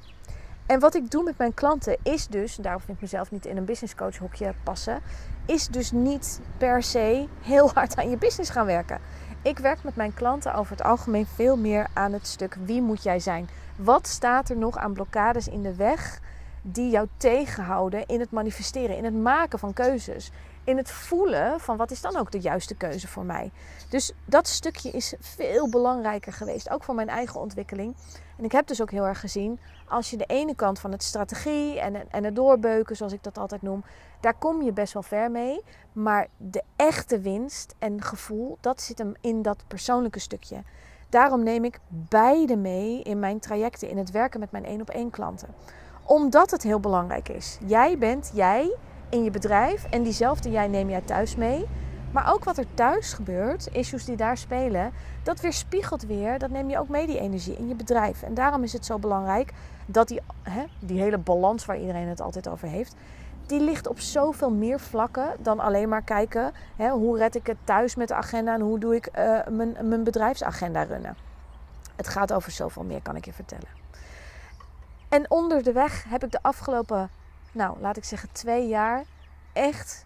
En 0.65 0.79
wat 0.79 0.95
ik 0.95 1.11
doe 1.11 1.23
met 1.23 1.37
mijn 1.37 1.53
klanten 1.53 1.97
is 2.03 2.27
dus, 2.27 2.55
daarom 2.55 2.81
vind 2.81 2.95
ik 2.97 3.01
mezelf 3.01 3.31
niet 3.31 3.45
in 3.45 3.57
een 3.57 3.65
business 3.65 3.95
coach 3.95 4.17
hokje 4.17 4.53
passen, 4.63 5.01
is 5.45 5.67
dus 5.67 5.91
niet 5.91 6.41
per 6.57 6.83
se 6.83 7.27
heel 7.41 7.71
hard 7.73 7.95
aan 7.95 8.09
je 8.09 8.17
business 8.17 8.49
gaan 8.49 8.65
werken. 8.65 8.99
Ik 9.41 9.59
werk 9.59 9.83
met 9.83 9.95
mijn 9.95 10.13
klanten 10.13 10.53
over 10.53 10.71
het 10.71 10.85
algemeen 10.85 11.25
veel 11.25 11.57
meer 11.57 11.87
aan 11.93 12.13
het 12.13 12.27
stuk 12.27 12.57
wie 12.65 12.81
moet 12.81 13.03
jij 13.03 13.19
zijn? 13.19 13.49
Wat 13.75 14.07
staat 14.07 14.49
er 14.49 14.57
nog 14.57 14.77
aan 14.77 14.93
blokkades 14.93 15.47
in 15.47 15.61
de 15.61 15.75
weg 15.75 16.19
die 16.61 16.89
jou 16.89 17.07
tegenhouden 17.17 18.05
in 18.05 18.19
het 18.19 18.31
manifesteren, 18.31 18.97
in 18.97 19.03
het 19.03 19.13
maken 19.13 19.59
van 19.59 19.73
keuzes, 19.73 20.31
in 20.63 20.77
het 20.77 20.91
voelen 20.91 21.59
van 21.59 21.77
wat 21.77 21.91
is 21.91 22.01
dan 22.01 22.15
ook 22.15 22.31
de 22.31 22.39
juiste 22.39 22.75
keuze 22.75 23.07
voor 23.07 23.25
mij. 23.25 23.51
Dus 23.89 24.11
dat 24.25 24.47
stukje 24.47 24.91
is 24.91 25.13
veel 25.19 25.69
belangrijker 25.69 26.33
geweest, 26.33 26.69
ook 26.69 26.83
voor 26.83 26.95
mijn 26.95 27.09
eigen 27.09 27.39
ontwikkeling. 27.39 27.95
En 28.37 28.43
ik 28.43 28.51
heb 28.51 28.67
dus 28.67 28.81
ook 28.81 28.91
heel 28.91 29.07
erg 29.07 29.19
gezien, 29.19 29.59
als 29.87 30.09
je 30.09 30.17
de 30.17 30.25
ene 30.25 30.55
kant 30.55 30.79
van 30.79 30.91
het 30.91 31.03
strategie 31.03 31.79
en, 31.79 32.11
en 32.11 32.23
het 32.23 32.35
doorbeuken, 32.35 32.95
zoals 32.95 33.13
ik 33.13 33.23
dat 33.23 33.37
altijd 33.37 33.61
noem, 33.61 33.83
daar 34.19 34.33
kom 34.33 34.61
je 34.61 34.71
best 34.71 34.93
wel 34.93 35.03
ver 35.03 35.31
mee. 35.31 35.61
Maar 35.91 36.27
de 36.37 36.63
echte 36.75 37.19
winst 37.19 37.75
en 37.79 38.01
gevoel, 38.01 38.57
dat 38.61 38.81
zit 38.81 38.97
hem 38.97 39.13
in 39.21 39.41
dat 39.41 39.63
persoonlijke 39.67 40.19
stukje. 40.19 40.63
Daarom 41.09 41.43
neem 41.43 41.63
ik 41.63 41.79
beide 41.87 42.55
mee 42.55 43.01
in 43.01 43.19
mijn 43.19 43.39
trajecten, 43.39 43.89
in 43.89 43.97
het 43.97 44.11
werken 44.11 44.39
met 44.39 44.51
mijn 44.51 44.65
één 44.65 44.81
op 44.81 44.89
één 44.89 45.09
klanten. 45.09 45.47
Omdat 46.03 46.51
het 46.51 46.63
heel 46.63 46.79
belangrijk 46.79 47.29
is. 47.29 47.57
Jij 47.65 47.97
bent 47.97 48.31
jij 48.33 48.75
in 49.09 49.23
je 49.23 49.31
bedrijf 49.31 49.85
en 49.89 50.03
diezelfde 50.03 50.51
jij 50.51 50.67
neem 50.67 50.89
jij 50.89 51.01
thuis 51.01 51.35
mee. 51.35 51.65
Maar 52.15 52.33
ook 52.33 52.43
wat 52.43 52.57
er 52.57 52.73
thuis 52.73 53.13
gebeurt, 53.13 53.67
issues 53.71 54.05
die 54.05 54.15
daar 54.15 54.37
spelen, 54.37 54.91
dat 55.23 55.39
weerspiegelt 55.39 56.03
weer, 56.03 56.39
dat 56.39 56.49
neem 56.49 56.69
je 56.69 56.79
ook 56.79 56.89
mee 56.89 57.07
die 57.07 57.19
energie 57.19 57.57
in 57.57 57.67
je 57.67 57.75
bedrijf. 57.75 58.21
En 58.23 58.33
daarom 58.33 58.63
is 58.63 58.73
het 58.73 58.85
zo 58.85 58.99
belangrijk 58.99 59.53
dat 59.85 60.07
die, 60.07 60.21
hè, 60.43 60.63
die 60.79 61.01
hele 61.01 61.17
balans 61.17 61.65
waar 61.65 61.79
iedereen 61.79 62.07
het 62.07 62.21
altijd 62.21 62.47
over 62.47 62.67
heeft, 62.67 62.95
die 63.45 63.59
ligt 63.59 63.87
op 63.87 63.99
zoveel 63.99 64.51
meer 64.51 64.79
vlakken 64.79 65.35
dan 65.39 65.59
alleen 65.59 65.89
maar 65.89 66.01
kijken 66.01 66.53
hè, 66.75 66.89
hoe 66.89 67.17
red 67.17 67.35
ik 67.35 67.47
het 67.47 67.57
thuis 67.63 67.95
met 67.95 68.07
de 68.07 68.15
agenda 68.15 68.53
en 68.53 68.61
hoe 68.61 68.79
doe 68.79 68.95
ik 68.95 69.09
uh, 69.17 69.39
mijn, 69.49 69.77
mijn 69.81 70.03
bedrijfsagenda 70.03 70.83
runnen. 70.83 71.17
Het 71.95 72.07
gaat 72.07 72.33
over 72.33 72.51
zoveel 72.51 72.83
meer, 72.83 73.01
kan 73.01 73.15
ik 73.15 73.25
je 73.25 73.33
vertellen. 73.33 73.67
En 75.09 75.31
onder 75.31 75.63
de 75.63 75.71
weg 75.71 76.05
heb 76.07 76.23
ik 76.23 76.31
de 76.31 76.39
afgelopen, 76.41 77.09
nou 77.51 77.79
laat 77.79 77.97
ik 77.97 78.03
zeggen, 78.03 78.29
twee 78.31 78.67
jaar 78.67 79.03
echt 79.53 80.05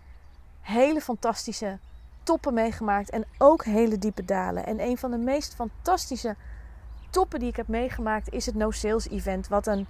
hele 0.62 1.02
fantastische 1.02 1.78
toppen 2.24 2.54
meegemaakt 2.54 3.10
en 3.10 3.26
ook 3.38 3.64
hele 3.66 3.98
diepe 3.98 4.26
dalen. 4.26 4.66
En 4.66 4.80
een 4.80 4.98
van 4.98 5.12
de 5.12 5.18
meest 5.18 5.56
fantastische 5.56 6.36
toppen 7.10 7.40
die 7.40 7.50
ik 7.50 7.56
heb 7.56 7.68
meegemaakt 7.68 8.30
is 8.30 8.46
het 8.46 8.56
No 8.56 8.72
Sales 8.72 9.10
Event. 9.10 9.48
Wat 9.48 9.68
een 9.68 9.88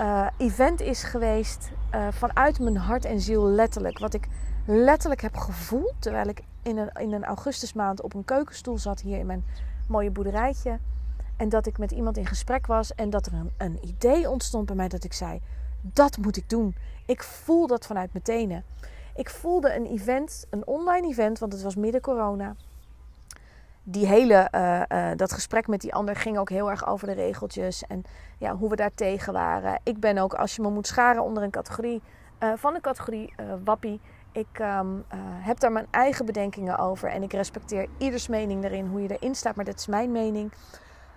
uh, 0.00 0.26
event 0.36 0.80
is 0.80 1.02
geweest 1.02 1.70
uh, 1.94 2.08
vanuit 2.10 2.60
mijn 2.60 2.76
hart 2.76 3.04
en 3.04 3.20
ziel 3.20 3.44
letterlijk. 3.44 3.98
Wat 3.98 4.14
ik 4.14 4.28
letterlijk 4.66 5.20
heb 5.20 5.36
gevoeld 5.36 5.94
terwijl 5.98 6.28
ik 6.28 6.42
in 6.62 6.78
een, 6.78 6.90
in 6.92 7.12
een 7.12 7.24
augustusmaand 7.24 8.02
op 8.02 8.14
een 8.14 8.24
keukenstoel 8.24 8.78
zat 8.78 9.00
hier 9.00 9.18
in 9.18 9.26
mijn 9.26 9.44
mooie 9.88 10.10
boerderijtje. 10.10 10.78
En 11.36 11.48
dat 11.48 11.66
ik 11.66 11.78
met 11.78 11.90
iemand 11.90 12.16
in 12.16 12.26
gesprek 12.26 12.66
was 12.66 12.94
en 12.94 13.10
dat 13.10 13.26
er 13.26 13.32
een, 13.32 13.50
een 13.56 13.78
idee 13.82 14.30
ontstond 14.30 14.66
bij 14.66 14.76
mij 14.76 14.88
dat 14.88 15.04
ik 15.04 15.12
zei: 15.12 15.40
dat 15.80 16.16
moet 16.16 16.36
ik 16.36 16.48
doen. 16.48 16.76
Ik 17.06 17.22
voel 17.22 17.66
dat 17.66 17.86
vanuit 17.86 18.12
mijn 18.12 18.24
tenen. 18.24 18.64
Ik 19.18 19.30
voelde 19.30 19.74
een 19.74 19.86
event, 19.86 20.46
een 20.50 20.66
online 20.66 21.08
event, 21.08 21.38
want 21.38 21.52
het 21.52 21.62
was 21.62 21.76
midden 21.76 22.00
corona. 22.00 22.54
Die 23.82 24.06
hele, 24.06 24.48
uh, 24.54 24.82
uh, 24.88 25.16
dat 25.16 25.32
gesprek 25.32 25.66
met 25.66 25.80
die 25.80 25.94
ander 25.94 26.16
ging 26.16 26.38
ook 26.38 26.50
heel 26.50 26.70
erg 26.70 26.86
over 26.86 27.06
de 27.06 27.12
regeltjes 27.12 27.86
en 27.86 28.02
ja, 28.38 28.56
hoe 28.56 28.70
we 28.70 28.76
daar 28.76 28.94
tegen 28.94 29.32
waren. 29.32 29.80
Ik 29.82 30.00
ben 30.00 30.18
ook, 30.18 30.34
als 30.34 30.56
je 30.56 30.62
me 30.62 30.70
moet 30.70 30.86
scharen 30.86 31.22
onder 31.22 31.42
een 31.42 31.50
categorie, 31.50 32.02
uh, 32.40 32.52
van 32.56 32.74
een 32.74 32.80
categorie 32.80 33.34
wappie. 33.64 34.00
Ik 34.32 34.58
um, 34.58 35.04
heb 35.20 35.60
daar 35.60 35.72
mijn 35.72 35.86
eigen 35.90 36.26
bedenkingen 36.26 36.78
over 36.78 37.08
en 37.08 37.22
ik 37.22 37.32
respecteer 37.32 37.86
ieders 37.96 38.28
mening 38.28 38.62
daarin, 38.62 38.86
hoe 38.86 39.02
je 39.02 39.16
erin 39.18 39.34
staat, 39.34 39.56
maar 39.56 39.64
dat 39.64 39.78
is 39.78 39.86
mijn 39.86 40.12
mening. 40.12 40.52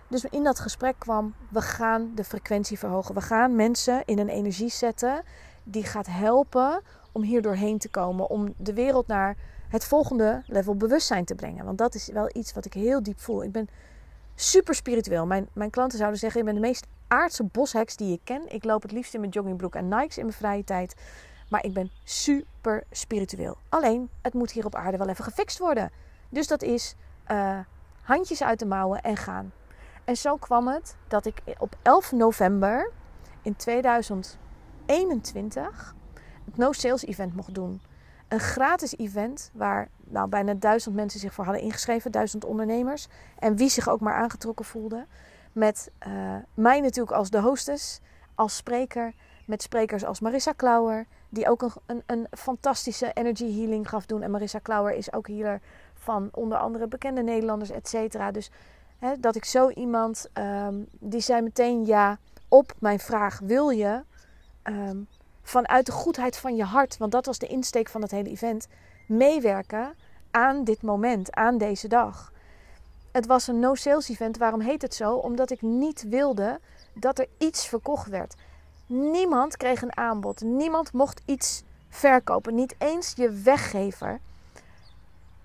Dus 0.07 0.25
in 0.25 0.43
dat 0.43 0.59
gesprek 0.59 0.95
kwam, 0.97 1.33
we 1.49 1.61
gaan 1.61 2.11
de 2.15 2.23
frequentie 2.23 2.79
verhogen. 2.79 3.15
We 3.15 3.21
gaan 3.21 3.55
mensen 3.55 4.01
in 4.05 4.19
een 4.19 4.29
energie 4.29 4.69
zetten 4.69 5.23
die 5.63 5.83
gaat 5.83 6.07
helpen 6.07 6.81
om 7.11 7.21
hier 7.21 7.41
doorheen 7.41 7.77
te 7.77 7.89
komen. 7.89 8.29
Om 8.29 8.53
de 8.57 8.73
wereld 8.73 9.07
naar 9.07 9.35
het 9.69 9.85
volgende 9.85 10.43
level 10.45 10.75
bewustzijn 10.75 11.25
te 11.25 11.35
brengen. 11.35 11.65
Want 11.65 11.77
dat 11.77 11.95
is 11.95 12.07
wel 12.07 12.29
iets 12.33 12.53
wat 12.53 12.65
ik 12.65 12.73
heel 12.73 13.03
diep 13.03 13.19
voel. 13.19 13.43
Ik 13.43 13.51
ben 13.51 13.69
super 14.35 14.75
spiritueel. 14.75 15.25
Mijn, 15.25 15.47
mijn 15.53 15.69
klanten 15.69 15.97
zouden 15.97 16.19
zeggen: 16.19 16.39
Ik 16.39 16.45
ben 16.45 16.55
de 16.55 16.61
meest 16.61 16.87
aardse 17.07 17.43
bosheks 17.43 17.95
die 17.95 18.13
ik 18.13 18.21
ken. 18.23 18.41
Ik 18.47 18.63
loop 18.63 18.81
het 18.81 18.91
liefst 18.91 19.13
in 19.13 19.19
mijn 19.19 19.31
joggingbroek 19.31 19.75
en 19.75 19.87
Nikes 19.87 20.17
in 20.17 20.25
mijn 20.25 20.37
vrije 20.37 20.63
tijd. 20.63 20.95
Maar 21.49 21.65
ik 21.65 21.73
ben 21.73 21.91
super 22.03 22.83
spiritueel. 22.91 23.57
Alleen, 23.69 24.09
het 24.21 24.33
moet 24.33 24.51
hier 24.51 24.65
op 24.65 24.75
aarde 24.75 24.97
wel 24.97 25.09
even 25.09 25.23
gefixt 25.23 25.59
worden. 25.59 25.91
Dus 26.29 26.47
dat 26.47 26.61
is 26.61 26.95
uh, 27.31 27.59
handjes 28.01 28.43
uit 28.43 28.59
de 28.59 28.65
mouwen 28.65 29.01
en 29.01 29.17
gaan. 29.17 29.51
En 30.03 30.17
zo 30.17 30.35
kwam 30.35 30.67
het 30.67 30.95
dat 31.07 31.25
ik 31.25 31.41
op 31.57 31.75
11 31.81 32.11
november 32.11 32.91
in 33.41 33.55
2021 34.91 35.95
het 36.45 36.57
No 36.57 36.71
Sales 36.71 37.05
Event 37.05 37.35
mocht 37.35 37.53
doen. 37.53 37.81
Een 38.27 38.39
gratis 38.39 38.97
event 38.97 39.51
waar 39.53 39.89
nou, 40.03 40.27
bijna 40.29 40.53
duizend 40.53 40.95
mensen 40.95 41.19
zich 41.19 41.33
voor 41.33 41.43
hadden 41.43 41.63
ingeschreven, 41.63 42.11
duizend 42.11 42.45
ondernemers. 42.45 43.07
En 43.39 43.55
wie 43.55 43.69
zich 43.69 43.89
ook 43.89 43.99
maar 43.99 44.13
aangetrokken 44.13 44.65
voelde. 44.65 45.05
Met 45.51 45.91
uh, 46.07 46.35
mij 46.53 46.79
natuurlijk 46.79 47.17
als 47.17 47.29
de 47.29 47.39
hostess, 47.39 48.01
als 48.35 48.55
spreker. 48.55 49.13
Met 49.45 49.61
sprekers 49.61 50.05
als 50.05 50.19
Marissa 50.19 50.51
Klauwer, 50.51 51.05
die 51.29 51.49
ook 51.49 51.61
een, 51.85 52.03
een, 52.05 52.27
fantastische 52.31 53.13
energy 53.13 53.57
healing 53.57 53.89
gaf 53.89 54.05
doen. 54.05 54.21
En 54.21 54.31
Marissa 54.31 54.59
Klauwer 54.59 54.93
is 54.93 55.13
ook 55.13 55.27
healer 55.27 55.61
van 55.93 56.29
onder 56.31 56.57
andere 56.57 56.87
bekende 56.87 57.23
Nederlanders, 57.23 57.69
et 57.69 57.87
cetera. 57.87 58.31
Dus 58.31 58.51
hè, 58.99 59.19
dat 59.19 59.35
ik 59.35 59.45
zo 59.45 59.69
iemand, 59.69 60.29
um, 60.33 60.87
die 60.99 61.21
zei 61.21 61.41
meteen 61.41 61.85
ja 61.85 62.17
op 62.47 62.73
mijn 62.79 62.99
vraag: 62.99 63.39
wil 63.39 63.69
je 63.69 64.03
um, 64.63 65.07
vanuit 65.41 65.85
de 65.85 65.91
goedheid 65.91 66.37
van 66.37 66.55
je 66.55 66.63
hart, 66.63 66.97
want 66.97 67.11
dat 67.11 67.25
was 67.25 67.37
de 67.37 67.47
insteek 67.47 67.89
van 67.89 68.01
het 68.01 68.11
hele 68.11 68.29
event, 68.29 68.67
meewerken 69.07 69.93
aan 70.31 70.63
dit 70.63 70.81
moment, 70.81 71.35
aan 71.35 71.57
deze 71.57 71.87
dag. 71.87 72.31
Het 73.11 73.25
was 73.25 73.47
een 73.47 73.59
no-sales 73.59 74.09
event. 74.09 74.37
Waarom 74.37 74.61
heet 74.61 74.81
het 74.81 74.95
zo? 74.95 75.13
Omdat 75.13 75.51
ik 75.51 75.61
niet 75.61 76.05
wilde 76.09 76.59
dat 76.93 77.19
er 77.19 77.27
iets 77.37 77.67
verkocht 77.67 78.07
werd. 78.07 78.35
Niemand 78.85 79.57
kreeg 79.57 79.81
een 79.81 79.97
aanbod. 79.97 80.41
Niemand 80.41 80.93
mocht 80.93 81.21
iets 81.25 81.63
verkopen. 81.89 82.55
Niet 82.55 82.75
eens 82.77 83.13
je 83.15 83.31
weggever. 83.31 84.19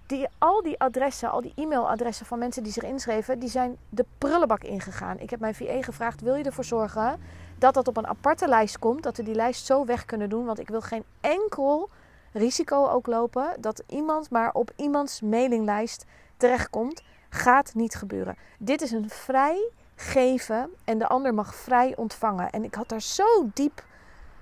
Die, 0.06 0.28
al 0.38 0.62
die 0.62 0.78
adressen, 0.78 1.30
al 1.30 1.40
die 1.40 1.52
e-mailadressen 1.56 2.26
van 2.26 2.38
mensen 2.38 2.62
die 2.62 2.72
zich 2.72 2.82
inschreven, 2.82 3.38
die 3.38 3.48
zijn 3.48 3.76
de 3.88 4.04
prullenbak 4.18 4.62
ingegaan. 4.62 5.18
Ik 5.18 5.30
heb 5.30 5.40
mijn 5.40 5.54
VE 5.54 5.82
gevraagd: 5.82 6.20
wil 6.20 6.34
je 6.34 6.44
ervoor 6.44 6.64
zorgen 6.64 7.20
dat 7.58 7.74
dat 7.74 7.88
op 7.88 7.96
een 7.96 8.06
aparte 8.06 8.48
lijst 8.48 8.78
komt. 8.78 9.02
Dat 9.02 9.16
we 9.16 9.22
die 9.22 9.34
lijst 9.34 9.66
zo 9.66 9.84
weg 9.84 10.04
kunnen 10.04 10.28
doen. 10.28 10.44
Want 10.44 10.58
ik 10.58 10.68
wil 10.68 10.80
geen 10.80 11.04
enkel 11.20 11.90
risico 12.32 12.88
ook 12.88 13.06
lopen 13.06 13.56
dat 13.60 13.82
iemand 13.86 14.30
maar 14.30 14.52
op 14.52 14.72
iemands 14.76 15.20
mailinglijst 15.20 16.04
terechtkomt. 16.36 17.02
Gaat 17.28 17.74
niet 17.74 17.94
gebeuren. 17.94 18.36
Dit 18.58 18.82
is 18.82 18.90
een 18.90 19.10
vrij 19.10 19.70
geven 19.94 20.70
en 20.84 20.98
de 20.98 21.06
ander 21.06 21.34
mag 21.34 21.54
vrij 21.54 21.96
ontvangen. 21.96 22.50
En 22.50 22.64
ik 22.64 22.74
had 22.74 22.88
daar 22.88 23.02
zo 23.02 23.50
diep, 23.54 23.84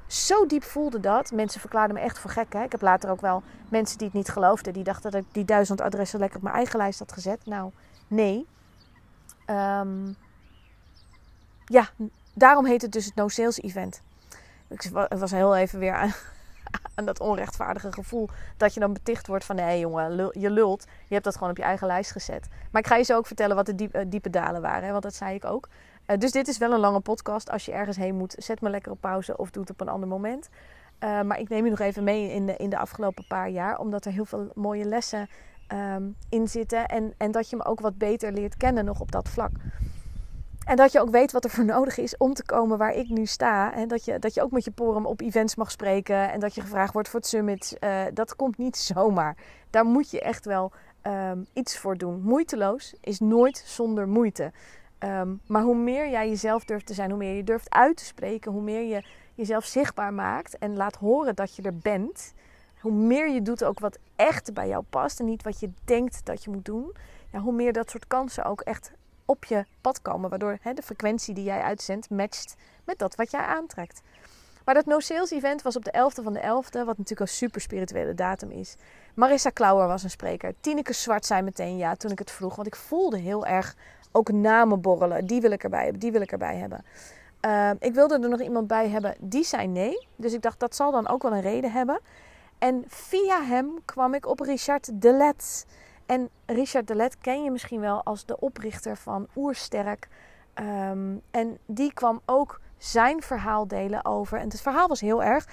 zo 0.07 0.47
diep 0.47 0.63
voelde 0.63 1.01
dat. 1.01 1.33
Mensen 1.33 1.61
verklaarden 1.61 1.97
me 1.97 2.03
echt 2.03 2.19
voor 2.19 2.31
gek. 2.31 2.53
Hè? 2.53 2.63
Ik 2.63 2.73
heb 2.73 2.83
later 2.83 3.11
ook 3.11 3.21
wel 3.21 3.43
mensen 3.69 3.99
die 3.99 4.07
het 4.07 4.17
niet 4.17 4.29
geloofden. 4.29 4.73
Die 4.73 4.85
dachten 4.85 5.11
dat 5.11 5.21
ik 5.21 5.27
die 5.33 5.45
duizend 5.45 5.81
adressen 5.81 6.19
lekker 6.19 6.37
op 6.37 6.43
mijn 6.43 6.55
eigen 6.55 6.79
lijst 6.79 6.99
had 6.99 7.13
gezet. 7.13 7.47
Nou, 7.47 7.71
nee. 8.07 8.47
Um, 9.47 10.17
ja, 11.65 11.89
daarom 12.35 12.67
heet 12.67 12.83
het 12.83 12.93
dus 12.93 13.05
het 13.05 13.15
No 13.15 13.29
Sales 13.29 13.61
Event. 13.61 14.03
Ik 14.69 14.91
was 15.09 15.31
heel 15.31 15.57
even 15.57 15.79
weer 15.79 15.95
aan, 16.95 17.05
dat 17.05 17.21
onrechtvaardige 17.21 17.93
gevoel 17.93 18.29
dat 18.57 18.75
je 18.75 18.81
dan 18.81 18.93
beticht 18.93 19.27
wordt 19.27 19.45
van... 19.45 19.57
nee 19.57 19.81
jongen, 19.81 20.31
je 20.41 20.51
lult. 20.51 20.83
Je 20.83 21.13
hebt 21.13 21.25
dat 21.25 21.35
gewoon 21.35 21.51
op 21.51 21.57
je 21.57 21.63
eigen 21.63 21.87
lijst 21.87 22.11
gezet. 22.11 22.49
Maar 22.71 22.81
ik 22.81 22.89
ga 22.89 22.97
je 22.97 23.05
zo 23.05 23.17
ook 23.17 23.27
vertellen 23.27 23.57
wat 23.57 23.67
de 23.67 23.75
diep, 23.75 24.05
diepe 24.07 24.31
dalen 24.31 24.63
waren. 24.63 24.85
Hè, 24.85 24.91
want 24.91 25.03
dat 25.03 25.15
zei 25.15 25.35
ik 25.35 25.45
ook. 25.45 25.69
Uh, 26.07 26.19
dus 26.19 26.31
dit 26.31 26.49
is 26.49 26.59
wel 26.59 26.73
een 26.73 26.81
lange 26.81 27.01
podcast. 27.01 27.51
Als 27.51 27.65
je 27.65 27.73
ergens 27.73 27.97
heen 27.97 28.15
moet, 28.15 28.35
zet 28.39 28.61
me 28.61 28.71
lekker 28.71 28.93
op 28.93 29.01
pauze 29.01 29.37
of 29.37 29.51
doe 29.51 29.63
het 29.63 29.71
op 29.71 29.81
een 29.81 29.89
ander 29.89 30.09
moment. 30.09 30.49
Uh, 31.01 31.23
maar 31.23 31.39
ik 31.39 31.49
neem 31.49 31.65
je 31.65 31.71
nog 31.71 31.81
even 31.81 32.05
mee 32.05 32.33
in 32.33 32.47
de, 32.47 32.57
in 32.57 32.71
de 32.71 32.79
afgelopen 32.79 33.25
paar 33.27 33.49
jaar. 33.49 33.79
Omdat 33.79 34.05
er 34.05 34.13
heel 34.13 34.25
veel 34.25 34.51
mooie 34.55 34.85
lessen 34.85 35.29
um, 35.73 36.17
in 36.29 36.49
zitten. 36.49 36.87
En, 36.87 37.15
en 37.17 37.31
dat 37.31 37.51
je 37.51 37.57
me 37.57 37.65
ook 37.65 37.81
wat 37.81 37.99
beter 37.99 38.33
leert 38.33 38.57
kennen 38.57 38.85
nog 38.85 39.01
op 39.01 39.13
dat 39.13 39.29
vlak. 39.29 39.51
En 40.65 40.77
dat 40.77 40.93
je 40.93 41.01
ook 41.01 41.11
weet 41.11 41.33
wat 41.33 41.45
er 41.45 41.51
voor 41.51 41.65
nodig 41.65 41.99
is 41.99 42.17
om 42.17 42.35
te 42.35 42.45
komen 42.45 42.79
waar 42.79 42.95
ik 42.95 43.09
nu 43.09 43.27
sta. 43.27 43.75
En 43.75 43.89
dat 43.89 44.05
je, 44.05 44.19
dat 44.19 44.35
je 44.35 44.43
ook 44.43 44.51
met 44.51 44.65
je 44.65 44.71
porum 44.71 45.07
op 45.07 45.21
events 45.21 45.55
mag 45.55 45.71
spreken. 45.71 46.33
En 46.33 46.41
dat 46.41 46.55
je 46.55 46.61
gevraagd 46.61 46.93
wordt 46.93 47.09
voor 47.09 47.21
het 47.21 47.29
summit. 47.29 47.77
Uh, 47.81 48.03
dat 48.13 48.37
komt 48.37 48.59
niet 48.59 48.77
zomaar. 48.95 49.37
Daar 49.71 49.85
moet 49.85 50.11
je 50.11 50.21
echt 50.21 50.45
wel 50.45 50.73
um, 51.07 51.47
iets 51.53 51.79
voor 51.79 51.97
doen. 51.97 52.21
Moeiteloos 52.23 52.95
is 53.01 53.21
nooit 53.21 53.63
zonder 53.67 54.09
moeite. 54.09 54.53
Ehm, 54.99 55.35
maar 55.47 55.63
hoe 55.63 55.77
meer 55.77 56.11
jij 56.11 56.29
jezelf 56.29 56.65
durft 56.65 56.87
te 56.87 56.95
zijn, 56.95 57.11
hoe 57.11 57.19
meer 57.19 57.37
je 57.37 57.45
durft 57.45 57.71
uit 57.71 57.97
te 57.97 58.05
spreken, 58.05 58.53
hoe 58.53 58.63
meer 58.63 58.83
je 58.83 59.05
jezelf 59.35 59.65
zichtbaar 59.65 60.13
maakt 60.13 60.59
en 60.59 60.77
laat 60.77 60.97
horen 60.97 61.35
dat 61.35 61.57
je 61.57 61.63
er 61.63 61.79
bent, 61.79 62.35
hoe 62.81 62.93
meer 62.93 63.31
je 63.31 63.43
doet 63.43 63.65
ook 63.65 63.79
wat 63.79 63.99
echt 64.17 64.55
bij 64.55 64.69
jou 64.69 64.85
past 64.91 65.21
en 65.21 65.27
niet 65.27 65.43
wat 65.43 65.61
je 65.61 65.71
denkt 65.85 66.27
dat 66.27 66.45
je 66.45 66.51
moet 66.51 66.65
doen, 66.65 66.93
ja, 67.33 67.39
hoe 67.39 67.53
meer 67.53 67.73
dat 67.73 67.91
soort 67.91 68.07
kansen 68.07 68.45
ook 68.45 68.61
echt 68.61 68.93
op 69.25 69.45
je 69.45 69.65
pad 69.81 70.03
komen. 70.03 70.31
Waardoor 70.31 70.59
hè, 70.61 70.73
de 70.73 70.83
frequentie 70.83 71.35
die 71.35 71.45
jij 71.45 71.61
uitzendt 71.61 72.11
matcht 72.11 72.55
met 72.85 72.99
dat 72.99 73.15
wat 73.15 73.31
jij 73.31 73.41
aantrekt. 73.41 74.01
Maar 74.65 74.75
dat 74.75 74.87
No 74.87 75.01
Sales 75.01 75.31
Event 75.31 75.63
was 75.63 75.77
op 75.77 75.85
de 75.85 75.93
11e 75.93 76.23
van 76.23 76.33
de 76.33 76.41
11e, 76.41 76.71
wat 76.71 76.99
natuurlijk 76.99 77.21
een 77.21 77.29
super 77.29 77.61
spirituele 77.61 78.15
datum 78.15 78.51
is. 78.51 78.77
Marissa 79.15 79.51
Klauwer 79.51 79.87
was 79.87 80.03
een 80.03 80.11
spreker. 80.11 80.55
Tineke 80.61 80.93
Zwart 80.93 81.27
zei 81.27 81.43
meteen 81.43 81.77
ja 81.77 81.95
toen 81.95 82.11
ik 82.11 82.19
het 82.19 82.31
vroeg. 82.31 82.55
Want 82.55 82.67
ik 82.67 82.77
voelde 82.77 83.19
heel 83.19 83.47
erg 83.47 83.77
ook 84.13 84.33
namen 84.33 84.81
borrelen. 84.81 85.27
Die 85.27 85.41
wil 85.41 85.51
ik 85.51 85.63
erbij 85.65 85.83
hebben, 85.83 86.01
die 86.01 86.13
wil 86.13 86.21
ik 86.21 86.33
erbij 86.33 86.57
hebben. 86.57 86.85
Ehm, 87.41 87.77
ik 87.79 87.95
wilde 87.95 88.19
er 88.19 88.29
nog 88.29 88.41
iemand 88.41 88.67
bij 88.67 88.89
hebben, 88.89 89.15
die 89.19 89.45
zei 89.45 89.67
nee. 89.67 90.09
Dus 90.17 90.33
ik 90.33 90.43
dacht 90.43 90.61
dat 90.61 90.77
zal 90.77 90.91
dan 90.91 91.09
ook 91.09 91.23
wel 91.23 91.33
een 91.33 91.41
reden 91.41 91.73
hebben. 91.73 92.01
En 92.59 92.85
via 92.89 93.43
hem 93.43 93.79
kwam 93.85 94.15
ik 94.15 94.27
op 94.27 94.41
Richard 94.41 94.91
Delet. 94.93 95.67
En 96.07 96.29
Richard 96.47 96.87
Delet 96.87 97.19
ken 97.19 97.45
je 97.45 97.51
misschien 97.51 97.81
wel 97.81 98.03
als 98.03 98.25
de 98.25 98.41
oprichter 98.41 98.97
van 98.97 99.29
Oersterk. 99.37 100.09
Um, 100.55 101.23
en 101.31 101.59
die 101.67 101.93
kwam 101.93 102.21
ook 102.27 102.61
zijn 102.79 103.23
verhaal 103.23 103.69
delen 103.69 104.05
over. 104.05 104.39
En 104.39 104.49
het 104.49 104.61
verhaal 104.61 104.89
was 104.89 105.01
heel 105.01 105.23
erg. 105.23 105.49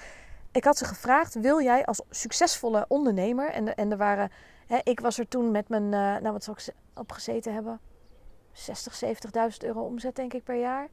Ik 0.52 0.64
had 0.64 0.78
ze 0.78 0.84
gevraagd: 0.84 1.34
wil 1.34 1.62
jij 1.62 1.84
als 1.84 2.02
succesvolle 2.10 2.84
ondernemer? 2.88 3.50
En, 3.50 3.74
en 3.74 3.90
er 3.90 3.96
waren, 3.96 4.30
hè, 4.66 4.78
ik 4.82 5.00
was 5.00 5.18
er 5.18 5.28
toen 5.28 5.50
met 5.50 5.68
mijn, 5.68 5.82
uh, 5.82 5.90
nou 5.90 6.32
wat 6.32 6.44
zou 6.44 6.56
ik 6.60 6.74
opgezeten 6.94 7.54
hebben? 7.54 7.80
60, 8.52 9.04
70.000 9.04 9.56
euro 9.58 9.80
omzet, 9.80 10.16
denk 10.16 10.32
ik, 10.32 10.44
per 10.44 10.60
jaar. 10.60 10.88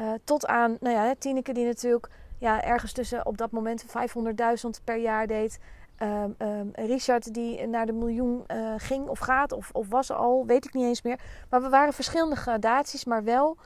Uh, 0.00 0.12
tot 0.24 0.46
aan, 0.46 0.76
nou 0.80 0.96
ja, 0.96 1.14
Tineke 1.18 1.52
die 1.52 1.66
natuurlijk 1.66 2.08
ja, 2.38 2.62
ergens 2.62 2.92
tussen 2.92 3.26
op 3.26 3.38
dat 3.38 3.50
moment 3.50 3.84
500.000 3.86 4.84
per 4.84 4.96
jaar 4.96 5.26
deed. 5.26 5.58
Um, 6.02 6.70
Richard 6.74 7.34
die 7.34 7.66
naar 7.66 7.86
de 7.86 7.92
miljoen 7.92 8.44
uh, 8.48 8.74
ging 8.76 9.08
of 9.08 9.18
gaat 9.18 9.52
of, 9.52 9.70
of 9.72 9.88
was 9.88 10.10
al, 10.10 10.46
weet 10.46 10.64
ik 10.64 10.74
niet 10.74 10.84
eens 10.84 11.02
meer. 11.02 11.20
Maar 11.50 11.62
we 11.62 11.68
waren 11.68 11.92
verschillende 11.92 12.36
gradaties, 12.36 13.04
maar 13.04 13.24
wel 13.24 13.56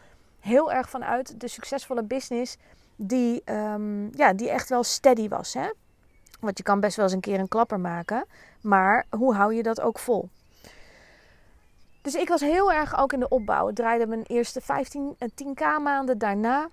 heel 0.40 0.72
erg 0.72 0.90
vanuit 0.90 1.40
de 1.40 1.48
succesvolle 1.48 2.02
business 2.02 2.56
die, 2.96 3.42
um, 3.44 4.10
ja, 4.12 4.32
die 4.32 4.50
echt 4.50 4.68
wel 4.68 4.82
steady 4.82 5.28
was. 5.28 5.54
Hè? 5.54 5.70
Want 6.40 6.58
je 6.58 6.64
kan 6.64 6.80
best 6.80 6.96
wel 6.96 7.04
eens 7.04 7.14
een 7.14 7.20
keer 7.20 7.38
een 7.38 7.48
klapper 7.48 7.80
maken, 7.80 8.24
maar 8.60 9.06
hoe 9.10 9.34
hou 9.34 9.54
je 9.54 9.62
dat 9.62 9.80
ook 9.80 9.98
vol? 9.98 10.28
Dus 12.02 12.14
ik 12.14 12.28
was 12.28 12.40
heel 12.40 12.72
erg 12.72 12.98
ook 12.98 13.12
in 13.12 13.20
de 13.20 13.28
opbouw. 13.28 13.68
Ik 13.68 13.74
draaide 13.74 14.06
mijn 14.06 14.22
eerste 14.22 14.60
15 14.60 15.16
en 15.18 15.30
10k 15.30 15.82
maanden 15.82 16.18
daarna. 16.18 16.68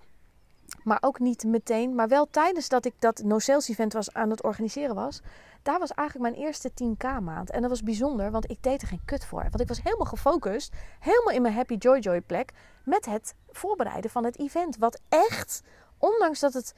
Maar 0.84 0.98
ook 1.02 1.20
niet 1.20 1.44
meteen. 1.44 1.96
Maar 1.96 2.08
wel 2.08 2.28
tijdens 2.30 2.70
dat 2.70 2.86
ik 2.86 2.94
dat 3.00 3.22
no 3.24 3.40
sales 3.40 3.70
event 3.70 3.94
was 3.94 4.14
aan 4.14 4.30
het 4.30 4.44
organiseren 4.44 4.96
was. 4.96 5.22
Daar 5.64 5.80
was 5.80 5.92
eigenlijk 5.92 6.32
mijn 6.32 6.46
eerste 6.46 6.72
10k 6.72 7.24
maand. 7.24 7.50
En 7.50 7.62
dat 7.62 7.70
was 7.70 7.84
bijzonder, 7.84 8.32
want 8.32 8.52
ik 8.52 8.64
deed 8.64 8.82
er 8.82 8.88
geen 8.88 9.06
kut 9.06 9.26
voor. 9.26 9.42
Want 9.42 9.60
ik 9.60 9.68
was 9.68 9.84
helemaal 9.84 10.06
gefocust. 10.06 10.74
Helemaal 11.00 11.34
in 11.34 11.42
mijn 11.42 11.54
happy 11.54 11.76
joy 11.76 12.00
joy 12.00 12.22
plek. 12.22 12.52
Met 12.86 13.06
het 13.06 13.36
voorbereiden 13.50 14.12
van 14.12 14.24
het 14.24 14.40
event. 14.40 14.78
Wat 14.78 15.02
echt, 15.10 15.64
ondanks 15.98 16.40
dat 16.40 16.54
het 16.54 16.74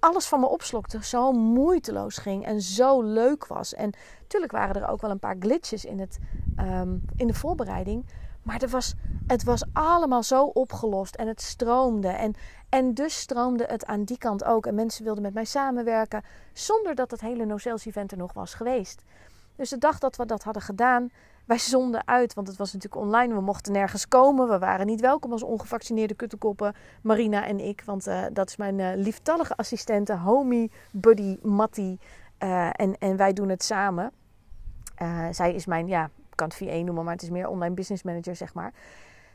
alles 0.00 0.26
van 0.26 0.40
me 0.40 0.46
opslokte, 0.46 1.04
zo 1.04 1.32
moeiteloos 1.32 2.16
ging 2.16 2.44
en 2.44 2.60
zo 2.60 3.02
leuk 3.02 3.46
was. 3.46 3.74
En 3.74 3.92
natuurlijk 4.20 4.52
waren 4.52 4.82
er 4.82 4.88
ook 4.88 5.00
wel 5.00 5.10
een 5.10 5.18
paar 5.18 5.36
glitches 5.38 5.84
in, 5.84 6.00
het, 6.00 6.18
um, 6.58 7.04
in 7.16 7.26
de 7.26 7.34
voorbereiding. 7.34 8.06
Maar 8.42 8.62
er 8.62 8.68
was, 8.68 8.94
het 9.26 9.44
was 9.44 9.64
allemaal 9.72 10.22
zo 10.22 10.44
opgelost 10.44 11.14
en 11.14 11.28
het 11.28 11.42
stroomde. 11.42 12.08
En, 12.08 12.34
en 12.74 12.94
dus 12.94 13.20
stroomde 13.20 13.64
het 13.64 13.86
aan 13.86 14.04
die 14.04 14.18
kant 14.18 14.44
ook. 14.44 14.66
En 14.66 14.74
mensen 14.74 15.04
wilden 15.04 15.22
met 15.22 15.34
mij 15.34 15.44
samenwerken 15.44 16.22
zonder 16.52 16.94
dat 16.94 17.10
het 17.10 17.20
hele 17.20 17.44
no-sales 17.44 17.86
event 17.86 18.12
er 18.12 18.18
nog 18.18 18.32
was 18.32 18.54
geweest. 18.54 19.02
Dus 19.56 19.68
de 19.68 19.78
dag 19.78 19.98
dat 19.98 20.16
we 20.16 20.26
dat 20.26 20.42
hadden 20.42 20.62
gedaan, 20.62 21.10
wij 21.44 21.58
zonden 21.74 22.06
uit, 22.06 22.34
want 22.34 22.48
het 22.48 22.56
was 22.56 22.72
natuurlijk 22.72 23.02
online. 23.02 23.34
We 23.34 23.40
mochten 23.40 23.72
nergens 23.72 24.08
komen. 24.08 24.48
We 24.48 24.58
waren 24.58 24.86
niet 24.86 25.00
welkom 25.00 25.32
als 25.32 25.42
ongevaccineerde 25.42 26.14
kuttenkoppen, 26.14 26.74
Marina 27.02 27.46
en 27.46 27.60
ik. 27.60 27.82
Want 27.84 28.08
uh, 28.08 28.24
dat 28.32 28.48
is 28.48 28.56
mijn 28.56 28.78
uh, 28.78 28.90
lieftallige 28.94 29.56
assistente, 29.56 30.16
homie, 30.16 30.70
buddy, 30.90 31.38
Mattie. 31.42 31.98
Uh, 32.38 32.68
en, 32.72 32.98
en 32.98 33.16
wij 33.16 33.32
doen 33.32 33.48
het 33.48 33.62
samen. 33.62 34.12
zij 35.30 35.54
is 35.54 35.66
mijn, 35.66 35.86
ja, 35.86 36.04
ik 36.04 36.36
kan 36.36 36.48
het 36.48 36.56
VA 36.56 36.76
noemen, 36.76 37.04
maar 37.04 37.12
het 37.12 37.22
is 37.22 37.30
meer 37.30 37.48
online 37.48 37.74
business 37.74 38.02
manager, 38.02 38.36
zeg 38.36 38.54
maar. 38.54 38.72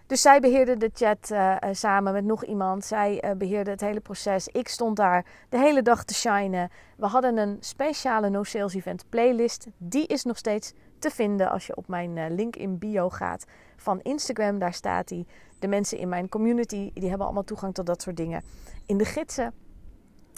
Dus 0.09 0.21
zij 0.21 0.39
beheerde 0.39 0.77
de 0.77 0.89
chat 0.93 1.29
uh, 1.31 1.55
samen 1.71 2.13
met 2.13 2.23
nog 2.23 2.45
iemand. 2.45 2.85
Zij 2.85 3.23
uh, 3.25 3.31
beheerde 3.31 3.69
het 3.71 3.81
hele 3.81 3.99
proces. 3.99 4.47
Ik 4.47 4.67
stond 4.67 4.95
daar 4.95 5.25
de 5.49 5.57
hele 5.57 5.81
dag 5.81 6.03
te 6.03 6.13
shinen. 6.13 6.69
We 6.97 7.05
hadden 7.05 7.37
een 7.37 7.57
speciale 7.59 8.29
no 8.29 8.43
sales 8.43 8.73
event 8.73 9.05
playlist. 9.09 9.67
Die 9.77 10.07
is 10.07 10.23
nog 10.23 10.37
steeds 10.37 10.73
te 10.99 11.09
vinden 11.09 11.49
als 11.49 11.67
je 11.67 11.75
op 11.75 11.87
mijn 11.87 12.35
link 12.35 12.55
in 12.55 12.77
bio 12.77 13.09
gaat 13.09 13.45
van 13.77 13.99
Instagram. 14.01 14.59
Daar 14.59 14.73
staat 14.73 15.07
die. 15.07 15.27
De 15.59 15.67
mensen 15.67 15.97
in 15.97 16.09
mijn 16.09 16.29
community 16.29 16.91
die 16.93 17.09
hebben 17.09 17.25
allemaal 17.25 17.43
toegang 17.43 17.73
tot 17.73 17.85
dat 17.85 18.01
soort 18.01 18.17
dingen. 18.17 18.43
In 18.85 18.97
de 18.97 19.05
gidsen. 19.05 19.53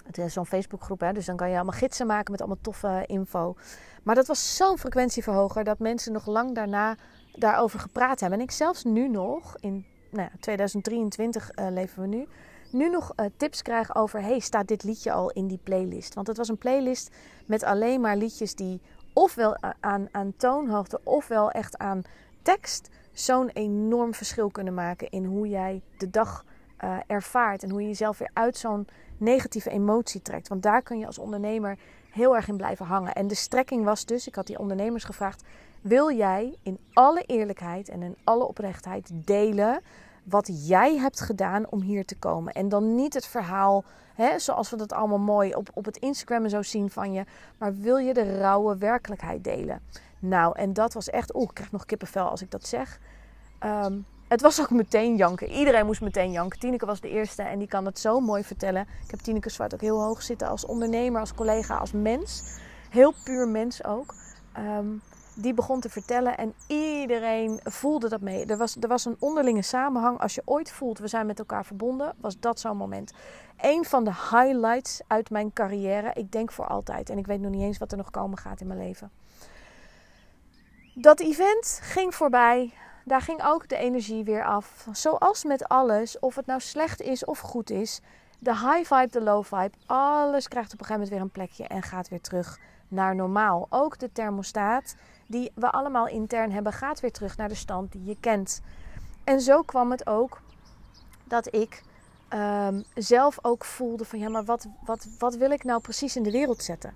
Het 0.06 0.18
is 0.18 0.34
zo'n 0.34 0.46
Facebookgroep, 0.46 1.00
hè, 1.00 1.14
dus 1.14 1.26
dan 1.26 1.36
kan 1.36 1.50
je 1.50 1.56
allemaal 1.56 1.80
gidsen 1.80 2.08
maken 2.08 2.32
met 2.32 2.42
allemaal 2.42 2.62
toffe 2.62 3.04
info. 3.06 3.56
Maar 4.04 4.16
dat 4.16 4.28
was 4.28 4.56
zo'n 4.56 4.78
frequentieverhoger 4.78 5.64
dat 5.64 5.80
mensen 5.80 6.14
nog 6.14 6.26
lang 6.26 6.56
daarna 6.56 6.96
daarover 7.36 7.80
gepraat 7.80 8.20
hebben. 8.20 8.40
En 8.40 8.46
ik 8.46 8.52
zelfs 8.52 8.84
nu 8.84 9.08
nog, 9.08 9.58
in 9.60 9.86
nou 10.10 10.30
ja, 10.32 10.38
2023 10.40 11.52
uh, 11.56 11.68
leven 11.70 12.02
we 12.02 12.08
nu, 12.08 12.28
nu 12.72 12.90
nog 12.90 13.14
uh, 13.16 13.26
tips 13.38 13.62
krijg 13.62 13.96
over: 13.96 14.22
hey, 14.22 14.40
staat 14.40 14.68
dit 14.68 14.84
liedje 14.84 15.12
al 15.12 15.32
in 15.32 15.48
die 15.48 15.60
playlist? 15.64 16.14
Want 16.14 16.28
het 16.28 16.38
was 16.38 16.50
een 16.50 16.58
playlist 16.58 17.16
met 17.46 17.64
alleen 17.64 18.02
maar 18.02 18.18
liedjes 18.18 18.56
die 18.56 18.82
ofwel 19.14 19.58
aan, 19.80 20.08
aan 20.12 20.34
toonhoogte 20.38 21.00
ofwel 21.04 21.52
echt 21.52 21.78
aan 21.78 22.02
tekst 22.42 22.90
zo'n 23.12 23.50
enorm 23.50 24.14
verschil 24.14 24.50
kunnen 24.50 24.74
maken 24.74 25.10
in 25.10 25.26
hoe 25.26 25.50
jij 25.50 25.82
de 25.98 26.10
dag 26.10 26.46
uh, 26.84 26.98
ervaart 27.08 27.64
en 27.64 27.70
hoe 27.70 27.82
je 27.82 27.88
jezelf 27.88 28.18
weer 28.18 28.30
uit 28.34 28.58
zo'n 28.58 28.88
negatieve 29.18 29.70
emotie 29.70 30.22
trekt. 30.22 30.48
Want 30.48 30.64
daar 30.64 30.82
kun 30.82 31.00
je 31.00 31.06
als 31.06 31.18
ondernemer 31.18 31.78
heel 32.12 32.36
erg 32.36 32.48
in 32.48 32.58
blijven 32.58 32.86
hangen. 32.86 33.14
En 33.14 33.28
de 33.28 33.36
strekking 33.36 33.84
was 33.84 34.06
dus, 34.06 34.28
ik 34.28 34.36
had 34.36 34.48
die 34.48 34.60
ondernemers 34.60 35.04
gevraagd: 35.04 35.44
wil 35.82 36.12
jij 36.12 36.56
in 36.64 36.78
alle 36.94 37.22
eerlijkheid 37.22 37.90
en 37.90 38.02
in 38.02 38.18
alle 38.24 38.48
oprechtheid 38.48 39.12
delen 39.14 39.82
wat 40.24 40.68
jij 40.68 40.98
hebt 40.98 41.22
gedaan 41.22 41.70
om 41.70 41.82
hier 41.82 42.06
te 42.06 42.18
komen? 42.18 42.54
En 42.54 42.70
dan 42.70 42.96
niet 42.96 43.14
het 43.14 43.26
verhaal, 43.26 43.84
hè, 44.16 44.40
zoals 44.40 44.70
we 44.70 44.76
dat 44.76 44.94
allemaal 44.94 45.20
mooi 45.20 45.56
op, 45.56 45.70
op 45.74 45.86
het 45.86 45.98
Instagram 45.98 46.44
en 46.44 46.50
zo 46.50 46.62
zien 46.62 46.90
van 46.90 47.14
je, 47.14 47.26
maar 47.58 47.76
wil 47.76 47.98
je 47.98 48.14
de 48.14 48.38
rauwe 48.38 48.78
werkelijkheid 48.78 49.44
delen? 49.44 49.82
Nou, 50.20 50.58
en 50.58 50.74
dat 50.74 50.94
was 50.94 51.10
echt, 51.10 51.36
oeh, 51.36 51.44
ik 51.50 51.54
krijg 51.54 51.72
nog 51.72 51.86
kippenvel 51.86 52.30
als 52.30 52.42
ik 52.42 52.52
dat 52.52 52.68
zeg. 52.68 53.00
Um, 53.64 54.06
het 54.32 54.42
was 54.42 54.62
ook 54.62 54.70
meteen 54.70 55.16
janken. 55.16 55.50
Iedereen 55.50 55.86
moest 55.86 56.02
meteen 56.02 56.32
janken. 56.32 56.60
Tineke 56.60 56.86
was 56.86 57.02
de 57.02 57.10
eerste 57.10 57.42
en 57.42 57.60
die 57.60 57.68
kan 57.68 57.86
het 57.86 58.00
zo 58.00 58.20
mooi 58.20 58.44
vertellen. 58.44 58.88
Ik 59.04 59.12
heb 59.12 59.20
Tineke 59.20 59.50
Zwart 59.50 59.74
ook 59.74 59.82
heel 59.82 60.02
hoog 60.02 60.22
zitten 60.22 60.48
als 60.48 60.66
ondernemer, 60.66 61.20
als 61.20 61.34
collega, 61.34 61.78
als 61.78 61.92
mens. 61.92 62.60
Heel 62.90 63.14
puur 63.24 63.48
mens 63.48 63.84
ook. 63.84 64.16
Um, 64.58 65.02
die 65.36 65.54
begon 65.54 65.80
te 65.80 65.90
vertellen 65.90 66.38
en 66.38 66.54
iedereen 66.68 67.60
voelde 67.64 68.10
dat 68.10 68.22
mee. 68.22 68.46
Er 68.46 68.58
was, 68.58 68.76
er 68.80 68.88
was 68.88 69.06
een 69.06 69.16
onderlinge 69.20 69.62
samenhang. 69.62 70.20
Als 70.20 70.36
je 70.36 70.42
ooit 70.46 70.72
voelt, 70.72 71.00
we 71.00 71.08
zijn 71.08 71.26
met 71.26 71.40
elkaar 71.40 71.66
verbonden, 71.66 72.16
was 72.18 72.40
dat 72.40 72.60
zo'n 72.60 72.78
moment. 72.78 73.12
Een 73.62 73.86
van 73.86 74.04
de 74.04 74.12
highlights 74.12 75.02
uit 75.08 75.30
mijn 75.30 75.54
carrière. 75.54 76.12
Ik 76.14 76.32
denk 76.32 76.52
voor 76.52 76.68
altijd. 76.68 77.10
En 77.10 77.18
ik 77.18 77.28
weet 77.28 77.42
nog 77.42 77.52
niet 77.52 77.62
eens 77.62 77.78
wat 77.78 77.92
er 77.92 77.98
nog 77.98 78.12
komen 78.12 78.38
gaat 78.38 78.62
in 78.62 78.68
mijn 78.68 78.80
leven. 78.80 79.12
Dat 80.94 81.20
event 81.20 81.80
ging 81.84 82.16
voorbij. 82.16 82.74
Daar 83.06 83.22
ging 83.22 83.44
ook 83.44 83.68
de 83.68 83.76
energie 83.76 84.24
weer 84.24 84.46
af. 84.46 84.88
Zoals 84.92 85.44
met 85.44 85.68
alles, 85.68 86.20
of 86.20 86.36
het 86.36 86.46
nou 86.46 86.60
slecht 86.60 87.02
is 87.02 87.26
of 87.26 87.40
goed 87.40 87.70
is. 87.70 88.02
De 88.40 88.52
high 88.52 88.94
vibe, 88.94 89.12
de 89.12 89.22
low 89.22 89.44
vibe. 89.44 89.72
Alles 89.86 90.48
krijgt 90.48 90.74
op 90.74 90.80
een 90.80 90.86
gegeven 90.86 90.94
moment 90.94 91.10
weer 91.10 91.22
een 91.22 91.30
plekje 91.30 91.68
en 91.68 91.82
gaat 91.82 92.10
weer 92.10 92.22
terug 92.22 92.60
naar 92.88 93.16
normaal. 93.16 93.68
Ook 93.70 94.00
de 94.00 94.12
thermostaat 94.12 94.96
die 95.32 95.52
we 95.56 95.72
allemaal 95.72 96.08
intern 96.08 96.52
hebben, 96.52 96.74
gaat 96.74 97.00
weer 97.00 97.12
terug 97.12 97.38
naar 97.38 97.48
de 97.48 97.56
stand 97.56 97.92
die 97.92 98.04
je 98.04 98.18
kent. 98.20 98.62
En 99.24 99.42
zo 99.42 99.62
kwam 99.62 99.92
het 99.92 100.08
ook 100.08 100.42
dat 101.24 101.54
ik 101.54 101.84
um, 102.34 102.84
zelf 102.96 103.38
ook 103.42 103.66
voelde 103.66 104.06
van 104.06 104.20
ja, 104.20 104.30
maar 104.30 104.46
wat, 104.46 104.68
wat, 104.86 105.08
wat 105.20 105.36
wil 105.36 105.52
ik 105.52 105.64
nou 105.64 105.82
precies 105.82 106.16
in 106.16 106.24
de 106.24 106.32
wereld 106.32 106.64
zetten? 106.64 106.94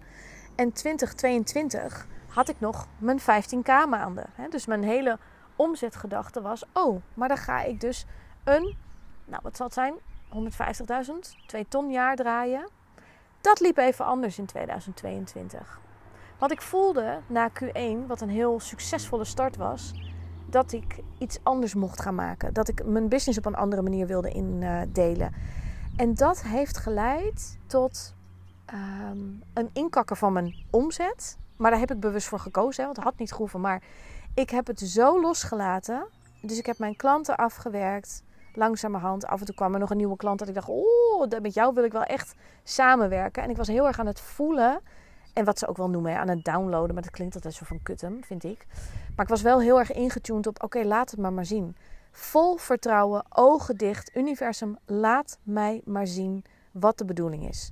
En 0.55 0.73
2022 0.73 2.07
had 2.27 2.49
ik 2.49 2.59
nog 2.59 2.87
mijn 2.97 3.19
15k 3.19 3.89
maanden. 3.89 4.25
Hè? 4.33 4.47
Dus 4.47 4.65
mijn 4.65 4.83
hele 4.83 5.17
omzetgedachte 5.55 6.41
was, 6.41 6.63
oh, 6.73 7.01
maar 7.13 7.27
dan 7.27 7.37
ga 7.37 7.61
ik 7.61 7.81
dus 7.81 8.05
een, 8.43 8.75
nou 9.25 9.41
wat 9.43 9.55
zal 9.55 9.65
het 9.65 9.75
zijn, 9.75 9.93
150.000, 11.05 11.45
2 11.47 11.65
ton 11.67 11.91
jaar 11.91 12.15
draaien. 12.15 12.69
Dat 13.41 13.59
liep 13.59 13.77
even 13.77 14.05
anders 14.05 14.37
in 14.37 14.45
2022. 14.45 15.79
Want 16.39 16.51
ik 16.51 16.61
voelde 16.61 17.19
na 17.27 17.49
Q1, 17.49 18.07
wat 18.07 18.21
een 18.21 18.29
heel 18.29 18.59
succesvolle 18.59 19.25
start 19.25 19.57
was, 19.57 19.93
dat 20.49 20.71
ik 20.71 20.99
iets 21.17 21.39
anders 21.43 21.73
mocht 21.73 22.01
gaan 22.01 22.15
maken. 22.15 22.53
Dat 22.53 22.67
ik 22.67 22.85
mijn 22.85 23.09
business 23.09 23.37
op 23.37 23.45
een 23.45 23.55
andere 23.55 23.81
manier 23.81 24.07
wilde 24.07 24.29
indelen. 24.29 25.33
En 25.95 26.13
dat 26.13 26.43
heeft 26.43 26.77
geleid 26.77 27.57
tot 27.67 28.13
ehm, 28.65 29.19
een 29.53 29.69
inkakken 29.73 30.17
van 30.17 30.33
mijn 30.33 30.55
omzet. 30.69 31.37
Maar 31.57 31.71
daar 31.71 31.79
heb 31.79 31.91
ik 31.91 31.99
bewust 31.99 32.27
voor 32.27 32.39
gekozen, 32.39 32.79
hè, 32.79 32.85
want 32.85 32.95
het 32.95 33.05
had 33.05 33.17
niet 33.17 33.31
gehoeven. 33.31 33.61
Maar 33.61 33.81
ik 34.33 34.49
heb 34.49 34.67
het 34.67 34.79
zo 34.79 35.21
losgelaten. 35.21 36.07
Dus 36.41 36.57
ik 36.57 36.65
heb 36.65 36.77
mijn 36.77 36.95
klanten 36.95 37.35
afgewerkt. 37.35 38.23
Langzamerhand. 38.53 39.25
Af 39.25 39.39
en 39.39 39.45
toe 39.45 39.55
kwam 39.55 39.73
er 39.73 39.79
nog 39.79 39.89
een 39.89 39.97
nieuwe 39.97 40.17
klant 40.17 40.39
dat 40.39 40.47
ik 40.47 40.53
dacht: 40.53 40.69
Oh, 40.69 41.39
met 41.41 41.53
jou 41.53 41.73
wil 41.73 41.83
ik 41.83 41.91
wel 41.91 42.03
echt 42.03 42.35
samenwerken. 42.63 43.43
En 43.43 43.49
ik 43.49 43.57
was 43.57 43.67
heel 43.67 43.87
erg 43.87 43.99
aan 43.99 44.05
het 44.05 44.19
voelen. 44.19 44.81
En 45.35 45.45
wat 45.45 45.59
ze 45.59 45.67
ook 45.67 45.77
wel 45.77 45.89
noemen, 45.89 46.17
aan 46.17 46.27
het 46.27 46.43
downloaden. 46.43 46.93
Maar 46.93 47.03
dat 47.03 47.11
klinkt 47.11 47.35
altijd 47.35 47.53
zo 47.53 47.65
van 47.65 47.81
kutem, 47.83 48.23
vind 48.23 48.43
ik. 48.43 48.65
Maar 49.15 49.25
ik 49.25 49.31
was 49.31 49.41
wel 49.41 49.61
heel 49.61 49.79
erg 49.79 49.91
ingetuned 49.91 50.47
op: 50.47 50.63
Oké, 50.63 50.83
laat 50.83 51.11
het 51.11 51.19
maar 51.19 51.33
maar 51.33 51.45
zien. 51.45 51.75
Vol 52.11 52.57
vertrouwen, 52.57 53.25
ogen 53.29 53.77
dicht. 53.77 54.15
Universum, 54.15 54.77
laat 54.85 55.37
mij 55.43 55.81
maar 55.85 56.07
zien 56.07 56.45
wat 56.71 56.97
de 56.97 57.05
bedoeling 57.05 57.47
is. 57.47 57.71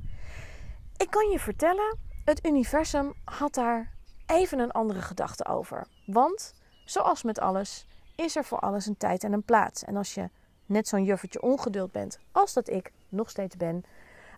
Ik 0.98 1.10
kan 1.10 1.30
je 1.30 1.40
vertellen, 1.40 1.98
het 2.26 2.46
universum 2.46 3.14
had 3.24 3.54
daar 3.54 3.92
even 4.26 4.60
een 4.60 4.72
andere 4.72 5.02
gedachte 5.02 5.46
over. 5.46 5.88
Want, 6.06 6.54
zoals 6.86 7.24
met 7.24 7.40
alles, 7.40 7.86
is 8.16 8.36
er 8.36 8.44
voor 8.44 8.60
alles 8.60 8.86
een 8.86 8.98
tijd 8.98 9.24
en 9.24 9.34
een 9.34 9.44
plaats. 9.44 9.84
En 9.84 9.96
als 9.96 10.14
je 10.14 10.30
net 10.66 10.88
zo'n 10.88 11.04
juffertje 11.04 11.42
ongeduld 11.42 11.92
bent, 11.92 12.20
als 12.32 12.54
dat 12.54 12.70
ik 12.70 12.92
nog 13.10 13.30
steeds 13.30 13.58
ben, 13.58 13.84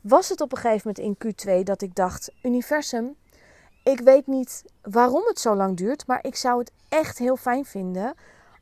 was 0.08 0.30
het 0.30 0.42
op 0.42 0.52
een 0.52 0.58
gegeven 0.58 0.94
moment 0.96 1.20
in 1.24 1.34
Q2 1.60 1.64
dat 1.64 1.82
ik 1.82 1.96
dacht: 1.96 2.32
Universum, 2.42 3.16
ik 3.84 4.00
weet 4.00 4.28
niet 4.28 4.64
waarom 4.82 5.24
het 5.26 5.40
zo 5.40 5.56
lang 5.56 5.78
duurt, 5.78 6.08
maar 6.08 6.20
ik 6.22 6.36
zou 6.36 6.60
het 6.60 6.72
echt 6.90 7.18
heel 7.18 7.36
fijn 7.36 7.66
vinden 7.66 8.14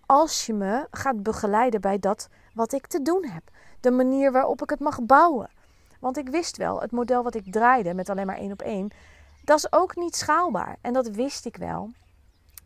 als 0.06 0.46
je 0.46 0.54
me 0.54 0.88
gaat 0.91 1.24
begeleiden 1.24 1.82
bij 1.82 2.00
dat 2.00 2.30
wat 2.54 2.74
ik 2.74 2.88
te 2.88 3.02
doen 3.02 3.26
heb. 3.26 3.44
De 3.80 3.91
manier 3.91 4.32
waarop 4.32 4.62
ik 4.62 4.70
het 4.70 4.80
mag 4.80 5.02
bouwen. 5.02 5.50
Want 6.00 6.18
ik 6.18 6.30
wist 6.30 6.58
wel, 6.58 6.82
het 6.82 6.91
model 6.91 7.24
wat 7.24 7.36
ik 7.36 7.52
draaide 7.52 7.94
met 7.94 8.10
alleen 8.10 8.26
maar 8.26 8.38
één 8.38 8.52
op 8.52 8.62
één, 8.62 8.91
dat 9.44 9.58
is 9.58 9.72
ook 9.72 9.96
niet 9.96 10.16
schaalbaar. 10.16 10.78
En 10.82 10.94
dat 10.94 11.08
wist 11.08 11.46
ik 11.46 11.58
wel. 11.58 11.89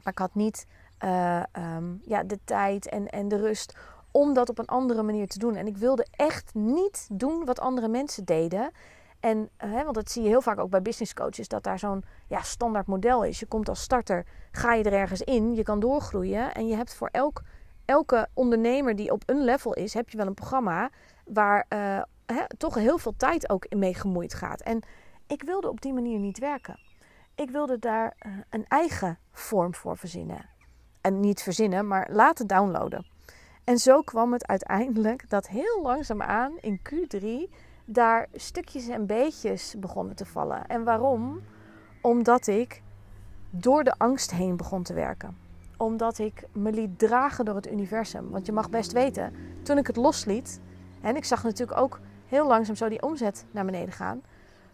Maar 0.04 0.14
ik 0.14 0.20
had 0.20 0.36
niet 0.36 0.66
uh, 1.04 1.44
um, 1.76 2.02
ja, 2.06 2.24
de 2.24 2.40
tijd 2.44 2.90
en, 2.90 3.10
en 3.10 3.28
de 3.28 3.38
rust 3.38 3.74
om 4.18 4.34
dat 4.34 4.50
op 4.50 4.60
een 4.60 4.66
andere 4.66 5.04
manier 5.04 5.28
te 5.28 5.40
doen. 5.40 5.56
En 5.56 5.68
ik 5.68 5.78
wilde 5.78 6.08
echt 6.12 6.54
niet 6.54 7.08
doen 7.12 7.46
wat 7.46 7.60
andere 7.60 7.88
mensen 7.88 8.26
deden. 8.26 8.72
En, 9.20 9.50
hè, 9.58 9.84
want 9.84 9.96
dat 9.96 10.12
zie 10.12 10.24
je 10.24 10.30
heel 10.30 10.42
vaak 10.42 10.60
ook 10.60 10.70
bij 10.70 10.82
business 10.82 11.14
coaches, 11.14 11.48
dat 11.48 11.64
daar 11.64 11.80
zo'n 11.80 12.04
ja, 12.28 12.42
standaard 12.42 12.88
model 12.88 13.24
is. 13.24 13.40
Je 13.40 13.46
komt 13.46 13.70
als 13.70 13.82
starter, 13.82 14.26
ga 14.52 14.74
je 14.74 14.84
er 14.84 14.94
ergens 14.94 15.22
in, 15.22 15.56
je 15.56 15.64
kan 15.64 15.80
doorgroeien. 15.80 16.54
En 16.54 16.68
je 16.68 16.76
hebt 16.76 16.94
voor 16.94 17.10
elk, 17.12 17.42
elke 17.86 18.28
ondernemer 18.34 18.96
die 18.96 19.12
op 19.12 19.24
een 19.26 19.44
level 19.44 19.74
is, 19.74 19.94
heb 19.94 20.10
je 20.10 20.18
wel 20.18 20.28
een 20.28 20.34
programma 20.34 20.90
waar 21.26 21.66
uh, 21.70 22.02
hè, 22.26 22.44
toch 22.58 22.76
heel 22.76 22.98
veel 22.98 23.14
tijd 23.18 23.50
ook 23.50 23.74
mee 23.76 23.94
gemoeid 23.94 24.34
gaat. 24.34 24.62
En 24.62 24.84
ik 25.28 25.44
wilde 25.44 25.70
op 25.70 25.82
die 25.82 25.94
manier 25.94 26.20
niet 26.20 26.40
werken. 26.40 26.80
Ik 27.36 27.50
wilde 27.50 27.80
daar 27.80 28.16
uh, 28.26 28.34
een 28.50 28.66
eigen 28.68 29.20
vorm 29.32 29.76
voor 29.76 29.98
verzinnen. 29.98 30.50
En 31.02 31.20
niet 31.20 31.42
verzinnen, 31.42 31.88
maar 31.88 32.08
laten 32.12 32.48
downloaden. 32.48 33.16
En 33.68 33.78
zo 33.78 34.02
kwam 34.02 34.34
het 34.34 34.48
uiteindelijk 34.48 35.30
dat 35.30 35.48
heel 35.48 35.80
langzaamaan 35.82 36.54
in 36.60 36.80
Q3 36.90 37.54
daar 37.86 38.28
stukjes 38.34 38.88
en 38.88 39.06
beetjes 39.06 39.76
begonnen 39.80 40.16
te 40.16 40.26
vallen. 40.26 40.68
En 40.68 40.84
waarom? 40.84 41.42
Omdat 42.02 42.48
ik 42.48 42.82
door 43.50 43.84
de 43.84 43.94
angst 43.98 44.32
heen 44.32 44.58
begon 44.58 44.84
te 44.84 44.94
werken. 44.94 45.38
Omdat 45.78 46.18
ik 46.18 46.44
me 46.52 46.72
liet 46.72 47.00
dragen 47.00 47.46
door 47.46 47.56
het 47.56 47.72
universum. 47.72 48.30
Want 48.30 48.46
je 48.46 48.52
mag 48.52 48.70
best 48.70 48.92
weten, 48.92 49.34
toen 49.64 49.78
ik 49.78 49.88
het 49.88 49.96
losliet, 49.96 50.60
en 51.02 51.16
ik 51.16 51.26
zag 51.26 51.44
natuurlijk 51.44 51.80
ook 51.80 52.00
heel 52.28 52.48
langzaam 52.48 52.76
zo 52.76 52.90
die 52.90 53.02
omzet 53.02 53.46
naar 53.52 53.66
beneden 53.66 53.94
gaan. 53.94 54.22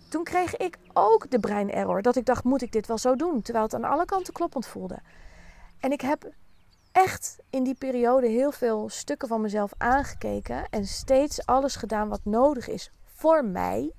Toen 0.09 0.23
kreeg 0.23 0.57
ik 0.57 0.77
ook 0.93 1.29
de 1.31 1.39
brein-error. 1.39 2.01
Dat 2.01 2.15
ik 2.15 2.25
dacht, 2.25 2.43
moet 2.43 2.61
ik 2.61 2.71
dit 2.71 2.87
wel 2.87 2.97
zo 2.97 3.15
doen? 3.15 3.41
Terwijl 3.41 3.65
het 3.65 3.75
aan 3.75 3.83
alle 3.83 4.05
kanten 4.05 4.33
kloppend 4.33 4.65
voelde. 4.65 4.99
En 5.79 5.91
ik 5.91 6.01
heb 6.01 6.31
echt 6.93 7.37
in 7.49 7.63
die 7.63 7.75
periode 7.75 8.27
heel 8.27 8.51
veel 8.51 8.89
stukken 8.89 9.27
van 9.27 9.41
mezelf 9.41 9.71
aangekeken. 9.77 10.69
En 10.69 10.85
steeds 10.85 11.45
alles 11.45 11.75
gedaan 11.75 12.09
wat 12.09 12.21
nodig 12.23 12.67
is 12.67 12.91
voor 13.03 13.45
mij 13.45 13.91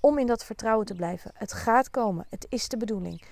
om 0.00 0.18
in 0.18 0.26
dat 0.26 0.44
vertrouwen 0.44 0.86
te 0.86 0.94
blijven. 0.94 1.30
Het 1.34 1.52
gaat 1.52 1.90
komen. 1.90 2.26
Het 2.28 2.46
is 2.48 2.68
de 2.68 2.76
bedoeling. 2.76 3.24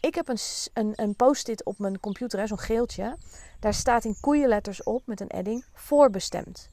Ik 0.00 0.14
heb 0.14 0.28
een, 0.28 0.38
een, 0.72 0.92
een 0.94 1.14
post-it 1.14 1.64
op 1.64 1.78
mijn 1.78 2.00
computer, 2.00 2.48
zo'n 2.48 2.58
geeltje. 2.58 3.16
Daar 3.60 3.74
staat 3.74 4.04
in 4.04 4.16
koeienletters 4.20 4.82
op 4.82 5.02
met 5.06 5.20
een 5.20 5.28
edding 5.28 5.64
voorbestemd. 5.72 6.68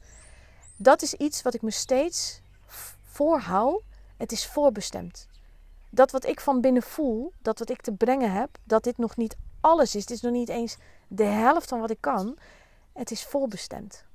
Dat 0.78 1.02
is 1.02 1.14
iets 1.14 1.42
wat 1.42 1.54
ik 1.54 1.62
me 1.62 1.72
steeds 1.72 2.42
voorhoud. 3.02 3.82
Het 4.18 4.32
is 4.32 4.48
voorbestemd. 4.48 5.28
Dat 5.90 6.12
wat 6.12 6.26
ik 6.26 6.40
van 6.40 6.62
binnen 6.62 6.84
voel, 6.84 7.34
dat 7.42 7.60
wat 7.60 7.70
ik 7.70 7.82
te 7.82 7.92
brengen 7.92 8.32
heb, 8.32 8.50
dat 8.64 8.84
dit 8.84 8.98
nog 8.98 9.18
niet 9.18 9.36
alles 9.60 9.96
is. 9.96 10.02
Het 10.02 10.12
is 10.12 10.22
nog 10.22 10.32
niet 10.32 10.50
eens 10.50 10.78
de 11.16 11.24
helft 11.24 11.70
van 11.70 11.80
wat 11.80 11.90
ik 11.90 12.02
kan. 12.02 12.38
Het 12.94 13.12
is 13.12 13.26
voorbestemd. 13.26 14.06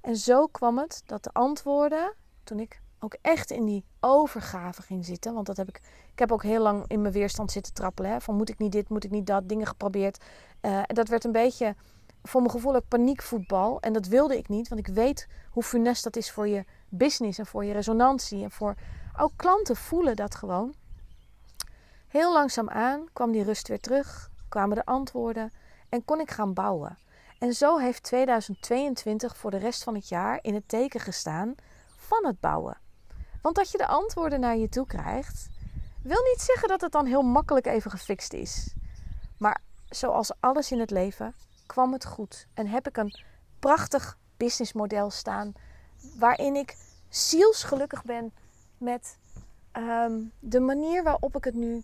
En 0.00 0.16
zo 0.16 0.46
kwam 0.46 0.78
het 0.78 1.02
dat 1.06 1.24
de 1.24 1.30
antwoorden, 1.32 2.14
toen 2.44 2.58
ik 2.58 2.80
ook 2.98 3.16
echt 3.20 3.50
in 3.50 3.64
die 3.64 3.84
overgave 4.00 4.82
ging 4.82 5.04
zitten. 5.04 5.34
Want 5.34 5.46
dat 5.46 5.56
heb 5.56 5.68
ik, 5.68 5.80
ik 6.12 6.18
heb 6.18 6.32
ook 6.32 6.42
heel 6.42 6.62
lang 6.62 6.84
in 6.86 7.00
mijn 7.00 7.12
weerstand 7.12 7.52
zitten 7.52 7.74
trappelen. 7.74 8.10
Hè, 8.10 8.20
van 8.20 8.36
moet 8.36 8.48
ik 8.48 8.58
niet 8.58 8.72
dit, 8.72 8.88
moet 8.88 9.04
ik 9.04 9.10
niet 9.10 9.26
dat, 9.26 9.48
dingen 9.48 9.66
geprobeerd. 9.66 10.24
En 10.60 10.94
dat 10.94 11.08
werd 11.08 11.24
een 11.24 11.32
beetje, 11.32 11.74
voor 12.22 12.40
mijn 12.40 12.52
gevoel 12.52 12.74
ook 12.74 12.88
paniekvoetbal. 12.88 13.80
En 13.80 13.92
dat 13.92 14.06
wilde 14.06 14.36
ik 14.36 14.48
niet, 14.48 14.68
want 14.68 14.88
ik 14.88 14.94
weet 14.94 15.28
hoe 15.50 15.62
funest 15.62 16.04
dat 16.04 16.16
is 16.16 16.30
voor 16.30 16.48
je 16.48 16.64
business 16.88 17.38
en 17.38 17.46
voor 17.46 17.64
je 17.64 17.72
resonantie. 17.72 18.42
En 18.42 18.50
voor 18.50 18.74
ook 19.18 19.32
klanten 19.36 19.76
voelen 19.76 20.16
dat 20.16 20.34
gewoon. 20.34 20.74
Heel 22.08 22.32
langzaam 22.32 22.68
aan 22.68 23.04
kwam 23.12 23.32
die 23.32 23.42
rust 23.42 23.68
weer 23.68 23.80
terug, 23.80 24.30
kwamen 24.48 24.76
de 24.76 24.84
antwoorden 24.84 25.52
en 25.94 26.04
kon 26.04 26.20
ik 26.20 26.30
gaan 26.30 26.52
bouwen. 26.54 26.98
En 27.38 27.52
zo 27.52 27.78
heeft 27.78 28.02
2022 28.02 29.36
voor 29.36 29.50
de 29.50 29.56
rest 29.56 29.82
van 29.82 29.94
het 29.94 30.08
jaar 30.08 30.38
in 30.42 30.54
het 30.54 30.68
teken 30.68 31.00
gestaan 31.00 31.54
van 31.96 32.26
het 32.26 32.40
bouwen. 32.40 32.78
Want 33.42 33.56
dat 33.56 33.70
je 33.70 33.78
de 33.78 33.86
antwoorden 33.86 34.40
naar 34.40 34.56
je 34.56 34.68
toe 34.68 34.86
krijgt, 34.86 35.48
wil 36.02 36.22
niet 36.22 36.40
zeggen 36.40 36.68
dat 36.68 36.80
het 36.80 36.92
dan 36.92 37.06
heel 37.06 37.22
makkelijk 37.22 37.66
even 37.66 37.90
gefixt 37.90 38.32
is. 38.32 38.74
Maar 39.38 39.60
zoals 39.88 40.32
alles 40.40 40.72
in 40.72 40.80
het 40.80 40.90
leven 40.90 41.34
kwam 41.66 41.92
het 41.92 42.04
goed 42.04 42.46
en 42.54 42.66
heb 42.66 42.88
ik 42.88 42.96
een 42.96 43.20
prachtig 43.58 44.18
businessmodel 44.36 45.10
staan 45.10 45.52
waarin 46.18 46.56
ik 46.56 46.76
zielsgelukkig 47.08 48.04
ben 48.04 48.32
met 48.78 49.18
um, 49.72 50.32
de 50.38 50.60
manier 50.60 51.02
waarop 51.02 51.36
ik 51.36 51.44
het 51.44 51.54
nu 51.54 51.82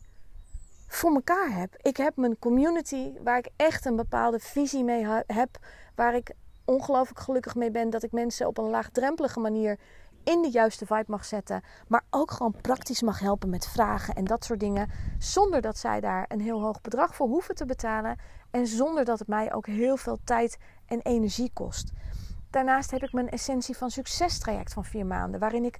voor 0.90 1.14
elkaar 1.14 1.52
heb. 1.52 1.76
Ik 1.76 1.96
heb 1.96 2.16
mijn 2.16 2.38
community 2.38 3.12
waar 3.22 3.38
ik 3.38 3.48
echt 3.56 3.84
een 3.84 3.96
bepaalde 3.96 4.38
visie 4.38 4.84
mee 4.84 5.06
heb, 5.26 5.58
waar 5.94 6.14
ik 6.14 6.32
ongelooflijk 6.64 7.20
gelukkig 7.20 7.54
mee 7.54 7.70
ben 7.70 7.90
dat 7.90 8.02
ik 8.02 8.12
mensen 8.12 8.46
op 8.46 8.58
een 8.58 8.70
laagdrempelige 8.70 9.40
manier 9.40 9.78
in 10.24 10.42
de 10.42 10.50
juiste 10.50 10.86
vibe 10.86 11.04
mag 11.06 11.24
zetten, 11.24 11.62
maar 11.88 12.04
ook 12.10 12.30
gewoon 12.30 12.54
praktisch 12.60 13.02
mag 13.02 13.18
helpen 13.18 13.50
met 13.50 13.68
vragen 13.68 14.14
en 14.14 14.24
dat 14.24 14.44
soort 14.44 14.60
dingen, 14.60 14.90
zonder 15.18 15.60
dat 15.60 15.78
zij 15.78 16.00
daar 16.00 16.24
een 16.28 16.40
heel 16.40 16.60
hoog 16.60 16.80
bedrag 16.80 17.14
voor 17.14 17.28
hoeven 17.28 17.54
te 17.54 17.64
betalen 17.64 18.18
en 18.50 18.66
zonder 18.66 19.04
dat 19.04 19.18
het 19.18 19.28
mij 19.28 19.52
ook 19.52 19.66
heel 19.66 19.96
veel 19.96 20.18
tijd 20.24 20.58
en 20.86 21.00
energie 21.00 21.50
kost. 21.52 21.92
Daarnaast 22.50 22.90
heb 22.90 23.02
ik 23.02 23.12
mijn 23.12 23.28
essentie 23.28 23.76
van 23.76 23.90
succestraject 23.90 24.72
van 24.72 24.84
vier 24.84 25.06
maanden, 25.06 25.40
waarin 25.40 25.64
ik 25.64 25.78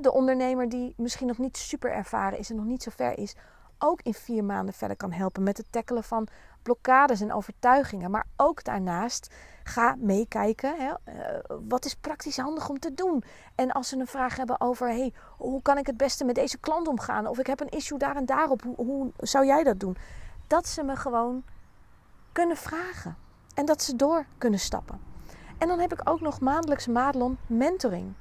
de 0.00 0.12
ondernemer 0.12 0.68
die 0.68 0.94
misschien 0.96 1.26
nog 1.26 1.38
niet 1.38 1.56
super 1.56 1.92
ervaren 1.92 2.38
is 2.38 2.50
en 2.50 2.56
nog 2.56 2.64
niet 2.64 2.82
zo 2.82 2.90
ver 2.94 3.18
is, 3.18 3.36
ook 3.78 4.02
in 4.02 4.14
vier 4.14 4.44
maanden 4.44 4.74
verder 4.74 4.96
kan 4.96 5.12
helpen 5.12 5.42
met 5.42 5.56
het 5.56 5.66
tackelen 5.70 6.04
van 6.04 6.28
blokkades 6.62 7.20
en 7.20 7.32
overtuigingen. 7.32 8.10
Maar 8.10 8.26
ook 8.36 8.64
daarnaast 8.64 9.34
ga 9.64 9.94
meekijken. 9.98 10.76
Hè, 10.76 10.88
uh, 10.88 11.56
wat 11.68 11.84
is 11.84 11.94
praktisch 11.94 12.36
handig 12.36 12.68
om 12.68 12.78
te 12.78 12.94
doen? 12.94 13.24
En 13.54 13.72
als 13.72 13.88
ze 13.88 13.98
een 13.98 14.06
vraag 14.06 14.36
hebben 14.36 14.60
over 14.60 14.88
hey, 14.88 15.12
hoe 15.36 15.62
kan 15.62 15.78
ik 15.78 15.86
het 15.86 15.96
beste 15.96 16.24
met 16.24 16.34
deze 16.34 16.58
klant 16.58 16.88
omgaan? 16.88 17.26
Of 17.26 17.38
ik 17.38 17.46
heb 17.46 17.60
een 17.60 17.68
issue 17.68 17.98
daar 17.98 18.16
en 18.16 18.26
daarop. 18.26 18.62
Hoe, 18.62 18.76
hoe 18.76 19.12
zou 19.16 19.46
jij 19.46 19.62
dat 19.62 19.80
doen? 19.80 19.96
Dat 20.46 20.68
ze 20.68 20.82
me 20.82 20.96
gewoon 20.96 21.44
kunnen 22.32 22.56
vragen. 22.56 23.16
En 23.54 23.64
dat 23.64 23.82
ze 23.82 23.96
door 23.96 24.26
kunnen 24.38 24.60
stappen. 24.60 25.00
En 25.58 25.68
dan 25.68 25.78
heb 25.78 25.92
ik 25.92 26.08
ook 26.08 26.20
nog 26.20 26.40
maandelijks 26.40 26.86
Madelon 26.86 27.38
mentoring. 27.46 28.12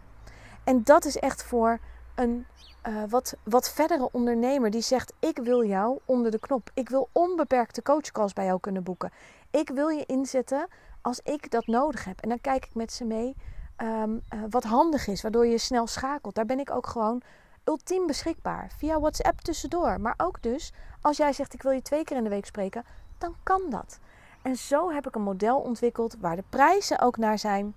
En 0.63 0.83
dat 0.83 1.05
is 1.05 1.17
echt 1.17 1.43
voor 1.43 1.79
een 2.15 2.45
uh, 2.87 3.03
wat, 3.09 3.35
wat 3.43 3.69
verdere 3.69 4.09
ondernemer 4.11 4.69
die 4.69 4.81
zegt: 4.81 5.13
Ik 5.19 5.37
wil 5.37 5.65
jou 5.65 5.99
onder 6.05 6.31
de 6.31 6.39
knop. 6.39 6.69
Ik 6.73 6.89
wil 6.89 7.09
onbeperkte 7.11 7.81
coachcalls 7.81 8.33
bij 8.33 8.45
jou 8.45 8.59
kunnen 8.59 8.83
boeken. 8.83 9.11
Ik 9.51 9.69
wil 9.69 9.87
je 9.87 10.05
inzetten 10.05 10.67
als 11.01 11.19
ik 11.23 11.51
dat 11.51 11.67
nodig 11.67 12.05
heb. 12.05 12.21
En 12.21 12.29
dan 12.29 12.41
kijk 12.41 12.65
ik 12.65 12.75
met 12.75 12.93
ze 12.93 13.03
mee 13.03 13.35
um, 13.77 14.13
uh, 14.13 14.39
wat 14.49 14.63
handig 14.63 15.07
is, 15.07 15.21
waardoor 15.21 15.45
je 15.45 15.57
snel 15.57 15.87
schakelt. 15.87 16.35
Daar 16.35 16.45
ben 16.45 16.59
ik 16.59 16.71
ook 16.71 16.87
gewoon 16.87 17.21
ultiem 17.63 18.07
beschikbaar. 18.07 18.71
Via 18.77 18.99
WhatsApp 18.99 19.41
tussendoor. 19.41 20.01
Maar 20.01 20.13
ook 20.17 20.41
dus, 20.41 20.73
als 21.01 21.17
jij 21.17 21.33
zegt: 21.33 21.53
Ik 21.53 21.61
wil 21.61 21.71
je 21.71 21.81
twee 21.81 22.03
keer 22.03 22.17
in 22.17 22.23
de 22.23 22.29
week 22.29 22.45
spreken, 22.45 22.85
dan 23.17 23.35
kan 23.43 23.61
dat. 23.69 23.99
En 24.41 24.55
zo 24.55 24.91
heb 24.91 25.07
ik 25.07 25.15
een 25.15 25.21
model 25.21 25.59
ontwikkeld 25.59 26.15
waar 26.19 26.35
de 26.35 26.43
prijzen 26.49 26.99
ook 26.99 27.17
naar 27.17 27.39
zijn. 27.39 27.73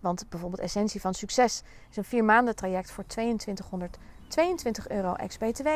Want 0.00 0.24
bijvoorbeeld 0.28 0.62
Essentie 0.62 1.00
van 1.00 1.14
Succes 1.14 1.62
is 1.90 1.96
een 1.96 2.04
vier 2.04 2.24
maanden 2.24 2.56
traject 2.56 2.90
voor 2.90 3.04
2222 4.32 4.88
euro 4.88 5.14
ex-BTW. 5.14 5.68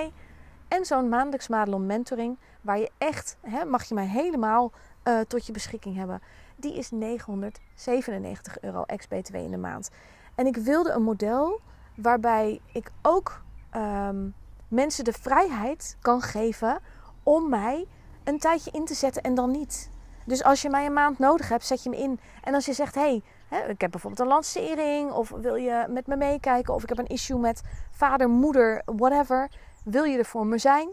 En 0.69 0.85
zo'n 0.85 1.09
maandelijks 1.09 1.49
Madelon 1.49 1.87
mentoring, 1.87 2.39
waar 2.61 2.79
je 2.79 2.91
echt, 2.99 3.37
hè, 3.41 3.65
mag 3.65 3.85
je 3.85 3.95
mij 3.95 4.07
helemaal 4.07 4.73
uh, 5.05 5.21
tot 5.21 5.47
je 5.47 5.53
beschikking 5.53 5.97
hebben. 5.97 6.23
Die 6.57 6.75
is 6.75 6.91
997 6.91 8.61
euro 8.61 8.83
ex-BTW 8.83 9.35
in 9.35 9.51
de 9.51 9.57
maand. 9.57 9.91
En 10.35 10.47
ik 10.47 10.57
wilde 10.57 10.91
een 10.91 11.03
model 11.03 11.61
waarbij 11.97 12.61
ik 12.73 12.91
ook 13.03 13.43
um, 13.77 14.35
mensen 14.69 15.05
de 15.05 15.13
vrijheid 15.13 15.97
kan 16.01 16.21
geven 16.21 16.79
om 17.23 17.49
mij 17.49 17.87
een 18.25 18.39
tijdje 18.39 18.71
in 18.71 18.85
te 18.85 18.95
zetten 18.95 19.23
en 19.23 19.35
dan 19.35 19.51
niet. 19.51 19.91
Dus 20.25 20.45
als 20.45 20.63
je 20.63 20.71
mij 20.71 20.87
een 20.87 20.93
maand 20.93 21.19
nodig 21.19 21.49
hebt, 21.49 21.67
zet 21.67 21.83
je 21.83 21.91
me 21.91 21.97
in. 21.97 22.21
En 22.43 22.55
als 22.55 22.67
je 22.67 22.73
zegt, 22.73 22.95
hé, 22.95 23.01
hey, 23.01 23.23
ik 23.51 23.81
heb 23.81 23.91
bijvoorbeeld 23.91 24.21
een 24.21 24.35
lancering, 24.35 25.11
of 25.11 25.31
wil 25.31 25.55
je 25.55 25.87
met 25.89 26.07
me 26.07 26.17
meekijken, 26.17 26.75
of 26.75 26.83
ik 26.83 26.89
heb 26.89 26.99
een 26.99 27.07
issue 27.07 27.39
met 27.39 27.63
vader, 27.91 28.29
moeder, 28.29 28.83
whatever, 28.85 29.51
wil 29.85 30.05
je 30.05 30.19
er 30.19 30.25
voor 30.25 30.47
me 30.47 30.59
zijn, 30.59 30.89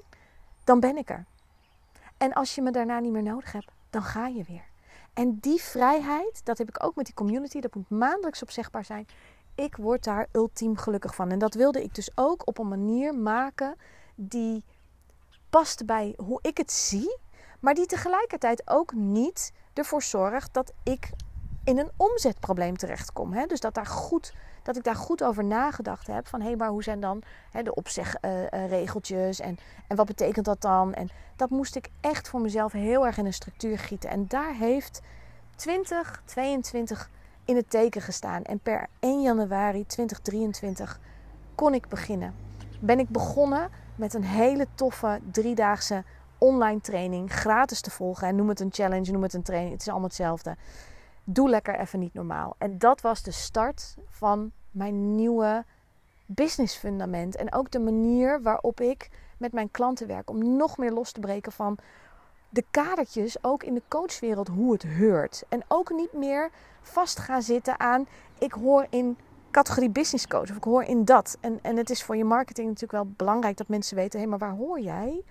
dan 0.64 0.80
ben 0.80 0.98
ik 0.98 1.10
er. 1.10 1.26
En 2.18 2.34
als 2.34 2.56
je 2.56 2.62
me 2.62 2.72
daarna 2.72 3.00
niet 3.00 3.12
meer 3.12 3.24
nodig 3.24 3.52
hebt, 3.52 3.72
dan 3.90 4.04
ga 4.04 4.28
je 4.28 4.44
weer. 4.44 4.66
En 5.14 5.38
die 5.40 5.62
vrijheid, 5.62 6.42
dat 6.44 6.58
heb 6.58 6.70
ik 6.70 6.84
ook 6.84 6.96
met 6.96 7.06
die 7.06 7.14
community, 7.14 7.60
dat 7.60 7.76
moet 7.76 7.90
maandelijks 7.90 8.42
opzegbaar 8.42 8.86
zijn. 8.86 9.08
Ik 9.56 9.76
word 9.76 10.04
daar 10.04 10.28
ultiem 10.32 10.78
gelukkig 10.78 11.16
van. 11.16 11.32
En 11.32 11.40
dat 11.40 11.54
wilde 11.54 11.84
ik 11.84 11.96
dus 11.96 12.12
ook 12.16 12.48
op 12.48 12.58
een 12.58 12.68
manier 12.68 13.16
maken 13.16 13.76
die 14.16 14.64
past 15.50 15.86
bij 15.86 16.14
hoe 16.18 16.40
ik 16.42 16.58
het 16.58 16.72
zie, 16.72 17.18
maar 17.60 17.74
die 17.74 17.86
tegelijkertijd 17.86 18.62
ook 18.66 18.94
niet 18.94 19.54
ervoor 19.74 20.04
zorgt 20.04 20.54
dat 20.54 20.74
ik 20.84 21.10
in 21.64 21.78
een 21.78 21.92
omzetprobleem 21.98 22.78
terechtkom. 22.78 23.34
Hè? 23.34 23.46
Dus 23.46 23.60
dat, 23.60 23.74
daar 23.74 23.86
goed, 23.86 24.34
dat 24.64 24.76
ik 24.78 24.84
daar 24.84 24.96
goed 24.96 25.24
over 25.24 25.44
nagedacht 25.44 26.08
heb. 26.08 26.28
Van 26.28 26.40
hé, 26.40 26.48
hey, 26.48 26.56
maar 26.56 26.70
hoe 26.70 26.84
zijn 26.84 27.00
dan 27.00 27.22
hè, 27.52 27.64
de 27.64 27.76
opzegregeltjes 27.76 29.40
uh, 29.40 29.46
uh, 29.46 29.52
en, 29.52 29.60
en 29.88 29.96
wat 29.96 30.06
betekent 30.06 30.46
dat 30.46 30.62
dan? 30.62 30.94
En 30.94 31.10
dat 31.36 31.50
moest 31.50 31.76
ik 31.76 31.90
echt 32.02 32.30
voor 32.30 32.42
mezelf 32.42 32.72
heel 32.72 33.06
erg 33.06 33.18
in 33.18 33.26
een 33.26 33.34
structuur 33.34 33.80
gieten. 33.80 34.10
En 34.10 34.26
daar 34.28 34.54
heeft 34.54 35.02
2022 35.56 37.10
in 37.46 37.56
het 37.56 37.70
teken 37.70 38.02
gestaan. 38.02 38.44
En 38.44 38.60
per 38.60 38.88
1 39.00 39.22
januari 39.22 39.86
2023 39.86 41.00
kon 41.56 41.74
ik 41.74 41.88
beginnen. 41.88 42.34
Ben 42.80 43.00
ik 43.00 43.10
begonnen 43.10 43.70
met 43.96 44.14
een 44.14 44.24
hele 44.24 44.68
toffe 44.76 45.20
driedaagse 45.32 46.04
online 46.38 46.82
training 46.82 47.34
gratis 47.34 47.82
te 47.82 47.92
volgen. 47.92 48.28
En 48.28 48.36
noem 48.36 48.50
het 48.50 48.60
een 48.60 48.72
challenge, 48.72 49.12
noem 49.12 49.24
het 49.24 49.34
een 49.34 49.44
training. 49.44 49.72
Het 49.72 49.82
is 49.82 49.88
allemaal 49.88 50.08
hetzelfde. 50.08 50.56
Doe 51.24 51.50
lekker 51.50 51.80
even 51.80 52.00
niet 52.00 52.14
normaal. 52.14 52.56
En 52.58 52.78
dat 52.78 53.02
was 53.02 53.24
de 53.24 53.32
start 53.32 53.96
van 54.10 54.52
mijn 54.72 55.16
nieuwe 55.16 55.64
business 56.26 56.76
fundament. 56.76 57.36
En 57.36 57.54
ook 57.54 57.72
de 57.72 57.80
manier 57.80 58.42
waarop 58.42 58.80
ik 58.80 59.10
met 59.38 59.52
mijn 59.52 59.72
klanten 59.72 60.08
werk. 60.08 60.30
Om 60.30 60.56
nog 60.56 60.78
meer 60.78 60.92
los 60.92 61.12
te 61.12 61.20
breken 61.20 61.52
van 61.52 61.78
de 62.50 62.64
kadertjes, 62.72 63.44
ook 63.44 63.64
in 63.64 63.74
de 63.74 63.82
coachwereld, 63.88 64.48
hoe 64.48 64.74
het 64.74 64.84
heurt. 64.84 65.44
En 65.50 65.64
ook 65.68 65.92
niet 65.92 66.14
meer 66.14 66.50
vast 66.82 67.20
gaan 67.20 67.42
zitten 67.42 67.80
aan 67.80 68.08
ik 68.38 68.52
hoor 68.52 68.88
in 68.90 69.18
categorie 69.52 69.90
business 69.90 70.28
coach 70.28 70.50
of 70.50 70.56
ik 70.56 70.64
hoor 70.64 70.84
in 70.84 71.06
dat. 71.06 71.38
En, 71.40 71.60
en 71.62 71.78
het 71.78 71.90
is 71.90 72.04
voor 72.04 72.16
je 72.16 72.24
marketing 72.24 72.68
natuurlijk 72.68 73.04
wel 73.04 73.14
belangrijk 73.16 73.58
dat 73.58 73.68
mensen 73.68 73.96
weten: 73.96 74.20
hé, 74.20 74.28
hey, 74.28 74.38
maar 74.38 74.48
waar 74.48 74.58
hoor 74.58 74.80
jij? 74.80 75.24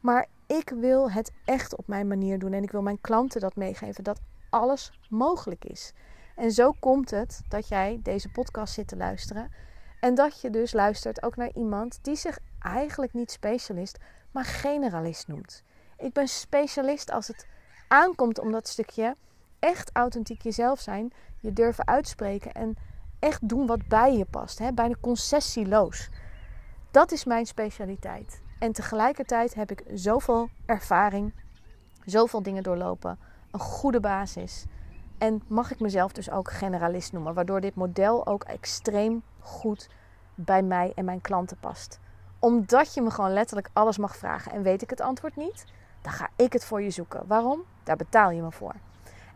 Maar 0.00 0.26
ik 0.46 0.72
wil 0.80 1.10
het 1.10 1.32
echt 1.44 1.76
op 1.76 1.86
mijn 1.86 2.08
manier 2.08 2.38
doen 2.38 2.52
en 2.52 2.62
ik 2.62 2.70
wil 2.70 2.82
mijn 2.82 3.00
klanten 3.00 3.40
dat 3.40 3.56
meegeven 3.56 4.04
dat 4.04 4.20
alles 4.54 4.92
mogelijk 5.08 5.64
is. 5.64 5.92
En 6.36 6.50
zo 6.50 6.72
komt 6.80 7.10
het 7.10 7.40
dat 7.48 7.68
jij 7.68 8.00
deze 8.02 8.28
podcast 8.28 8.74
zit 8.74 8.88
te 8.88 8.96
luisteren 8.96 9.50
en 10.00 10.14
dat 10.14 10.40
je 10.40 10.50
dus 10.50 10.72
luistert 10.72 11.22
ook 11.22 11.36
naar 11.36 11.50
iemand 11.54 11.98
die 12.02 12.16
zich 12.16 12.38
eigenlijk 12.60 13.12
niet 13.12 13.30
specialist, 13.30 13.98
maar 14.30 14.44
generalist 14.44 15.28
noemt. 15.28 15.62
Ik 15.96 16.12
ben 16.12 16.28
specialist 16.28 17.10
als 17.10 17.28
het 17.28 17.46
aankomt 17.88 18.38
om 18.38 18.52
dat 18.52 18.68
stukje 18.68 19.16
echt 19.58 19.90
authentiek 19.92 20.42
jezelf 20.42 20.80
zijn, 20.80 21.12
je 21.40 21.52
durven 21.52 21.86
uitspreken 21.86 22.52
en 22.52 22.76
echt 23.18 23.48
doen 23.48 23.66
wat 23.66 23.86
bij 23.88 24.16
je 24.16 24.24
past. 24.24 24.58
Hè? 24.58 24.72
Bijna 24.72 24.94
concessieloos. 25.00 26.08
Dat 26.90 27.12
is 27.12 27.24
mijn 27.24 27.46
specialiteit. 27.46 28.42
En 28.58 28.72
tegelijkertijd 28.72 29.54
heb 29.54 29.70
ik 29.70 29.82
zoveel 29.94 30.48
ervaring, 30.66 31.34
zoveel 32.04 32.42
dingen 32.42 32.62
doorlopen, 32.62 33.18
een 33.54 33.60
goede 33.60 34.00
basis. 34.00 34.64
En 35.18 35.42
mag 35.46 35.70
ik 35.70 35.80
mezelf 35.80 36.12
dus 36.12 36.30
ook 36.30 36.50
generalist 36.50 37.12
noemen, 37.12 37.34
waardoor 37.34 37.60
dit 37.60 37.74
model 37.74 38.26
ook 38.26 38.44
extreem 38.44 39.22
goed 39.40 39.88
bij 40.34 40.62
mij 40.62 40.92
en 40.94 41.04
mijn 41.04 41.20
klanten 41.20 41.56
past. 41.60 42.00
Omdat 42.38 42.94
je 42.94 43.02
me 43.02 43.10
gewoon 43.10 43.32
letterlijk 43.32 43.70
alles 43.72 43.98
mag 43.98 44.16
vragen 44.16 44.52
en 44.52 44.62
weet 44.62 44.82
ik 44.82 44.90
het 44.90 45.00
antwoord 45.00 45.36
niet, 45.36 45.64
dan 46.02 46.12
ga 46.12 46.28
ik 46.36 46.52
het 46.52 46.64
voor 46.64 46.82
je 46.82 46.90
zoeken. 46.90 47.26
Waarom? 47.26 47.62
Daar 47.82 47.96
betaal 47.96 48.30
je 48.30 48.42
me 48.42 48.52
voor. 48.52 48.74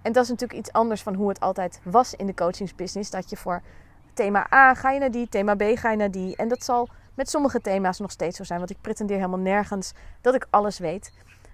En 0.02 0.12
dat 0.12 0.22
is 0.22 0.28
natuurlijk 0.28 0.58
iets 0.58 0.72
anders 0.72 1.02
van 1.02 1.14
hoe 1.14 1.28
het 1.28 1.40
altijd 1.40 1.80
was 1.84 2.14
in 2.14 2.26
de 2.26 2.34
coachingsbusiness. 2.34 3.10
Dat 3.10 3.30
je 3.30 3.36
voor 3.36 3.62
thema 4.14 4.52
A 4.52 4.74
ga 4.74 4.90
je 4.90 4.98
naar 4.98 5.10
die, 5.10 5.28
thema 5.28 5.54
B 5.54 5.62
ga 5.62 5.90
je 5.90 5.96
naar 5.96 6.10
die. 6.10 6.36
En 6.36 6.48
dat 6.48 6.64
zal 6.64 6.88
met 7.14 7.30
sommige 7.30 7.60
thema's 7.60 7.98
nog 7.98 8.10
steeds 8.10 8.36
zo 8.36 8.44
zijn. 8.44 8.58
Want 8.58 8.70
ik 8.70 8.80
pretendeer 8.80 9.16
helemaal 9.16 9.38
nergens 9.38 9.92
dat 10.20 10.34
ik 10.34 10.46
alles 10.50 10.78
weet. 10.78 11.12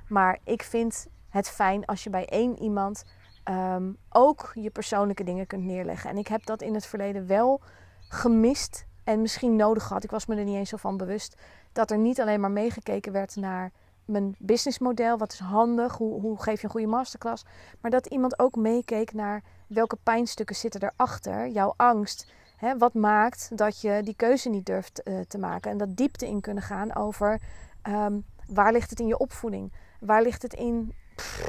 Maar 0.09 0.39
ik 0.45 0.63
vind 0.63 1.07
het 1.35 1.49
fijn 1.49 1.85
als 1.85 2.05
je 2.05 2.11
bij 2.11 2.27
één 2.27 2.59
iemand 2.59 3.05
ehm, 3.45 3.93
ook 4.11 4.51
je 4.55 4.71
persoonlijke 4.71 5.25
dingen 5.25 5.47
kunt 5.47 5.65
neerleggen. 5.65 6.11
En 6.11 6.17
ik 6.17 6.27
heb 6.27 6.47
dat 6.47 6.63
in 6.63 6.75
het 6.75 6.87
verleden 6.87 7.27
wel 7.27 7.61
gemist 8.09 8.87
en 9.05 9.21
misschien 9.21 9.57
nodig 9.57 9.83
gehad. 9.83 10.05
Ik 10.05 10.11
was 10.11 10.27
me 10.27 10.37
er 10.37 10.45
niet 10.45 10.57
eens 10.57 10.69
zo 10.69 10.77
van 10.77 10.97
bewust 10.97 11.37
dat 11.73 11.91
er 11.91 11.99
niet 11.99 12.21
alleen 12.21 12.41
maar 12.41 12.51
meegekeken 12.51 13.13
werd 13.13 13.37
naar 13.37 13.73
mijn 14.05 14.35
businessmodel. 14.39 15.19
Wat 15.19 15.33
is 15.33 15.39
handig? 15.39 15.97
Hoe, 15.97 16.21
hoe 16.21 16.43
geef 16.43 16.61
je 16.61 16.65
een 16.65 16.73
goede 16.73 16.87
masterclass? 16.87 17.45
Maar 17.81 17.91
dat 17.91 18.07
iemand 18.07 18.39
ook 18.39 18.57
meekeek 18.57 19.13
naar 19.13 19.43
welke 19.67 19.97
pijnstukken 20.03 20.57
zitten 20.57 20.83
erachter. 20.83 21.49
Jouw 21.49 21.75
angst. 21.77 22.33
Wat 22.79 22.95
maakt 22.95 23.51
dat 23.57 23.81
je 23.81 24.01
die 24.05 24.17
keuze 24.17 24.49
niet 24.49 24.67
durft 24.67 25.01
uh, 25.05 25.21
te 25.21 25.39
maken? 25.39 25.71
En 25.71 25.79
dat 25.79 25.97
diepte 25.97 26.27
in 26.27 26.41
kunnen 26.41 26.63
gaan 26.63 26.95
over 26.95 27.41
um, 27.89 28.25
waar 28.47 28.73
ligt 28.73 28.91
het 28.91 29.01
in 29.01 29.07
je 29.07 29.19
opvoeding? 29.19 29.73
Waar 30.01 30.23
ligt 30.23 30.43
het 30.43 30.55
in 30.55 30.95
pff, 31.15 31.43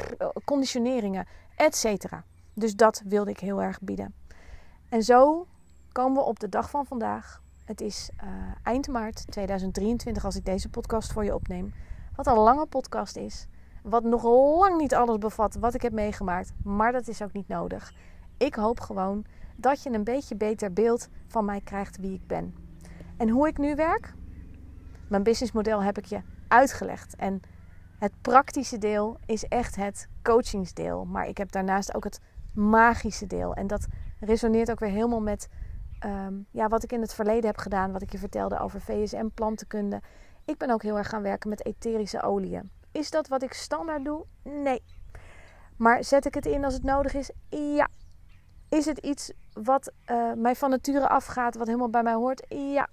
conditioneringen, 0.46 1.28
et 1.56 1.76
cetera. 1.76 2.24
Dus 2.54 2.76
dat 2.76 3.02
wilde 3.06 3.32
ik 3.32 3.40
heel 3.40 3.62
erg 3.62 3.82
bieden. 3.82 4.14
En 4.90 5.04
zo 5.04 5.48
komen 5.92 6.18
we 6.18 6.28
op 6.28 6.40
de 6.40 6.50
dag 6.50 6.70
van 6.70 6.86
vandaag. 6.86 7.42
Het 7.66 7.82
is 7.82 8.10
uh, 8.24 8.30
eind 8.64 8.88
maart 8.88 9.32
2023 9.32 10.26
als 10.26 10.36
ik 10.36 10.46
deze 10.46 10.70
podcast 10.70 11.12
voor 11.12 11.24
je 11.24 11.34
opneem. 11.34 11.74
Wat 12.16 12.28
een 12.28 12.38
lange 12.38 12.66
podcast 12.66 13.16
is. 13.16 13.48
Wat 13.84 14.04
nog 14.04 14.24
lang 14.60 14.78
niet 14.78 14.96
alles 14.96 15.18
bevat 15.18 15.56
wat 15.56 15.74
ik 15.74 15.82
heb 15.82 15.94
meegemaakt. 15.94 16.54
Maar 16.64 16.92
dat 16.92 17.08
is 17.08 17.22
ook 17.22 17.34
niet 17.34 17.48
nodig. 17.48 17.94
Ik 18.38 18.56
hoop 18.56 18.80
gewoon 18.80 19.26
dat 19.56 19.84
je 19.84 19.90
een 19.90 20.04
beetje 20.04 20.36
beter 20.36 20.74
beeld 20.74 21.10
van 21.28 21.46
mij 21.46 21.62
krijgt 21.62 21.98
wie 21.98 22.14
ik 22.14 22.28
ben. 22.28 22.56
En 23.18 23.30
hoe 23.30 23.48
ik 23.48 23.58
nu 23.58 23.76
werk? 23.76 24.14
Mijn 25.08 25.24
businessmodel 25.24 25.84
heb 25.84 25.98
ik 25.98 26.06
je 26.06 26.22
uitgelegd. 26.48 27.16
En 27.16 27.42
het 28.00 28.12
praktische 28.22 28.78
deel 28.78 29.18
is 29.26 29.44
echt 29.44 29.76
het 29.76 30.10
coachingsdeel. 30.24 31.06
Maar 31.06 31.28
ik 31.28 31.38
heb 31.38 31.52
daarnaast 31.52 31.96
ook 31.96 32.04
het 32.04 32.20
magische 32.54 33.28
deel. 33.28 33.54
En 33.54 33.68
dat 33.68 33.88
resoneert 34.20 34.72
ook 34.72 34.80
weer 34.80 34.90
helemaal 34.90 35.22
met 35.22 35.50
um, 36.06 36.48
ja, 36.52 36.68
wat 36.68 36.84
ik 36.84 36.92
in 36.92 37.02
het 37.02 37.14
verleden 37.14 37.46
heb 37.46 37.58
gedaan. 37.58 37.92
Wat 37.92 38.02
ik 38.02 38.12
je 38.12 38.18
vertelde 38.18 38.60
over 38.60 38.82
VSM, 38.82 39.28
plantenkunde. 39.34 40.02
Ik 40.46 40.58
ben 40.58 40.70
ook 40.70 40.84
heel 40.84 40.98
erg 40.98 41.10
gaan 41.10 41.22
werken 41.22 41.50
met 41.50 41.66
etherische 41.66 42.22
oliën. 42.22 42.72
Is 42.92 43.10
dat 43.10 43.28
wat 43.28 43.44
ik 43.44 43.54
standaard 43.54 44.06
doe? 44.06 44.26
Nee. 44.44 44.84
Maar 45.78 46.04
zet 46.04 46.26
ik 46.26 46.34
het 46.34 46.46
in 46.46 46.64
als 46.64 46.74
het 46.74 46.84
nodig 46.84 47.14
is? 47.14 47.32
Ja. 47.50 47.88
Is 48.70 48.86
het 48.86 48.98
iets 48.98 49.32
wat 49.54 49.92
uh, 50.12 50.34
mij 50.34 50.56
van 50.56 50.70
nature 50.70 51.08
afgaat, 51.08 51.56
wat 51.56 51.68
helemaal 51.68 51.90
bij 51.90 52.04
mij 52.04 52.14
hoort? 52.14 52.46
Ja. 52.50 52.88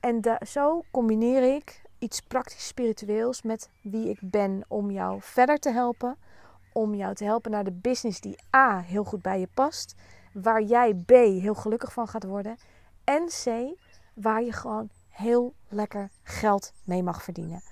En 0.00 0.38
zo 0.46 0.82
combineer 0.90 1.54
ik 1.54 1.81
iets 2.02 2.20
praktisch 2.20 2.66
spiritueels 2.66 3.42
met 3.42 3.70
wie 3.80 4.08
ik 4.08 4.18
ben 4.20 4.64
om 4.68 4.90
jou 4.90 5.18
verder 5.20 5.58
te 5.58 5.70
helpen. 5.70 6.16
Om 6.72 6.94
jou 6.94 7.14
te 7.14 7.24
helpen 7.24 7.50
naar 7.50 7.64
de 7.64 7.72
business 7.72 8.20
die 8.20 8.38
A 8.56 8.80
heel 8.80 9.04
goed 9.04 9.22
bij 9.22 9.40
je 9.40 9.48
past. 9.54 9.94
Waar 10.32 10.62
jij 10.62 10.94
B 10.94 11.10
heel 11.10 11.54
gelukkig 11.54 11.92
van 11.92 12.08
gaat 12.08 12.24
worden. 12.24 12.56
En 13.04 13.26
C 13.26 13.74
waar 14.14 14.42
je 14.42 14.52
gewoon 14.52 14.88
heel 15.08 15.54
lekker 15.68 16.10
geld 16.22 16.72
mee 16.84 17.02
mag 17.02 17.22
verdienen. 17.22 17.62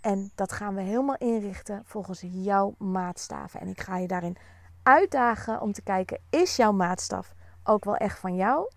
En 0.00 0.30
dat 0.34 0.52
gaan 0.52 0.74
we 0.74 0.80
helemaal 0.80 1.16
inrichten 1.16 1.82
volgens 1.84 2.22
jouw 2.26 2.74
maatstaven. 2.78 3.60
En 3.60 3.68
ik 3.68 3.80
ga 3.80 3.98
je 3.98 4.06
daarin 4.06 4.36
uitdagen 4.82 5.60
om 5.60 5.72
te 5.72 5.82
kijken: 5.82 6.20
is 6.30 6.56
jouw 6.56 6.72
maatstaf 6.72 7.34
ook 7.64 7.84
wel 7.84 7.96
echt 7.96 8.18
van 8.18 8.34
jou? 8.34 8.70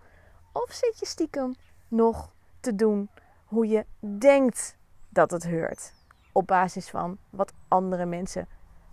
Of 0.52 0.72
zit 0.72 0.98
je 0.98 1.06
stiekem 1.06 1.54
nog 1.88 2.32
te 2.60 2.74
doen 2.74 3.10
hoe 3.44 3.68
je 3.68 3.86
denkt 4.00 4.76
dat 5.08 5.30
het 5.30 5.42
heurt? 5.42 5.94
Op 6.32 6.46
basis 6.46 6.88
van 6.88 7.18
wat 7.30 7.52
andere 7.68 8.06
mensen 8.06 8.48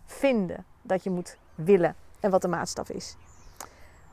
vinden 0.06 0.66
dat 0.82 1.04
je 1.04 1.10
moet 1.10 1.38
willen 1.56 1.96
en 2.20 2.32
wat 2.32 2.42
de 2.42 2.48
maatstaf 2.48 2.90
is. 2.90 3.16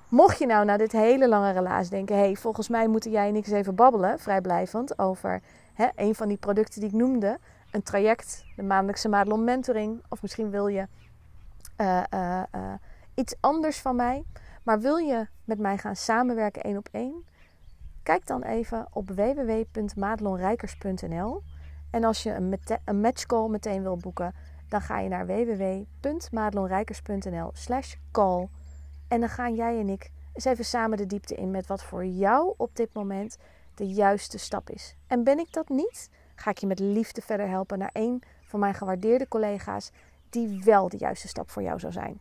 Mocht 0.09 0.39
je 0.39 0.47
nou 0.47 0.65
na 0.65 0.77
dit 0.77 0.93
hele 0.93 1.29
lange 1.29 1.53
relaas 1.53 1.89
denken: 1.89 2.17
hé, 2.17 2.23
hey, 2.23 2.37
volgens 2.37 2.69
mij 2.69 2.89
moeten 2.89 3.11
jij 3.11 3.29
en 3.29 3.37
ik 3.37 3.47
eens 3.47 3.55
even 3.55 3.75
babbelen, 3.75 4.19
vrijblijvend, 4.19 4.99
over 4.99 5.41
hè, 5.75 5.89
een 5.97 6.15
van 6.15 6.29
die 6.29 6.37
producten 6.37 6.81
die 6.81 6.89
ik 6.89 6.97
noemde, 6.97 7.39
een 7.71 7.83
traject, 7.83 8.45
de 8.57 8.63
maandelijkse 8.63 9.09
Madelon 9.09 9.45
Mentoring, 9.45 10.03
of 10.09 10.23
misschien 10.23 10.51
wil 10.51 10.67
je 10.67 10.87
uh, 11.81 12.03
uh, 12.15 12.43
uh, 12.55 12.73
iets 13.15 13.35
anders 13.41 13.81
van 13.81 13.97
mij, 13.97 14.25
maar 14.63 14.81
wil 14.81 14.97
je 14.97 15.27
met 15.45 15.59
mij 15.59 15.79
gaan 15.79 15.97
samenwerken 15.97 16.63
één 16.63 16.77
op 16.77 16.89
één? 16.91 17.25
Kijk 18.03 18.27
dan 18.27 18.43
even 18.43 18.87
op 18.91 19.11
www.madelonrijkers.nl 19.11 21.43
en 21.93 22.05
als 22.05 22.23
je 22.23 22.35
een, 22.35 22.59
een 22.85 23.01
matchcall 23.01 23.49
meteen 23.49 23.83
wil 23.83 23.97
boeken, 23.97 24.35
dan 24.69 24.81
ga 24.81 24.99
je 24.99 25.09
naar 25.09 25.27
www.madelonrijkers.nl 25.27 27.51
slash 27.53 27.95
call 28.11 28.49
en 29.09 29.21
dan 29.21 29.29
gaan 29.29 29.55
jij 29.55 29.79
en 29.79 29.89
ik 29.89 30.11
eens 30.33 30.45
even 30.45 30.65
samen 30.65 30.99
de 30.99 31.07
diepte 31.07 31.35
in 31.35 31.51
met 31.51 31.67
wat 31.67 31.83
voor 31.83 32.05
jou 32.05 32.55
op 32.57 32.77
dit 32.77 32.95
moment 32.95 33.37
de 33.75 33.87
juiste 33.87 34.39
stap 34.39 34.71
is. 34.71 34.97
En 35.07 35.25
ben 35.25 35.39
ik 35.39 35.53
dat 35.53 35.69
niet, 35.69 36.09
ga 36.35 36.51
ik 36.51 36.59
je 36.59 36.67
met 36.67 36.79
liefde 36.79 37.21
verder 37.21 37.49
helpen 37.49 37.79
naar 37.79 37.91
een 37.93 38.23
van 38.45 38.61
mijn 38.61 38.75
gewaardeerde 38.75 39.29
collega's 39.29 39.91
die 40.31 40.63
wel 40.65 40.89
de 40.89 40.97
juiste 40.97 41.29
stap 41.29 41.51
voor 41.51 41.63
jou 41.63 41.79
zou 41.79 41.93
zijn. 41.93 42.21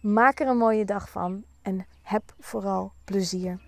Maak 0.00 0.40
er 0.40 0.46
een 0.46 0.56
mooie 0.56 0.84
dag 0.84 1.10
van 1.10 1.44
en 1.62 1.86
heb 2.02 2.34
vooral 2.38 2.92
plezier. 3.04 3.67